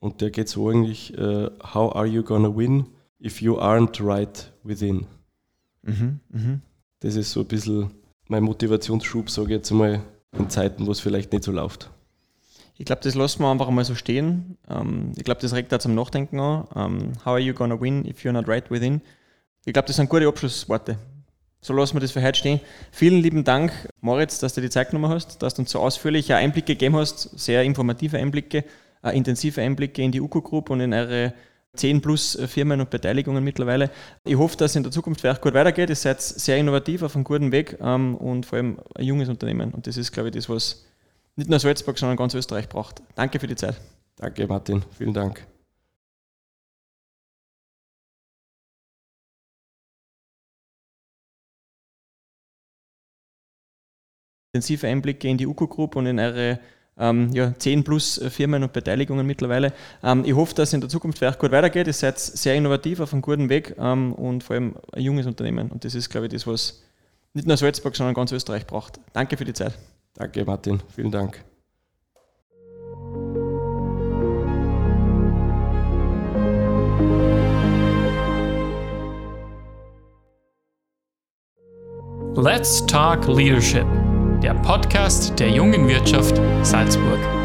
Und 0.00 0.20
der 0.20 0.30
geht 0.30 0.48
so 0.48 0.68
eigentlich, 0.68 1.18
uh, 1.18 1.48
how 1.62 1.94
are 1.94 2.06
you 2.06 2.22
gonna 2.22 2.54
win 2.54 2.86
if 3.20 3.42
you 3.42 3.58
aren't 3.58 4.04
right 4.04 4.52
within? 4.62 5.06
Mhm, 5.82 6.20
mh. 6.28 6.60
Das 7.00 7.16
ist 7.16 7.32
so 7.32 7.40
ein 7.40 7.46
bisschen 7.46 7.90
mein 8.28 8.44
Motivationsschub, 8.44 9.28
sage 9.30 9.48
ich 9.48 9.56
jetzt 9.56 9.70
mal, 9.70 10.02
in 10.38 10.48
Zeiten, 10.48 10.86
wo 10.86 10.92
es 10.92 11.00
vielleicht 11.00 11.32
nicht 11.32 11.44
so 11.44 11.52
läuft. 11.52 11.90
Ich 12.80 12.86
glaube, 12.86 13.02
das 13.02 13.14
lassen 13.14 13.42
wir 13.42 13.50
einfach 13.50 13.68
mal 13.68 13.84
so 13.84 13.94
stehen. 13.94 14.56
Ähm, 14.66 15.12
ich 15.14 15.24
glaube, 15.24 15.42
das 15.42 15.52
regt 15.52 15.70
da 15.70 15.78
zum 15.78 15.94
Nachdenken 15.94 16.40
an. 16.40 16.66
Ähm, 16.74 17.12
how 17.18 17.32
are 17.32 17.38
you 17.38 17.52
gonna 17.52 17.78
win 17.78 18.06
if 18.06 18.24
you're 18.24 18.32
not 18.32 18.48
right 18.48 18.70
within? 18.70 19.02
Ich 19.66 19.74
glaube, 19.74 19.86
das 19.86 19.96
sind 19.96 20.08
gute 20.08 20.26
Abschlussworte. 20.26 20.96
So 21.60 21.74
lassen 21.74 21.94
wir 21.96 22.00
das 22.00 22.12
für 22.12 22.22
heute 22.22 22.38
stehen. 22.38 22.58
Vielen 22.90 23.20
lieben 23.20 23.44
Dank, 23.44 23.70
Moritz, 24.00 24.38
dass 24.38 24.54
du 24.54 24.62
die 24.62 24.70
Zeit 24.70 24.92
genommen 24.92 25.12
hast, 25.12 25.42
dass 25.42 25.52
du 25.52 25.60
uns 25.60 25.72
so 25.72 25.78
ausführliche 25.78 26.36
Einblicke 26.36 26.72
gegeben 26.72 26.96
hast, 26.96 27.38
sehr 27.38 27.64
informative 27.64 28.16
Einblicke, 28.16 28.64
äh, 29.04 29.14
intensive 29.14 29.60
Einblicke 29.60 30.00
in 30.00 30.10
die 30.10 30.22
UCO 30.22 30.40
Group 30.40 30.70
und 30.70 30.80
in 30.80 30.94
eure 30.94 31.34
10 31.74 32.00
plus 32.00 32.38
Firmen 32.46 32.80
und 32.80 32.88
Beteiligungen 32.88 33.44
mittlerweile. 33.44 33.90
Ich 34.24 34.38
hoffe, 34.38 34.56
dass 34.56 34.70
es 34.70 34.76
in 34.76 34.84
der 34.84 34.92
Zukunft 34.92 35.22
euch 35.26 35.40
gut 35.42 35.52
weitergeht. 35.52 35.90
Ihr 35.90 35.96
seid 35.96 36.22
sehr 36.22 36.56
innovativ 36.56 37.02
auf 37.02 37.14
einem 37.14 37.24
guten 37.24 37.52
Weg 37.52 37.76
ähm, 37.82 38.14
und 38.14 38.46
vor 38.46 38.56
allem 38.56 38.78
ein 38.94 39.04
junges 39.04 39.28
Unternehmen. 39.28 39.72
Und 39.72 39.86
das 39.86 39.98
ist, 39.98 40.12
glaube 40.12 40.30
ich, 40.30 40.34
das, 40.34 40.48
was 40.48 40.86
nicht 41.40 41.48
nur 41.48 41.58
Salzburg, 41.58 41.98
sondern 41.98 42.18
ganz 42.18 42.34
Österreich 42.34 42.68
braucht. 42.68 43.00
Danke 43.14 43.40
für 43.40 43.46
die 43.46 43.56
Zeit. 43.56 43.80
Danke, 44.16 44.46
Martin. 44.46 44.84
Vielen 44.96 45.14
Dank. 45.14 45.46
Intensive 54.52 54.86
Einblicke 54.86 55.28
in 55.28 55.38
die 55.38 55.46
UCO 55.46 55.66
Group 55.66 55.96
und 55.96 56.06
in 56.06 56.18
eure 56.18 56.60
ähm, 56.98 57.30
ja, 57.32 57.54
10 57.56 57.84
plus 57.84 58.20
Firmen 58.28 58.62
und 58.62 58.74
Beteiligungen 58.74 59.26
mittlerweile. 59.26 59.72
Ähm, 60.02 60.24
ich 60.26 60.34
hoffe, 60.34 60.54
dass 60.54 60.68
es 60.68 60.72
in 60.74 60.82
der 60.82 60.90
Zukunft 60.90 61.22
euch 61.22 61.38
gut 61.38 61.52
weitergeht. 61.52 61.86
Ihr 61.86 61.94
seid 61.94 62.18
sehr 62.18 62.54
innovativ 62.54 63.00
auf 63.00 63.14
einem 63.14 63.22
guten 63.22 63.48
Weg 63.48 63.76
ähm, 63.78 64.12
und 64.12 64.44
vor 64.44 64.56
allem 64.56 64.74
ein 64.92 65.02
junges 65.02 65.26
Unternehmen. 65.26 65.70
Und 65.70 65.86
das 65.86 65.94
ist, 65.94 66.10
glaube 66.10 66.26
ich, 66.26 66.32
das, 66.32 66.46
was 66.46 66.82
nicht 67.32 67.46
nur 67.46 67.56
Salzburg, 67.56 67.96
sondern 67.96 68.14
ganz 68.14 68.32
Österreich 68.32 68.66
braucht. 68.66 69.00
Danke 69.14 69.38
für 69.38 69.46
die 69.46 69.54
Zeit. 69.54 69.78
Danke, 70.14 70.44
Martin. 70.44 70.82
Vielen 70.94 71.10
Dank. 71.10 71.44
Let's 82.36 82.86
Talk 82.86 83.26
Leadership, 83.26 83.86
der 84.40 84.54
Podcast 84.54 85.38
der 85.38 85.50
jungen 85.50 85.86
Wirtschaft 85.88 86.40
Salzburg. 86.62 87.39